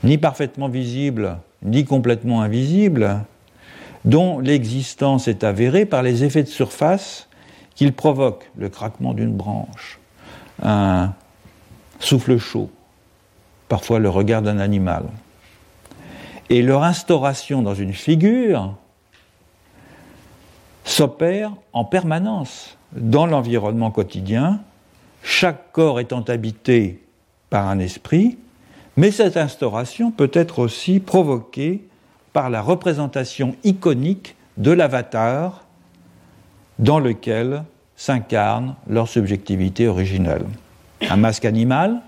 ni 0.04 0.18
parfaitement 0.18 0.68
visibles, 0.68 1.38
ni 1.62 1.84
complètement 1.84 2.42
invisibles, 2.42 3.24
dont 4.04 4.38
l'existence 4.38 5.28
est 5.28 5.44
avérée 5.44 5.84
par 5.84 6.02
les 6.02 6.24
effets 6.24 6.42
de 6.42 6.48
surface 6.48 7.28
qu'ils 7.74 7.92
provoquent, 7.92 8.48
le 8.56 8.68
craquement 8.68 9.14
d'une 9.14 9.34
branche, 9.34 9.98
un 10.62 11.12
souffle 11.98 12.38
chaud, 12.38 12.70
parfois 13.68 13.98
le 13.98 14.08
regard 14.08 14.42
d'un 14.42 14.58
animal. 14.58 15.04
Et 16.48 16.62
leur 16.62 16.84
instauration 16.84 17.62
dans 17.62 17.74
une 17.74 17.92
figure 17.92 18.74
s'opère 20.84 21.52
en 21.72 21.84
permanence 21.84 22.78
dans 22.92 23.26
l'environnement 23.26 23.90
quotidien, 23.90 24.60
chaque 25.22 25.72
corps 25.72 25.98
étant 25.98 26.22
habité 26.22 27.02
par 27.50 27.66
un 27.66 27.80
esprit, 27.80 28.38
mais 28.96 29.10
cette 29.10 29.36
instauration 29.36 30.10
peut 30.10 30.30
être 30.32 30.58
aussi 30.58 31.00
provoquée 31.00 31.82
par 32.32 32.50
la 32.50 32.62
représentation 32.62 33.56
iconique 33.64 34.36
de 34.56 34.70
l'avatar 34.70 35.64
dans 36.78 36.98
lequel 36.98 37.62
s'incarne 37.96 38.74
leur 38.88 39.08
subjectivité 39.08 39.88
originelle. 39.88 40.44
Un 41.08 41.16
masque 41.16 41.44
animal, 41.44 42.00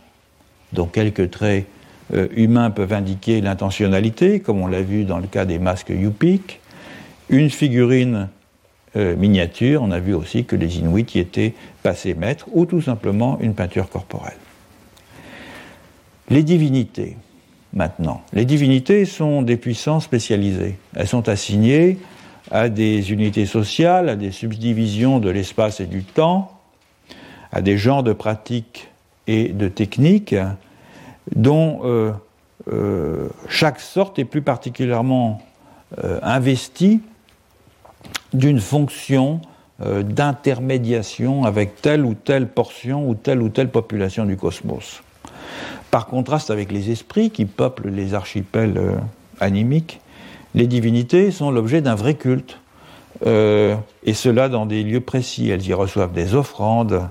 dont 0.72 0.86
quelques 0.86 1.30
traits 1.30 1.66
euh, 2.14 2.28
humains 2.36 2.70
peuvent 2.70 2.92
indiquer 2.92 3.40
l'intentionnalité, 3.40 4.40
comme 4.40 4.60
on 4.60 4.66
l'a 4.66 4.82
vu 4.82 5.04
dans 5.04 5.18
le 5.18 5.26
cas 5.26 5.44
des 5.44 5.58
masques 5.58 5.90
Yupik, 5.90 6.60
une 7.28 7.50
figurine 7.50 8.28
euh, 8.96 9.16
miniature, 9.16 9.82
on 9.82 9.90
a 9.90 9.98
vu 9.98 10.14
aussi 10.14 10.44
que 10.44 10.56
les 10.56 10.78
Inuits 10.78 11.06
y 11.14 11.18
étaient 11.18 11.54
passés 11.82 12.14
maîtres, 12.14 12.46
ou 12.52 12.64
tout 12.64 12.80
simplement 12.80 13.38
une 13.40 13.54
peinture 13.54 13.88
corporelle. 13.88 14.36
Les 16.30 16.42
divinités 16.42 17.16
maintenant. 17.72 18.22
Les 18.32 18.44
divinités 18.44 19.04
sont 19.04 19.42
des 19.42 19.56
puissances 19.56 20.04
spécialisées. 20.04 20.78
Elles 20.94 21.08
sont 21.08 21.28
assignées 21.28 21.98
à 22.50 22.68
des 22.68 23.12
unités 23.12 23.46
sociales, 23.46 24.08
à 24.08 24.16
des 24.16 24.30
subdivisions 24.30 25.18
de 25.18 25.30
l'espace 25.30 25.80
et 25.80 25.86
du 25.86 26.04
temps, 26.04 26.52
à 27.52 27.60
des 27.62 27.76
genres 27.78 28.02
de 28.02 28.12
pratiques 28.12 28.88
et 29.26 29.48
de 29.48 29.68
techniques 29.68 30.34
dont 31.34 31.80
euh, 31.84 32.12
euh, 32.72 33.28
chaque 33.48 33.80
sorte 33.80 34.18
est 34.18 34.24
plus 34.24 34.42
particulièrement 34.42 35.42
euh, 36.02 36.18
investie 36.22 37.00
d'une 38.32 38.60
fonction 38.60 39.40
d'intermédiation 39.80 41.44
avec 41.44 41.80
telle 41.80 42.04
ou 42.04 42.14
telle 42.14 42.48
portion 42.48 43.08
ou 43.08 43.14
telle 43.14 43.40
ou 43.40 43.48
telle 43.48 43.68
population 43.68 44.24
du 44.24 44.36
cosmos. 44.36 45.02
Par 45.90 46.06
contraste 46.06 46.50
avec 46.50 46.70
les 46.70 46.90
esprits 46.90 47.30
qui 47.30 47.46
peuplent 47.46 47.88
les 47.88 48.12
archipels 48.12 48.76
euh, 48.76 48.96
animiques, 49.40 50.00
les 50.54 50.66
divinités 50.66 51.30
sont 51.30 51.50
l'objet 51.50 51.80
d'un 51.80 51.94
vrai 51.94 52.14
culte, 52.14 52.58
euh, 53.26 53.74
et 54.04 54.12
cela 54.12 54.50
dans 54.50 54.66
des 54.66 54.82
lieux 54.82 55.00
précis. 55.00 55.48
Elles 55.48 55.66
y 55.66 55.72
reçoivent 55.72 56.12
des 56.12 56.34
offrandes, 56.34 57.08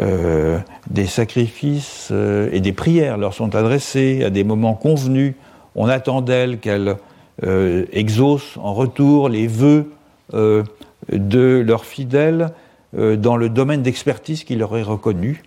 euh, 0.00 0.58
des 0.88 1.06
sacrifices 1.06 2.12
et 2.52 2.60
des 2.60 2.72
prières 2.72 3.18
leur 3.18 3.34
sont 3.34 3.54
adressées 3.56 4.24
à 4.24 4.30
des 4.30 4.44
moments 4.44 4.74
convenus. 4.74 5.34
On 5.74 5.88
attend 5.88 6.20
d'elles 6.20 6.58
qu'elles 6.58 6.96
exaucent 7.92 8.56
en 8.58 8.72
retour 8.74 9.28
les 9.28 9.46
vœux 9.46 9.90
de 10.32 11.64
leurs 11.66 11.84
fidèles 11.84 12.50
dans 12.96 13.36
le 13.36 13.48
domaine 13.48 13.82
d'expertise 13.82 14.44
qui 14.44 14.54
leur 14.54 14.76
est 14.76 14.82
reconnu. 14.82 15.42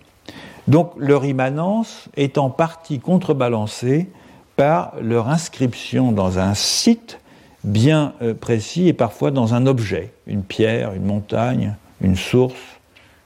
Donc 0.68 0.92
leur 0.98 1.24
immanence 1.24 2.08
est 2.16 2.38
en 2.38 2.50
partie 2.50 2.98
contrebalancée 2.98 4.08
par 4.56 4.94
leur 5.00 5.28
inscription 5.28 6.12
dans 6.12 6.38
un 6.38 6.54
site 6.54 7.20
bien 7.62 8.14
euh, 8.22 8.34
précis 8.34 8.88
et 8.88 8.92
parfois 8.92 9.30
dans 9.30 9.54
un 9.54 9.66
objet, 9.66 10.12
une 10.26 10.42
pierre, 10.42 10.94
une 10.94 11.04
montagne, 11.04 11.74
une 12.00 12.16
source, 12.16 12.54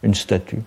une 0.03 0.15
statue. 0.15 0.63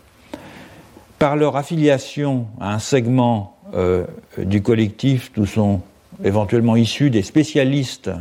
Par 1.20 1.36
leur 1.36 1.56
affiliation 1.58 2.48
à 2.60 2.74
un 2.74 2.80
segment 2.80 3.58
euh, 3.74 4.06
du 4.38 4.62
collectif 4.62 5.32
d'où 5.36 5.46
sont 5.46 5.82
éventuellement 6.24 6.76
issus 6.76 7.10
des 7.10 7.24
spécialistes 7.24 8.12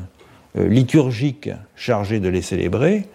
euh, 0.56 0.68
liturgiques 0.68 1.50
chargés 1.76 2.20
de 2.20 2.28
les 2.28 2.42
célébrer, 2.42 3.06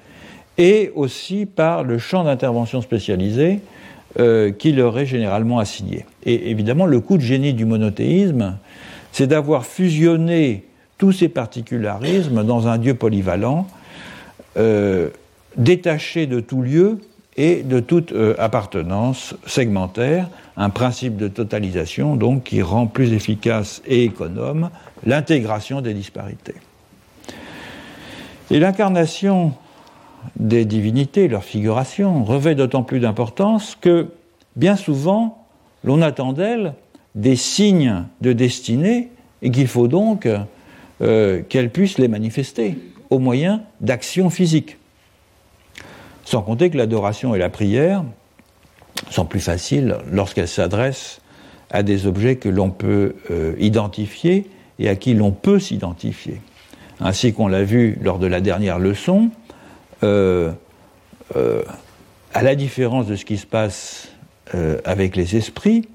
et 0.58 0.92
aussi 0.96 1.46
par 1.46 1.84
le 1.84 2.00
champ 2.00 2.24
d'intervention 2.24 2.82
spécialisé 2.82 3.60
euh, 4.20 4.52
qui 4.52 4.72
leur 4.72 4.98
est 4.98 5.06
généralement 5.06 5.60
assigné. 5.60 6.06
Et 6.24 6.50
évidemment, 6.50 6.86
le 6.86 7.00
coup 7.00 7.18
de 7.18 7.22
génie 7.22 7.54
du 7.54 7.66
monothéisme, 7.66 8.58
c'est 9.12 9.28
d'avoir 9.28 9.66
fusionné 9.66 10.64
tous 10.98 11.12
ces 11.12 11.30
particularismes 11.30 12.44
dans 12.44 12.68
un 12.68 12.78
Dieu 12.78 12.94
polyvalent, 12.94 13.68
euh, 14.58 15.10
détaché 15.58 16.26
de 16.26 16.40
tout 16.40 16.62
lieu 16.62 17.00
et 17.36 17.62
de 17.64 17.80
toute 17.80 18.12
euh, 18.12 18.34
appartenance 18.40 19.36
segmentaire, 19.46 20.30
un 20.56 20.70
principe 20.70 21.18
de 21.18 21.28
totalisation 21.28 22.16
donc 22.16 22.46
qui 22.46 22.62
rend 22.62 22.88
plus 22.88 23.14
efficace 23.14 23.82
et 23.86 24.06
économe 24.06 24.70
l'intégration 25.06 25.82
des 25.82 25.94
disparités. 25.94 26.56
Et 28.50 28.60
l'incarnation 28.60 29.54
des 30.36 30.66
divinités, 30.66 31.28
leur 31.28 31.44
figuration, 31.44 32.24
revêt 32.24 32.56
d'autant 32.56 32.84
plus 32.84 33.00
d'importance 33.00 33.78
que, 33.80 34.08
bien 34.56 34.76
souvent, 34.76 35.46
l'on 35.84 36.02
attend 36.02 36.34
d'elles 36.34 36.74
des 37.16 37.36
signes 37.36 38.04
de 38.22 38.34
destinée 38.34 39.10
et 39.42 39.52
qu'il 39.52 39.68
faut 39.68 39.88
donc 39.88 40.28
euh, 41.02 41.42
qu'elles 41.50 41.72
puissent 41.72 41.98
les 41.98 42.08
manifester 42.08 42.78
au 43.10 43.20
moyen 43.20 43.62
d'actions 43.82 44.30
physiques. 44.30 44.78
Sans 46.26 46.42
compter 46.42 46.70
que 46.70 46.78
l'adoration 46.78 47.34
et 47.34 47.40
la 47.40 47.50
prière 47.50 48.04
sont 49.10 49.26
plus 49.26 49.40
faciles 49.40 49.98
lorsqu'elles 50.12 50.48
s'adressent 50.48 51.22
à 51.72 51.84
des 51.84 52.06
objets 52.06 52.36
que 52.36 52.50
l'on 52.50 52.70
peut 52.70 53.16
euh, 53.32 53.56
identifier 53.60 54.50
et 54.80 54.90
à 54.90 54.96
qui 54.96 55.14
l'on 55.14 55.32
peut 55.32 55.60
s'identifier. 55.60 56.42
Ainsi 57.00 57.34
qu'on 57.34 57.48
l'a 57.48 57.64
vu 57.64 57.98
lors 58.02 58.20
de 58.20 58.28
la 58.28 58.42
dernière 58.42 58.80
leçon, 58.80 59.30
euh, 60.04 60.52
euh, 61.36 61.64
à 62.34 62.44
la 62.44 62.56
différence 62.56 63.08
de 63.08 63.16
ce 63.16 63.26
qui 63.26 63.38
se 63.38 63.46
passe 63.46 64.10
avec 64.86 65.18
les 65.18 65.36
esprits, 65.36 65.90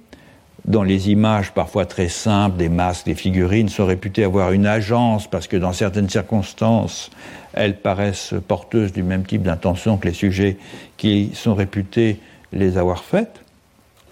dont 0.67 0.83
les 0.83 1.11
images 1.11 1.53
parfois 1.53 1.87
très 1.87 2.09
simples, 2.09 2.59
des 2.59 2.69
masques, 2.69 3.07
des 3.07 3.15
figurines, 3.15 3.71
sont 3.71 3.87
réputées 3.87 4.25
avoir 4.25 4.53
une 4.53 4.67
agence 4.67 5.27
parce 5.27 5.47
que 5.47 5.57
dans 5.57 5.73
certaines 5.73 6.11
circonstances, 6.11 7.11
elles 7.55 7.79
paraissent 7.79 8.35
porteuses 8.47 8.93
du 8.93 9.03
même 9.03 9.25
type 9.25 9.43
d'intention 9.43 9.97
que 9.97 10.07
les 10.07 10.15
sujets 10.15 10.59
qui 10.99 11.31
sont 11.33 11.55
réputés 11.55 12.19
les 12.53 12.77
avoir 12.77 13.05
faites, 13.05 13.41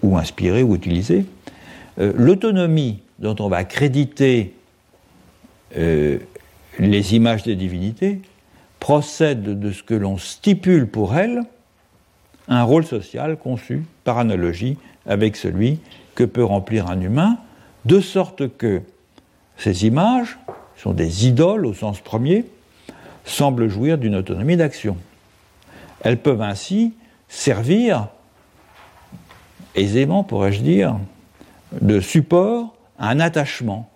ou 0.03 0.17
inspirées 0.17 0.63
ou 0.63 0.75
utilisées. 0.75 1.27
Euh, 1.99 2.13
l'autonomie 2.17 3.01
dont 3.19 3.37
on 3.41 3.49
va 3.49 3.65
créditer 3.65 4.55
euh, 5.77 6.19
les 6.79 7.15
images 7.15 7.43
des 7.43 7.57
divinités 7.57 8.21
procède 8.81 9.61
de 9.61 9.71
ce 9.71 9.83
que 9.83 9.95
l'on 9.95 10.19
stipule 10.19 10.89
pour 10.89 11.17
elles 11.17 11.43
un 12.49 12.65
rôle 12.65 12.85
social 12.85 13.37
conçu 13.37 13.85
par 14.03 14.19
analogie 14.19 14.77
avec 15.07 15.37
celui 15.37 15.79
que 16.15 16.25
peut 16.25 16.45
remplir 16.45 16.91
un 16.91 17.01
humain, 17.01 17.39
de 17.85 18.01
sorte 18.01 18.57
que 18.57 18.83
ces 19.57 19.87
images 19.87 20.39
sont 20.77 20.93
des 20.93 21.29
idoles 21.29 21.65
au 21.65 21.75
sens 21.75 22.01
premier, 22.01 22.45
semblent 23.25 23.69
jouir 23.69 23.99
d'une 23.99 24.17
autonomie 24.17 24.57
d'action. 24.57 24.97
Elles 26.01 26.19
peuvent 26.19 26.43
ainsi 26.43 26.95
servir 27.29 28.09
aisément, 29.75 30.25
pourrais-je 30.25 30.63
dire, 30.63 30.99
de 31.81 32.01
support 32.01 32.75
à 32.99 33.11
un 33.11 33.21
attachement, 33.21 33.89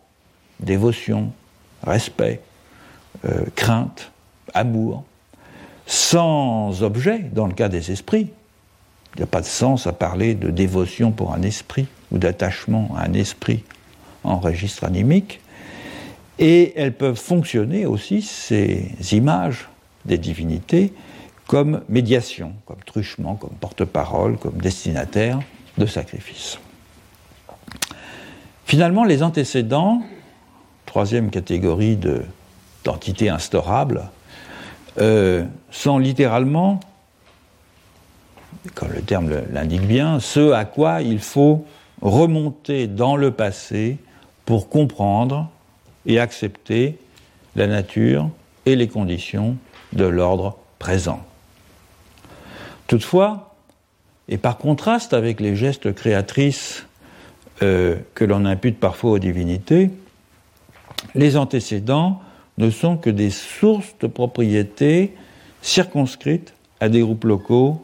dévotion, 0.61 1.32
respect, 1.82 2.41
euh, 3.24 3.45
crainte, 3.57 4.12
amour, 4.55 5.05
sans 5.87 6.83
objet 6.83 7.19
dans 7.19 7.47
le 7.47 7.53
cas 7.53 7.69
des 7.69 7.91
esprits. 7.91 8.31
Il 9.15 9.19
n'y 9.19 9.25
a 9.25 9.27
pas 9.27 9.41
de 9.41 9.47
sens 9.47 9.87
à 9.87 9.93
parler 9.93 10.35
de 10.35 10.51
dévotion 10.51 11.13
pour 11.13 11.33
un 11.33 11.43
esprit 11.43 11.87
ou 12.11 12.19
d'attachement 12.19 12.91
à 12.97 13.05
un 13.05 13.13
esprit 13.13 13.63
en 14.25 14.39
registre 14.39 14.85
animique. 14.85 15.41
Et 16.39 16.73
elles 16.77 16.95
peuvent 16.95 17.19
fonctionner 17.19 17.87
aussi, 17.87 18.23
ces 18.23 18.91
images 19.13 19.69
des 20.05 20.19
divinités, 20.19 20.93
comme 21.47 21.83
médiation, 21.89 22.53
comme 22.67 22.83
truchement, 22.85 23.35
comme 23.37 23.51
porte-parole, 23.61 24.37
comme 24.39 24.57
destinataire 24.57 25.41
de 25.79 25.87
sacrifice. 25.87 26.59
Finalement, 28.65 29.05
les 29.05 29.23
antécédents, 29.23 30.03
troisième 30.87 31.31
catégorie 31.31 31.99
d'entités 32.85 33.29
instaurables, 33.29 34.09
euh, 34.99 35.45
sont 35.70 35.99
littéralement, 35.99 36.80
comme 38.74 38.92
le 38.92 39.03
terme 39.03 39.42
l'indique 39.53 39.86
bien, 39.86 40.20
ce 40.20 40.53
à 40.53 40.64
quoi 40.64 41.03
il 41.03 41.18
faut 41.18 41.64
remonter 42.01 42.86
dans 42.86 43.16
le 43.16 43.30
passé 43.30 43.99
pour 44.47 44.68
comprendre 44.68 45.49
et 46.07 46.20
accepter 46.20 46.99
la 47.57 47.66
nature 47.66 48.28
et 48.66 48.76
les 48.76 48.88
conditions 48.88 49.57
de 49.92 50.05
l'ordre 50.05 50.59
présent. 50.78 51.20
Toutefois, 52.86 53.55
et 54.28 54.38
par 54.38 54.59
contraste 54.59 55.14
avec 55.14 55.40
les 55.40 55.57
gestes 55.57 55.95
créatrices 55.95 56.86
euh, 57.62 57.97
que 58.14 58.24
l'on 58.24 58.45
impute 58.45 58.78
parfois 58.78 59.12
aux 59.12 59.18
divinités, 59.18 59.90
les 61.14 61.36
antécédents 61.36 62.20
ne 62.59 62.71
sont 62.71 62.97
que 62.97 63.11
des 63.11 63.31
sources 63.31 63.95
de 64.01 64.07
propriétés 64.07 65.15
circonscrites 65.63 66.55
à 66.81 66.89
des 66.89 67.01
groupes 67.01 67.25
locaux. 67.25 67.81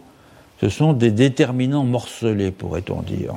Ce 0.61 0.69
sont 0.69 0.93
des 0.93 1.11
déterminants 1.11 1.85
morcelés, 1.85 2.51
pourrait-on 2.51 3.03
dire. 3.03 3.35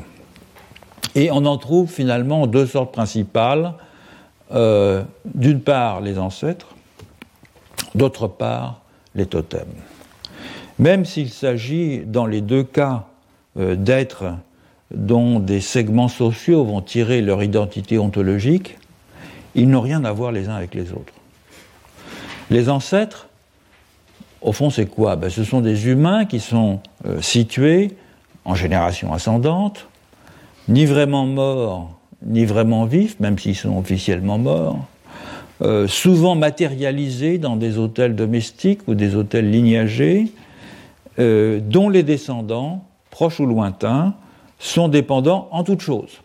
Et 1.16 1.32
on 1.32 1.46
en 1.46 1.58
trouve 1.58 1.90
finalement 1.90 2.48
deux 2.48 2.66
sortes 2.66 2.92
principales. 2.92 3.74
Euh, 4.52 5.04
d'une 5.34 5.62
part, 5.62 6.02
les 6.02 6.20
ancêtres, 6.20 6.76
d'autre 7.96 8.28
part, 8.28 8.82
les 9.16 9.26
totems. 9.26 9.74
Même 10.80 11.06
s'il 11.06 11.30
s'agit 11.30 12.00
dans 12.00 12.26
les 12.26 12.42
deux 12.42 12.64
cas 12.64 13.06
euh, 13.58 13.76
d'êtres 13.76 14.26
dont 14.94 15.40
des 15.40 15.62
segments 15.62 16.08
sociaux 16.08 16.64
vont 16.64 16.82
tirer 16.82 17.22
leur 17.22 17.42
identité 17.42 17.98
ontologique, 17.98 18.78
ils 19.56 19.70
n'ont 19.70 19.82
rien 19.82 20.04
à 20.04 20.12
voir 20.12 20.32
les 20.32 20.50
uns 20.50 20.56
avec 20.56 20.76
les 20.76 20.92
autres. 20.92 21.13
Les 22.54 22.70
ancêtres, 22.70 23.30
au 24.44 24.52
fond, 24.52 24.70
c'est 24.70 24.86
quoi? 24.86 25.16
Ben, 25.16 25.32
Ce 25.32 25.44
sont 25.44 25.60
des 25.60 25.88
humains 25.88 26.26
qui 26.26 26.40
sont 26.40 26.82
euh, 27.04 27.20
situés 27.20 27.94
en 28.46 28.54
génération 28.54 29.12
ascendante, 29.12 29.88
ni 30.68 30.86
vraiment 30.86 31.26
morts, 31.26 31.98
ni 32.24 32.46
vraiment 32.46 32.86
vifs, 32.86 33.20
même 33.20 33.40
s'ils 33.40 33.56
sont 33.56 33.76
officiellement 33.76 34.38
morts, 34.38 34.86
euh, 35.64 35.88
souvent 35.88 36.36
matérialisés 36.36 37.40
dans 37.40 37.56
des 37.56 37.80
hôtels 37.80 38.16
domestiques 38.16 38.88
ou 38.88 38.94
des 38.94 39.16
hôtels 39.16 39.50
lignagés, 39.50 40.32
euh, 41.18 41.60
dont 41.60 41.90
les 41.90 42.04
descendants, 42.04 42.86
proches 43.10 43.40
ou 43.40 43.48
lointains, 43.48 44.14
sont 44.60 44.90
dépendants 44.90 45.48
en 45.50 45.64
toutes 45.64 45.82
choses. 45.82 46.22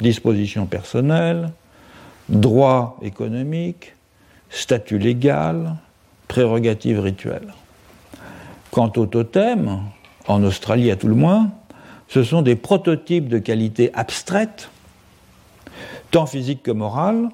Disposition 0.00 0.66
personnelle, 0.66 1.50
droit 2.28 2.96
économique, 3.02 3.95
statut 4.50 4.98
légal, 4.98 5.76
prérogatives 6.28 7.00
rituelles. 7.00 7.54
Quant 8.70 8.92
au 8.96 9.06
totem, 9.06 9.80
en 10.26 10.42
Australie 10.42 10.90
à 10.90 10.96
tout 10.96 11.08
le 11.08 11.14
moins, 11.14 11.50
ce 12.08 12.22
sont 12.22 12.42
des 12.42 12.56
prototypes 12.56 13.28
de 13.28 13.38
qualité 13.38 13.90
abstraite, 13.94 14.70
tant 16.10 16.26
physique 16.26 16.62
que 16.62 16.70
morale, 16.70 17.28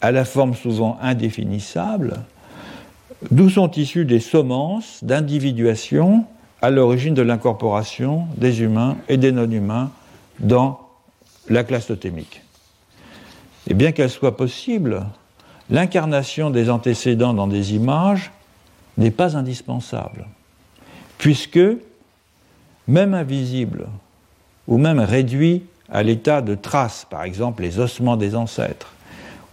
à 0.00 0.12
la 0.12 0.24
forme 0.24 0.54
souvent 0.54 0.98
indéfinissable, 1.00 2.20
d'où 3.30 3.48
sont 3.48 3.70
issues 3.72 4.04
des 4.04 4.20
semences 4.20 5.02
d'individuation 5.02 6.24
à 6.62 6.70
l'origine 6.70 7.14
de 7.14 7.22
l'incorporation 7.22 8.26
des 8.36 8.62
humains 8.62 8.96
et 9.08 9.16
des 9.16 9.32
non-humains 9.32 9.90
dans 10.38 10.80
la 11.48 11.64
classe 11.64 11.86
totémique. 11.86 12.42
Et 13.68 13.74
bien 13.74 13.92
qu'elle 13.92 14.10
soit 14.10 14.36
possible, 14.36 15.06
l'incarnation 15.70 16.50
des 16.50 16.70
antécédents 16.70 17.34
dans 17.34 17.46
des 17.46 17.74
images 17.74 18.30
n'est 18.98 19.10
pas 19.10 19.36
indispensable, 19.36 20.26
puisque 21.18 21.60
même 22.88 23.14
invisible 23.14 23.86
ou 24.68 24.78
même 24.78 25.00
réduit 25.00 25.64
à 25.90 26.02
l'état 26.02 26.42
de 26.42 26.54
traces, 26.54 27.06
par 27.08 27.24
exemple 27.24 27.62
les 27.62 27.78
ossements 27.78 28.16
des 28.16 28.34
ancêtres, 28.34 28.94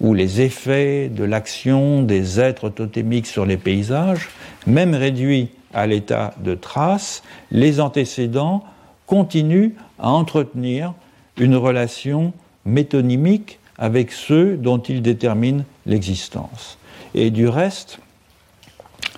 ou 0.02 0.14
les 0.14 0.42
effets 0.42 1.10
de 1.10 1.24
l'action 1.24 2.02
des 2.04 2.40
êtres 2.40 2.70
totémiques 2.70 3.28
sur 3.28 3.46
les 3.46 3.58
paysages, 3.58 4.30
même 4.68 4.96
réduits 4.96 5.50
à 5.74 5.88
l'état 5.88 6.34
de 6.40 6.56
traces, 6.56 7.24
les 7.52 7.80
antécédents 7.80 8.64
continuent 9.06 9.72
à 10.00 10.10
entretenir 10.10 10.94
une 11.38 11.56
relation 11.56 12.34
métonymique 12.66 13.60
avec 13.84 14.14
ceux 14.14 14.56
dont 14.56 14.78
ils 14.78 15.02
déterminent 15.02 15.66
l'existence. 15.86 16.78
Et 17.16 17.32
du 17.32 17.50
reste, 17.50 18.00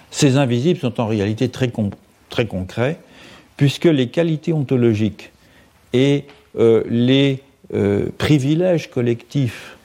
ces 0.09 0.37
invisibles 0.37 0.79
sont 0.79 0.99
en 0.99 1.05
réalité 1.05 1.49
très, 1.49 1.71
très 2.31 2.47
concrets, 2.47 2.97
puisque 3.57 3.85
les 3.85 4.07
qualités 4.07 4.53
ontologiques 4.53 5.31
et 5.93 6.25
euh, 6.57 6.83
les 6.89 7.43
euh, 7.75 8.07
privilèges 8.17 8.89
collectifs 8.89 9.77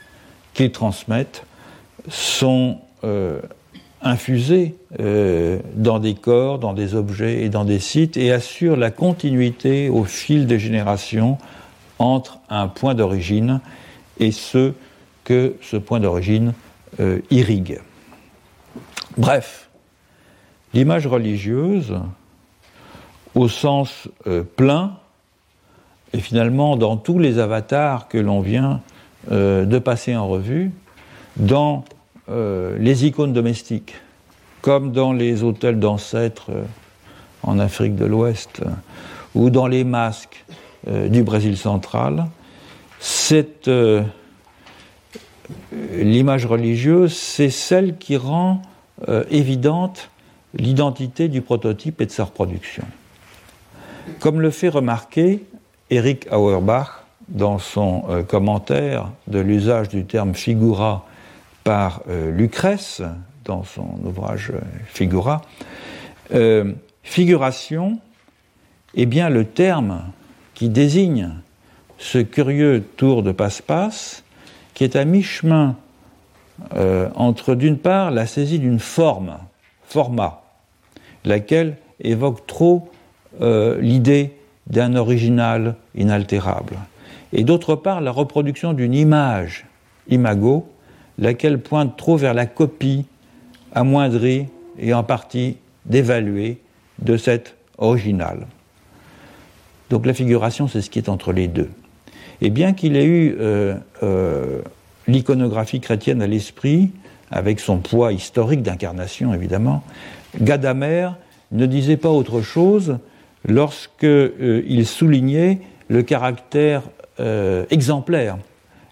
qu'ils 0.55 0.73
transmettent 0.73 1.45
sont 2.09 2.79
euh, 3.05 3.39
infusés 4.01 4.77
dans 4.99 5.99
des 5.99 6.15
corps, 6.15 6.59
dans 6.59 6.73
des 6.73 6.95
objets 6.95 7.43
et 7.43 7.51
dans 7.51 7.67
des 7.67 7.81
sites 7.81 8.17
et 8.17 8.33
assurent 8.33 8.79
la 8.79 8.91
continuité 8.91 9.91
au 9.91 10.05
fil 10.05 10.47
des 10.47 10.59
générations 10.59 11.37
entre 11.99 12.39
un 12.49 12.67
point 12.67 12.95
d'origine 12.95 13.61
et 14.21 14.31
ce 14.31 14.73
que 15.25 15.57
ce 15.61 15.77
point 15.77 16.01
d'origine 16.01 16.55
irrigue. 17.31 17.81
Bref, 19.17 19.71
l'image 20.73 21.07
religieuse 21.07 21.95
au 23.35 23.49
sens 23.49 24.09
euh, 24.27 24.43
plein, 24.43 24.95
et 26.13 26.21
finalement 26.21 26.77
dans 26.77 26.97
tous 26.97 27.19
les 27.19 27.39
avatars 27.39 28.09
que 28.09 28.19
l'on 28.19 28.41
vient 28.41 28.81
euh, 29.31 29.65
de 29.65 29.79
passer 29.79 30.17
en 30.17 30.29
revue, 30.29 30.73
dans 31.37 31.85
euh, 32.29 32.77
les 32.79 33.07
icônes 33.07 33.33
domestiques, 33.33 33.95
comme 34.63 34.93
dans 34.93 35.13
les 35.13 35.43
hôtels 35.43 35.79
d'ancêtres 35.79 36.51
en 37.43 37.59
Afrique 37.59 37.97
de 37.97 38.05
l'Ouest 38.05 38.63
ou 39.35 39.49
dans 39.49 39.67
les 39.67 39.85
masques 39.85 40.45
du 40.87 41.23
Brésil 41.23 41.57
central, 41.57 42.27
l'image 45.93 46.47
religieuse, 46.47 47.15
c'est 47.15 47.51
celle 47.51 47.97
qui 47.97 48.17
rend 48.17 48.63
évidente 49.31 50.11
l'identité 50.55 51.29
du 51.29 51.41
prototype 51.43 52.01
et 52.01 52.07
de 52.07 52.11
sa 52.11 52.25
reproduction. 52.25 52.85
Comme 54.19 54.41
le 54.41 54.51
fait 54.51 54.69
remarquer 54.69 55.45
Eric 55.91 56.27
Auerbach 56.33 57.05
dans 57.29 57.59
son 57.59 58.05
euh, 58.09 58.23
commentaire 58.23 59.11
de 59.29 59.39
l'usage 59.39 59.89
du 59.89 60.05
terme 60.05 60.35
figura 60.35 61.07
par 61.65 62.03
euh, 62.09 62.31
Lucrèce, 62.31 63.03
dans 63.45 63.65
son 63.65 63.99
ouvrage 64.05 64.53
euh, 64.55 64.61
Figura, 64.87 65.43
figuration 67.03 67.99
est 68.95 69.07
bien 69.07 69.29
le 69.31 69.45
terme 69.45 70.05
qui 70.55 70.69
désigne 70.69 71.31
ce 72.01 72.19
curieux 72.19 72.83
tour 72.97 73.23
de 73.23 73.31
passe-passe 73.31 74.25
qui 74.75 74.83
est 74.85 74.97
à 74.97 75.05
mi-chemin 75.05 75.77
entre 77.15 77.55
d'une 77.55 77.79
part 77.79 78.11
la 78.11 78.27
saisie 78.27 78.59
d'une 78.59 78.81
forme, 78.81 79.39
format, 79.85 80.43
laquelle 81.25 81.77
évoque 82.01 82.47
trop 82.47 82.91
l'idée 83.41 84.33
d'un 84.67 84.97
original 84.97 85.77
inaltérable, 85.95 86.77
et 87.33 87.45
d'autre 87.45 87.77
part 87.77 88.01
la 88.01 88.11
reproduction 88.11 88.73
d'une 88.73 88.95
image, 88.95 89.67
imago, 90.09 90.69
laquelle 91.19 91.61
pointe 91.61 91.97
trop 91.97 92.17
vers 92.17 92.35
la 92.35 92.47
copie 92.47 93.05
amoindrie 93.75 94.47
et 94.79 94.95
en 94.95 95.03
partie 95.03 95.59
dévaluée 95.85 96.59
de 96.99 97.17
cet 97.17 97.57
original. 97.79 98.47
Donc 99.91 100.07
la 100.07 100.15
figuration, 100.15 100.69
c'est 100.69 100.83
ce 100.83 100.91
qui 100.91 100.99
est 100.99 101.09
entre 101.09 101.33
les 101.33 101.49
deux. 101.49 101.71
Et 102.43 102.51
bien 102.51 102.73
qu'il 102.73 102.97
ait 102.97 103.05
eu 103.05 103.37
euh, 103.39 103.75
euh, 104.03 104.61
l'iconographie 105.07 105.81
chrétienne 105.81 106.23
à 106.23 106.27
l'esprit, 106.27 106.91
avec 107.31 107.61
son 107.61 107.79
poids 107.79 108.13
historique 108.13 108.63
d'incarnation 108.63 109.33
évidemment, 109.35 109.83
Gadamer 110.41 111.11
ne 111.53 111.67
disait 111.67 111.97
pas 111.97 112.11
autre 112.11 112.41
chose 112.41 112.99
lorsqu'il 113.47 114.09
euh, 114.09 114.85
soulignait 114.85 115.61
le 115.89 116.03
caractère 116.03 116.83
euh, 117.19 117.65
exemplaire 117.71 118.39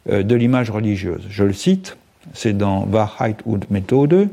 de 0.07 0.35
l'image 0.35 0.71
religieuse. 0.71 1.23
Je 1.29 1.45
le 1.45 1.53
cite, 1.53 1.99
c'est 2.33 2.57
dans 2.57 2.87
Wahrheit 2.87 3.37
und 3.45 3.61
Methode. 3.69 4.29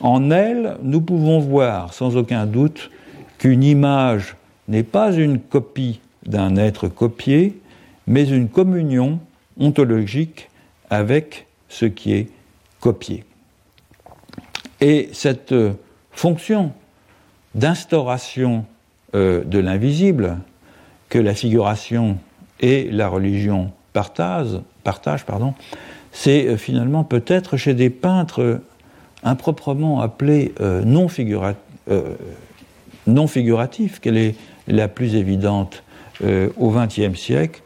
En 0.00 0.30
elle, 0.32 0.76
nous 0.82 1.00
pouvons 1.00 1.38
voir 1.38 1.94
sans 1.94 2.16
aucun 2.16 2.44
doute 2.44 2.90
qu'une 3.38 3.62
image 3.62 4.34
n'est 4.66 4.82
pas 4.82 5.12
une 5.12 5.38
copie 5.38 6.00
d'un 6.26 6.56
être 6.56 6.88
copié, 6.88 7.56
mais 8.06 8.28
une 8.28 8.48
communion 8.48 9.20
ontologique 9.58 10.48
avec 10.90 11.46
ce 11.68 11.86
qui 11.86 12.12
est 12.12 12.28
copié. 12.80 13.24
Et 14.80 15.08
cette 15.12 15.52
euh, 15.52 15.72
fonction 16.12 16.72
d'instauration 17.54 18.64
de 19.14 19.58
l'invisible 19.58 20.36
que 21.08 21.18
la 21.18 21.32
figuration 21.32 22.18
et 22.60 22.90
la 22.90 23.08
religion 23.08 23.72
partagent, 23.94 24.60
c'est 26.12 26.46
euh, 26.46 26.56
finalement 26.56 27.04
peut-être 27.04 27.56
chez 27.56 27.74
des 27.74 27.90
peintres 27.90 28.42
euh, 28.42 28.62
improprement 29.22 30.00
appelés 30.00 30.52
euh, 30.60 30.82
non, 30.84 31.08
figuratifs 33.26 34.00
qu'elle 34.00 34.16
est 34.16 34.34
la 34.66 34.88
plus 34.88 35.14
évidente 35.14 35.82
au 36.56 36.70
XXe 36.70 37.18
siècle, 37.18 37.62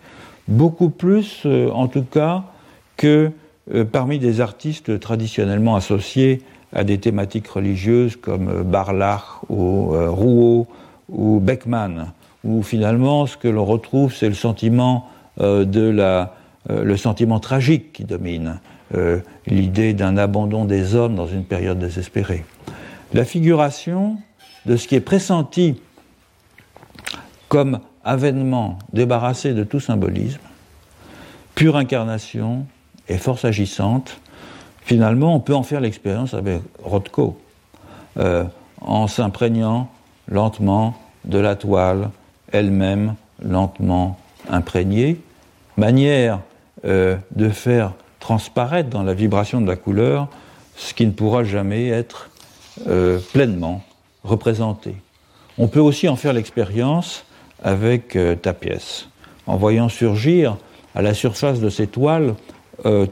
beaucoup 0.50 0.90
plus 0.90 1.46
en 1.72 1.88
tout 1.88 2.04
cas 2.04 2.44
que 2.96 3.30
parmi 3.92 4.18
des 4.18 4.40
artistes 4.40 5.00
traditionnellement 5.00 5.76
associés 5.76 6.42
à 6.72 6.84
des 6.84 6.98
thématiques 6.98 7.48
religieuses 7.48 8.16
comme 8.16 8.62
Barlach 8.62 9.40
ou 9.48 9.92
Rouault 9.92 10.66
ou 11.08 11.40
Beckmann 11.40 12.12
où 12.44 12.62
finalement 12.62 13.26
ce 13.26 13.36
que 13.36 13.48
l'on 13.48 13.64
retrouve, 13.64 14.14
c'est 14.14 14.28
le 14.28 14.34
sentiment 14.34 15.08
euh, 15.40 15.64
de 15.64 15.82
la, 15.82 16.34
euh, 16.70 16.84
le 16.84 16.96
sentiment 16.96 17.40
tragique 17.40 17.92
qui 17.92 18.04
domine, 18.04 18.60
euh, 18.94 19.20
l'idée 19.46 19.94
d'un 19.94 20.16
abandon 20.16 20.64
des 20.64 20.94
hommes 20.94 21.14
dans 21.14 21.26
une 21.26 21.44
période 21.44 21.78
désespérée. 21.78 22.44
La 23.12 23.24
figuration 23.24 24.16
de 24.66 24.76
ce 24.76 24.88
qui 24.88 24.94
est 24.94 25.00
pressenti 25.00 25.80
comme 27.48 27.80
avènement 28.04 28.78
débarrassé 28.92 29.54
de 29.54 29.64
tout 29.64 29.80
symbolisme, 29.80 30.40
pure 31.54 31.76
incarnation 31.76 32.66
et 33.08 33.18
force 33.18 33.44
agissante, 33.44 34.20
finalement 34.82 35.34
on 35.34 35.40
peut 35.40 35.54
en 35.54 35.62
faire 35.62 35.80
l'expérience 35.80 36.34
avec 36.34 36.62
Rothko, 36.82 37.38
en 38.80 39.06
s'imprégnant 39.06 39.88
lentement 40.28 40.94
de 41.24 41.38
la 41.38 41.56
toile, 41.56 42.10
elle-même 42.52 43.14
lentement 43.42 44.18
imprégnée, 44.48 45.20
manière 45.76 46.40
euh, 46.84 47.16
de 47.34 47.48
faire 47.48 47.92
transparaître 48.20 48.90
dans 48.90 49.02
la 49.02 49.14
vibration 49.14 49.60
de 49.60 49.66
la 49.66 49.76
couleur 49.76 50.28
ce 50.76 50.94
qui 50.94 51.06
ne 51.06 51.10
pourra 51.10 51.44
jamais 51.44 51.88
être 51.88 52.30
euh, 52.88 53.18
pleinement 53.32 53.82
représenté. 54.24 54.94
On 55.58 55.68
peut 55.68 55.80
aussi 55.80 56.08
en 56.08 56.16
faire 56.16 56.32
l'expérience 56.32 57.24
avec 57.62 58.16
euh, 58.16 58.34
ta 58.34 58.52
pièce, 58.52 59.08
en 59.46 59.56
voyant 59.56 59.88
surgir 59.88 60.56
à 60.94 61.02
la 61.02 61.14
surface 61.14 61.60
de 61.60 61.70
ces 61.70 61.86
toiles 61.86 62.34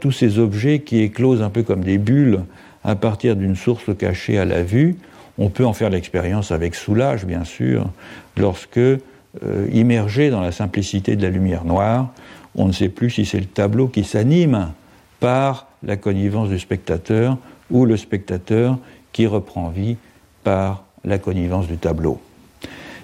tous 0.00 0.12
ces 0.12 0.38
objets 0.38 0.78
qui 0.78 1.00
éclosent 1.00 1.42
un 1.42 1.50
peu 1.50 1.62
comme 1.62 1.84
des 1.84 1.98
bulles 1.98 2.40
à 2.84 2.96
partir 2.96 3.36
d'une 3.36 3.54
source 3.54 3.94
cachée 3.98 4.38
à 4.38 4.46
la 4.46 4.62
vue. 4.62 4.96
On 5.36 5.50
peut 5.50 5.66
en 5.66 5.74
faire 5.74 5.90
l'expérience 5.90 6.52
avec 6.52 6.74
soulage, 6.74 7.26
bien 7.26 7.44
sûr, 7.44 7.90
lorsque 8.38 8.78
euh, 8.78 9.68
immergé 9.72 10.30
dans 10.30 10.40
la 10.40 10.52
simplicité 10.52 11.14
de 11.14 11.22
la 11.22 11.28
lumière 11.28 11.64
noire. 11.64 12.08
On 12.54 12.66
ne 12.66 12.72
sait 12.72 12.88
plus 12.88 13.10
si 13.10 13.26
c'est 13.26 13.38
le 13.38 13.46
tableau 13.46 13.86
qui 13.86 14.02
s'anime 14.02 14.72
par 15.20 15.68
la 15.82 15.96
connivence 15.96 16.48
du 16.48 16.58
spectateur 16.58 17.36
ou 17.70 17.84
le 17.84 17.96
spectateur 17.96 18.78
qui 19.12 19.26
reprend 19.26 19.68
vie 19.68 19.96
par 20.44 20.84
la 21.04 21.18
connivence 21.18 21.66
du 21.66 21.76
tableau. 21.76 22.20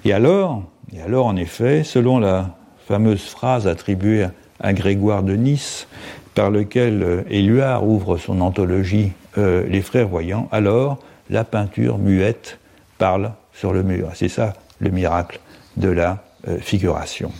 Et 0.05 0.12
alors, 0.12 0.64
et 0.95 1.01
alors 1.01 1.26
en 1.26 1.36
effet, 1.36 1.82
selon 1.82 2.18
la 2.18 2.57
fameuse 2.86 3.24
phrase 3.24 3.66
attribuée 3.66 4.28
à 4.61 4.72
Grégoire 4.72 5.22
de 5.22 5.34
Nice, 5.34 5.88
par 6.34 6.51
lequel 6.51 7.03
euh, 7.03 7.22
Éluard 7.30 7.86
ouvre 7.86 8.16
son 8.16 8.40
anthologie 8.40 9.12
euh, 9.38 9.66
Les 9.68 9.82
Frères 9.82 10.09
Voyants, 10.09 10.49
alors 10.53 10.99
la 11.30 11.45
peinture 11.45 11.99
muette 11.99 12.59
parle 12.99 13.32
sur 13.53 13.72
le 13.72 13.82
mur. 13.82 14.11
C'est 14.14 14.28
ça 14.28 14.53
le 14.78 14.90
miracle 14.90 15.40
de 15.76 15.88
la 15.88 16.22
euh, 16.49 16.59
figuration. 16.59 17.32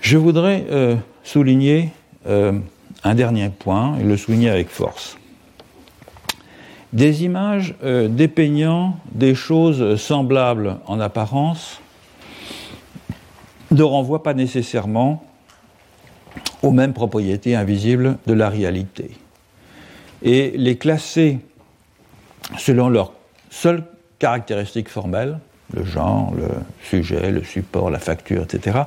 Je 0.00 0.18
voudrais 0.18 0.66
souligner 1.22 1.90
un 2.26 3.14
dernier 3.14 3.50
point, 3.50 3.96
et 4.00 4.02
le 4.02 4.16
souligner 4.16 4.50
avec 4.50 4.68
force. 4.68 5.16
Des 6.92 7.24
images 7.24 7.74
dépeignant 7.82 8.98
des 9.12 9.34
choses 9.34 9.96
semblables 10.00 10.78
en 10.86 11.00
apparence 11.00 11.80
ne 13.70 13.82
renvoient 13.82 14.22
pas 14.22 14.34
nécessairement 14.34 15.24
aux 16.62 16.70
mêmes 16.70 16.92
propriétés 16.92 17.56
invisibles 17.56 18.18
de 18.26 18.34
la 18.34 18.48
réalité. 18.50 19.12
Et 20.22 20.52
les 20.56 20.76
classer 20.76 21.40
selon 22.58 22.88
leurs 22.88 23.12
seules 23.50 23.84
caractéristiques 24.18 24.88
formelles 24.88 25.38
le 25.72 25.84
genre, 25.84 26.32
le 26.34 26.48
sujet, 26.82 27.30
le 27.30 27.42
support, 27.42 27.90
la 27.90 27.98
facture, 27.98 28.42
etc., 28.42 28.80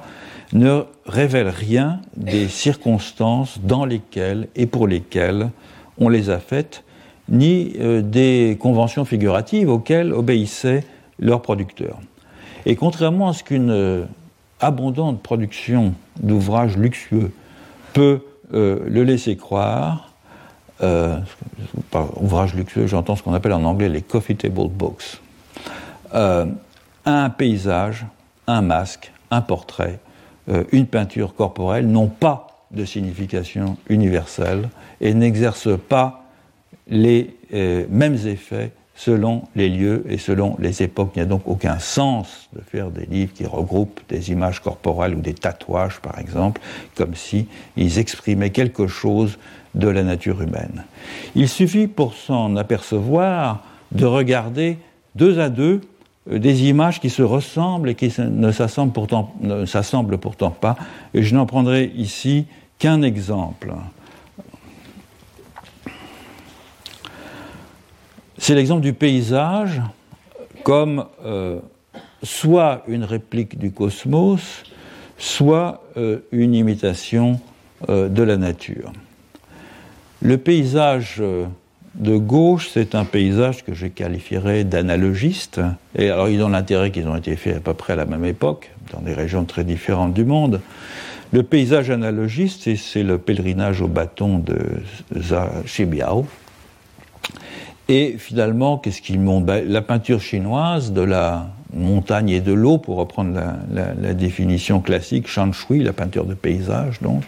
ne 0.54 0.84
révèlent 1.06 1.50
rien 1.50 2.00
des 2.16 2.48
circonstances 2.48 3.60
dans 3.62 3.86
lesquelles 3.86 4.48
et 4.56 4.68
pour 4.68 4.88
lesquelles 4.88 5.50
on 5.98 6.10
les 6.10 6.30
a 6.30 6.40
faites, 6.40 6.84
ni 7.30 7.74
euh, 7.80 8.02
des 8.02 8.58
conventions 8.60 9.06
figuratives 9.06 9.70
auxquelles 9.70 10.14
obéissaient 10.14 10.84
leurs 11.20 11.42
producteurs. 11.42 12.00
Et 12.66 12.76
contrairement 12.76 13.30
à 13.30 13.34
ce 13.34 13.44
qu'une 13.44 13.72
euh, 13.72 14.06
abondante 14.60 15.22
production 15.22 15.94
d'ouvrages 16.20 16.78
luxueux 16.78 17.32
peut 17.94 18.22
euh, 18.54 18.80
le 18.88 19.04
laisser 19.04 19.36
croire, 19.38 20.12
par 21.90 22.22
ouvrage 22.22 22.54
luxueux, 22.54 22.86
j'entends 22.86 23.16
ce 23.16 23.24
qu'on 23.24 23.34
appelle 23.34 23.54
en 23.54 23.64
anglais 23.64 23.88
les 23.88 24.02
coffee 24.02 24.36
table 24.36 24.68
books 24.68 25.22
un 26.14 27.30
paysage, 27.30 28.06
un 28.46 28.62
masque, 28.62 29.14
un 29.32 29.40
portrait, 29.40 30.00
une 30.74 30.86
peinture 30.86 31.34
corporelle 31.34 31.88
n'ont 31.88 32.08
pas 32.08 32.66
de 32.72 32.84
signification 32.84 33.78
universelle 33.88 34.70
et 35.00 35.14
n'exercent 35.14 35.80
pas 35.88 36.25
les 36.88 37.36
euh, 37.54 37.86
mêmes 37.90 38.18
effets 38.28 38.72
selon 38.96 39.44
les 39.56 39.70
lieux 39.70 40.06
et 40.10 40.18
selon 40.18 40.56
les 40.60 40.82
époques. 40.82 41.12
Il 41.16 41.20
n'y 41.20 41.24
a 41.24 41.28
donc 41.28 41.42
aucun 41.46 41.80
sens 41.80 42.50
de 42.56 42.62
faire 42.62 42.92
des 42.92 43.06
livres 43.06 43.34
qui 43.34 43.46
regroupent 43.46 44.00
des 44.08 44.32
images 44.32 44.62
corporelles 44.62 45.16
ou 45.16 45.22
des 45.22 45.34
tatouages, 45.34 46.00
par 46.00 46.18
exemple, 46.18 46.62
comme 46.96 47.14
si 47.14 47.48
ils 47.76 48.00
exprimaient 48.00 48.52
quelque 48.52 48.88
chose 48.88 49.38
de 49.74 49.90
la 49.90 50.04
nature 50.04 50.42
humaine. 50.42 50.86
Il 51.36 51.50
suffit 51.50 51.88
pour 51.88 52.14
s'en 52.14 52.56
apercevoir 52.56 53.64
de 53.92 54.06
regarder 54.06 54.78
deux 55.16 55.40
à 55.40 55.50
deux 55.50 55.82
euh, 56.30 56.40
des 56.40 56.64
images 56.64 57.02
qui 57.02 57.10
se 57.10 57.22
ressemblent 57.22 57.90
et 57.90 57.96
qui 57.96 58.14
ne 58.18 58.52
s'assemblent 58.52 58.94
pourtant, 58.94 59.36
pourtant 60.22 60.52
pas. 60.52 60.78
Et 61.14 61.24
je 61.24 61.36
n'en 61.36 61.46
prendrai 61.46 61.92
ici 61.96 62.46
qu'un 62.80 63.02
exemple. 63.02 63.74
C'est 68.38 68.56
l'exemple 68.56 68.82
du 68.82 68.94
paysage 68.94 69.82
comme 70.64 71.06
euh, 71.26 71.60
soit 72.24 72.84
une 72.88 73.04
réplique 73.04 73.58
du 73.58 73.72
cosmos, 73.72 74.64
soit 75.18 75.84
euh, 75.98 76.20
une 76.32 76.54
imitation 76.54 77.40
de 77.90 78.24
la 78.24 78.38
nature. 78.38 78.94
Le 80.22 80.38
paysage 80.38 81.22
de 81.96 82.18
gauche, 82.18 82.70
c'est 82.74 82.96
un 82.96 83.06
paysage 83.06 83.64
que 83.64 83.74
je 83.74 83.88
qualifierais 83.88 84.64
d'analogiste. 84.64 85.62
Et 85.98 86.10
alors, 86.10 86.30
ils 86.30 86.42
ont 86.44 86.50
l'intérêt 86.50 86.92
qu'ils 86.92 87.08
ont 87.08 87.16
été 87.16 87.36
faits 87.36 87.58
à 87.58 87.60
peu 87.60 87.74
près 87.74 87.94
à 87.94 87.96
la 87.96 88.06
même 88.06 88.26
époque, 88.26 88.72
dans 88.92 89.02
des 89.02 89.14
régions 89.14 89.46
très 89.46 89.64
différentes 89.64 90.14
du 90.14 90.26
monde. 90.26 90.62
Le 91.32 91.44
paysage 91.44 91.90
analogiste, 91.90 92.76
c'est 92.76 93.04
le 93.04 93.18
pèlerinage 93.18 93.82
au 93.82 93.88
bâton 93.88 94.40
de 94.40 94.58
Xibiao. 95.66 96.26
Et 97.88 98.16
finalement, 98.18 98.78
qu'est-ce 98.78 99.02
ben, 99.14 99.64
La 99.68 99.82
peinture 99.82 100.22
chinoise 100.22 100.92
de 100.92 101.02
la 101.02 101.50
montagne 101.74 102.30
et 102.30 102.42
de 102.42 102.54
l'eau, 102.54 102.78
pour 102.78 102.96
reprendre 102.98 103.38
la, 103.72 104.14
définition 104.14 104.80
classique, 104.80 105.28
shui, 105.28 105.84
la 105.84 105.94
peinture 105.94 106.26
de 106.26 106.34
paysage, 106.34 107.02
donc, 107.02 107.24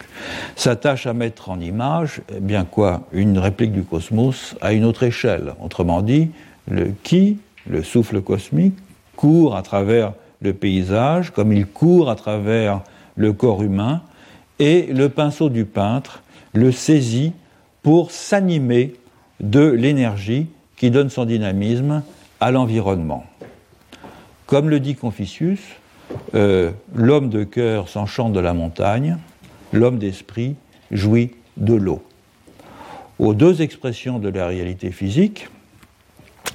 s'attache 0.55 1.05
à 1.05 1.13
mettre 1.13 1.49
en 1.49 1.59
image, 1.59 2.21
eh 2.35 2.39
bien 2.39 2.65
quoi, 2.65 3.07
une 3.11 3.37
réplique 3.37 3.71
du 3.71 3.83
cosmos 3.83 4.55
à 4.61 4.73
une 4.73 4.85
autre 4.85 5.03
échelle. 5.03 5.53
Autrement 5.61 6.01
dit, 6.01 6.29
le 6.69 6.91
qui, 7.03 7.37
le 7.69 7.83
souffle 7.83 8.21
cosmique, 8.21 8.75
court 9.15 9.55
à 9.55 9.61
travers 9.61 10.13
le 10.41 10.53
paysage, 10.53 11.31
comme 11.31 11.51
il 11.51 11.65
court 11.65 12.09
à 12.09 12.15
travers 12.15 12.81
le 13.15 13.33
corps 13.33 13.63
humain, 13.63 14.01
et 14.59 14.87
le 14.91 15.09
pinceau 15.09 15.49
du 15.49 15.65
peintre 15.65 16.23
le 16.53 16.71
saisit 16.71 17.33
pour 17.83 18.11
s'animer 18.11 18.93
de 19.39 19.67
l'énergie 19.69 20.47
qui 20.75 20.91
donne 20.91 21.09
son 21.09 21.25
dynamisme 21.25 22.03
à 22.39 22.51
l'environnement. 22.51 23.25
Comme 24.45 24.69
le 24.69 24.79
dit 24.79 24.95
Confucius, 24.95 25.59
euh, 26.35 26.71
l'homme 26.95 27.29
de 27.29 27.43
cœur 27.43 27.89
s'enchante 27.89 28.33
de 28.33 28.39
la 28.39 28.53
montagne, 28.53 29.17
l'homme 29.73 29.97
d'esprit 29.97 30.55
jouit 30.91 31.31
de 31.57 31.73
l'eau. 31.73 32.03
Aux 33.19 33.33
deux 33.33 33.61
expressions 33.61 34.19
de 34.19 34.29
la 34.29 34.47
réalité 34.47 34.91
physique 34.91 35.49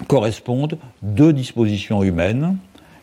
correspondent 0.07 0.79
deux 1.03 1.33
dispositions 1.33 2.03
humaines. 2.03 2.57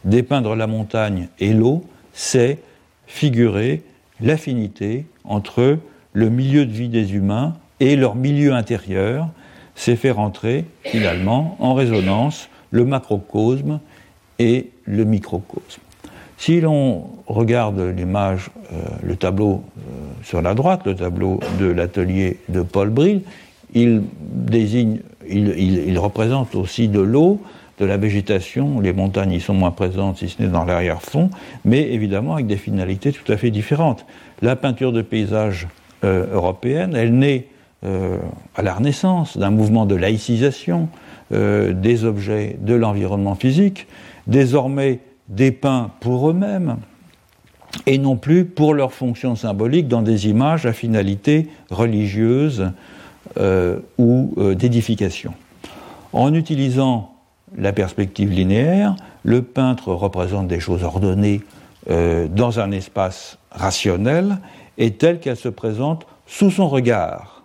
Dépeindre 0.06 0.56
la 0.56 0.66
montagne 0.66 1.28
et 1.40 1.54
l'eau, 1.54 1.84
c'est 2.14 2.60
figurer 3.06 3.84
l'affinité 4.22 5.06
entre 5.24 5.78
le 6.14 6.30
milieu 6.30 6.66
de 6.66 6.72
vie 6.72 6.90
des 6.90 7.14
humains 7.14 7.56
et 7.80 7.96
leur 7.96 8.16
milieu 8.16 8.54
intérieur, 8.54 9.30
c'est 9.80 9.96
faire 9.96 10.20
entrer 10.20 10.66
finalement 10.84 11.56
en 11.60 11.74
résonance 11.74 12.50
le 12.70 12.84
macrocosme 12.84 13.80
et 14.38 14.72
le 14.84 15.06
microcosme. 15.06 15.82
Si 16.38 16.60
l'on 16.60 17.06
regarde 17.28 17.80
l'image, 17.80 18.50
euh, 18.74 18.76
le 19.02 19.16
tableau 19.16 19.64
euh, 19.78 19.82
sur 20.22 20.42
la 20.42 20.54
droite, 20.54 20.82
le 20.86 20.96
tableau 20.96 21.40
de 21.62 21.68
l'atelier 21.68 22.40
de 22.50 22.62
Paul 22.62 22.90
Bril, 22.90 23.22
il 23.74 24.04
désigne, 24.22 25.00
il, 25.30 25.98
représente 25.98 26.56
aussi 26.56 26.90
de 26.90 27.00
l'eau, 27.00 27.42
de 27.80 27.86
la 27.86 27.96
végétation, 27.96 28.82
les 28.82 28.92
montagnes 28.92 29.32
y 29.32 29.40
sont 29.40 29.54
moins 29.54 29.72
présentes 29.72 30.18
si 30.18 30.28
ce 30.28 30.42
n'est 30.42 30.50
dans 30.50 30.66
l'arrière-fond, 30.66 31.30
mais 31.64 31.94
évidemment 31.94 32.34
avec 32.34 32.48
des 32.48 32.58
finalités 32.58 33.14
tout 33.14 33.32
à 33.32 33.38
fait 33.38 33.50
différentes. 33.50 34.06
La 34.42 34.58
peinture 34.58 34.92
de 34.92 35.02
paysage 35.02 35.70
euh, 36.04 36.26
européenne, 36.34 36.98
elle 36.98 37.18
naît 37.18 37.48
à 37.84 38.62
la 38.62 38.74
Renaissance 38.74 39.38
d'un 39.38 39.52
mouvement 39.52 39.86
de 39.86 39.96
laïcisation 39.96 40.90
des 41.32 42.04
objets 42.04 42.58
de 42.60 42.74
l'environnement 42.74 43.36
physique, 43.36 43.88
désormais 44.28 45.00
dépeints 45.30 45.92
pour 46.02 46.30
eux-mêmes 46.30 46.78
et 47.86 47.98
non 47.98 48.16
plus 48.16 48.46
pour 48.46 48.74
leur 48.74 48.94
fonction 48.94 49.36
symbolique 49.36 49.88
dans 49.88 50.02
des 50.02 50.28
images 50.28 50.66
à 50.66 50.74
finalité 50.74 51.48
religieuse 51.70 52.72
euh, 53.38 53.80
ou 53.98 54.34
euh, 54.38 54.56
d'édification. 54.56 55.34
En 56.14 56.34
utilisant 56.34 57.14
la 57.56 57.74
perspective 57.74 58.32
linéaire, 58.32 58.96
le 59.24 59.42
peintre 59.42 59.94
représente 59.94 60.48
des 60.48 60.60
choses 60.60 60.84
ordonnées 60.84 61.42
euh, 61.90 62.28
dans 62.28 62.60
un 62.60 62.72
espace 62.72 63.38
rationnel 63.52 64.40
et 64.78 64.92
telles 64.92 65.20
qu'elles 65.20 65.38
se 65.38 65.50
présentent 65.50 66.08
sous 66.26 66.52
son 66.52 66.70
regard 66.70 67.39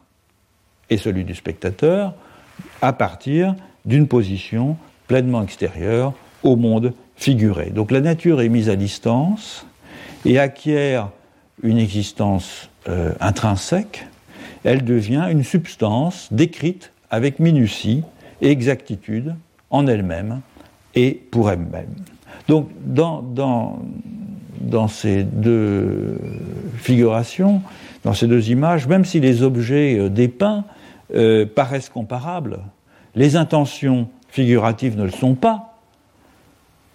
et 0.91 0.97
celui 0.97 1.25
du 1.25 1.35
spectateur 1.35 2.15
à 2.83 2.93
partir 2.93 3.55
d'une 3.85 4.09
position 4.09 4.77
pleinement 5.07 5.43
extérieure 5.43 6.13
au 6.43 6.57
monde 6.57 6.93
figuré. 7.17 7.71
Donc 7.71 7.91
la 7.91 8.01
nature 8.01 8.41
est 8.41 8.49
mise 8.49 8.69
à 8.69 8.77
distance 8.77 9.67
et 10.25 10.39
acquiert 10.39 11.11
une 11.63 11.79
existence 11.79 12.69
euh, 12.89 13.13
intrinsèque. 13.21 14.07
Elle 14.65 14.85
devient 14.85 15.27
une 15.31 15.45
substance 15.45 16.29
décrite 16.31 16.93
avec 17.11 17.39
minutie 17.39 18.03
et 18.41 18.51
exactitude 18.51 19.35
en 19.71 19.87
elle-même 19.87 20.41
et 20.95 21.13
pour 21.13 21.51
elle-même. 21.51 21.95
Donc 22.49 22.69
dans, 22.85 23.23
dans, 23.23 23.79
dans, 24.61 24.89
ces 24.89 25.23
deux 25.23 26.19
figurations, 26.77 27.63
dans 28.05 28.15
ces 28.15 28.27
deux 28.27 28.51
images, 28.51 28.87
même 28.87 29.05
si 29.05 29.21
les 29.21 29.43
objets 29.43 29.99
euh, 29.99 30.09
dépeints 30.09 30.65
euh, 31.15 31.47
paraissent 31.47 31.89
comparables, 31.89 32.61
les 33.15 33.37
intentions 33.37 34.09
figuratives 34.29 34.97
ne 34.97 35.05
le 35.05 35.11
sont 35.11 35.35
pas 35.35 35.75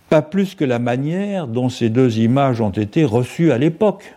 pas 0.10 0.22
plus 0.24 0.56
que 0.56 0.66
la 0.66 0.80
manière 0.80 1.48
dont 1.48 1.70
ces 1.70 1.90
deux 1.90 2.20
images 2.20 2.62
ont 2.62 2.72
été 2.72 3.06
reçues 3.06 3.52
à 3.52 3.58
l'époque. 3.58 4.16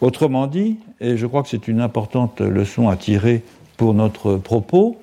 Autrement 0.00 0.46
dit, 0.46 0.78
et 1.00 1.16
je 1.16 1.26
crois 1.26 1.42
que 1.42 1.48
c'est 1.48 1.68
une 1.68 1.80
importante 1.80 2.40
leçon 2.40 2.88
à 2.88 2.96
tirer 2.96 3.42
pour 3.76 3.94
notre 3.94 4.36
propos, 4.36 4.96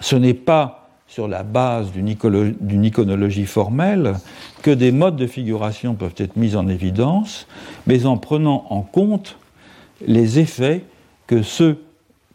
ce 0.00 0.16
n'est 0.16 0.34
pas 0.34 0.85
sur 1.08 1.28
la 1.28 1.42
base 1.42 1.92
d'une 1.92 2.84
iconologie 2.84 3.46
formelle 3.46 4.14
que 4.62 4.70
des 4.70 4.92
modes 4.92 5.16
de 5.16 5.26
figuration 5.26 5.94
peuvent 5.94 6.14
être 6.16 6.36
mis 6.36 6.56
en 6.56 6.68
évidence, 6.68 7.46
mais 7.86 8.06
en 8.06 8.16
prenant 8.16 8.66
en 8.70 8.82
compte 8.82 9.38
les 10.06 10.38
effets 10.38 10.84
que 11.26 11.42
ceux 11.42 11.82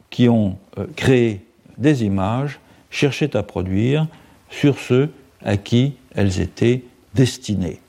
qui 0.10 0.30
ont 0.30 0.58
euh, 0.78 0.86
créé 0.96 1.46
des 1.78 2.04
images 2.04 2.60
cherchaient 2.90 3.36
à 3.36 3.44
produire 3.44 4.08
sur 4.50 4.78
ceux 4.80 5.10
à 5.44 5.58
qui 5.58 5.94
elles 6.16 6.40
étaient 6.40 6.84
destinées. 7.14 7.80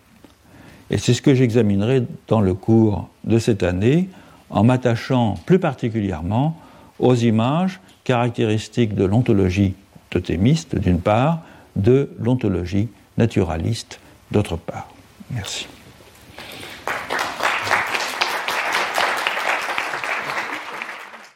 Et 0.90 0.98
c'est 0.98 1.14
ce 1.14 1.22
que 1.22 1.34
j'examinerai 1.34 2.04
dans 2.28 2.40
le 2.40 2.54
cours 2.54 3.08
de 3.24 3.38
cette 3.38 3.62
année 3.62 4.08
en 4.50 4.64
m'attachant 4.64 5.34
plus 5.46 5.58
particulièrement 5.58 6.56
aux 6.98 7.14
images 7.14 7.80
caractéristiques 8.04 8.94
de 8.94 9.04
l'ontologie 9.04 9.74
totémiste 10.12 10.76
d'une 10.76 11.00
part, 11.00 11.40
de 11.74 12.10
l'ontologie 12.18 12.88
naturaliste 13.16 13.98
d'autre 14.30 14.56
part. 14.56 14.88
Merci. 15.30 15.66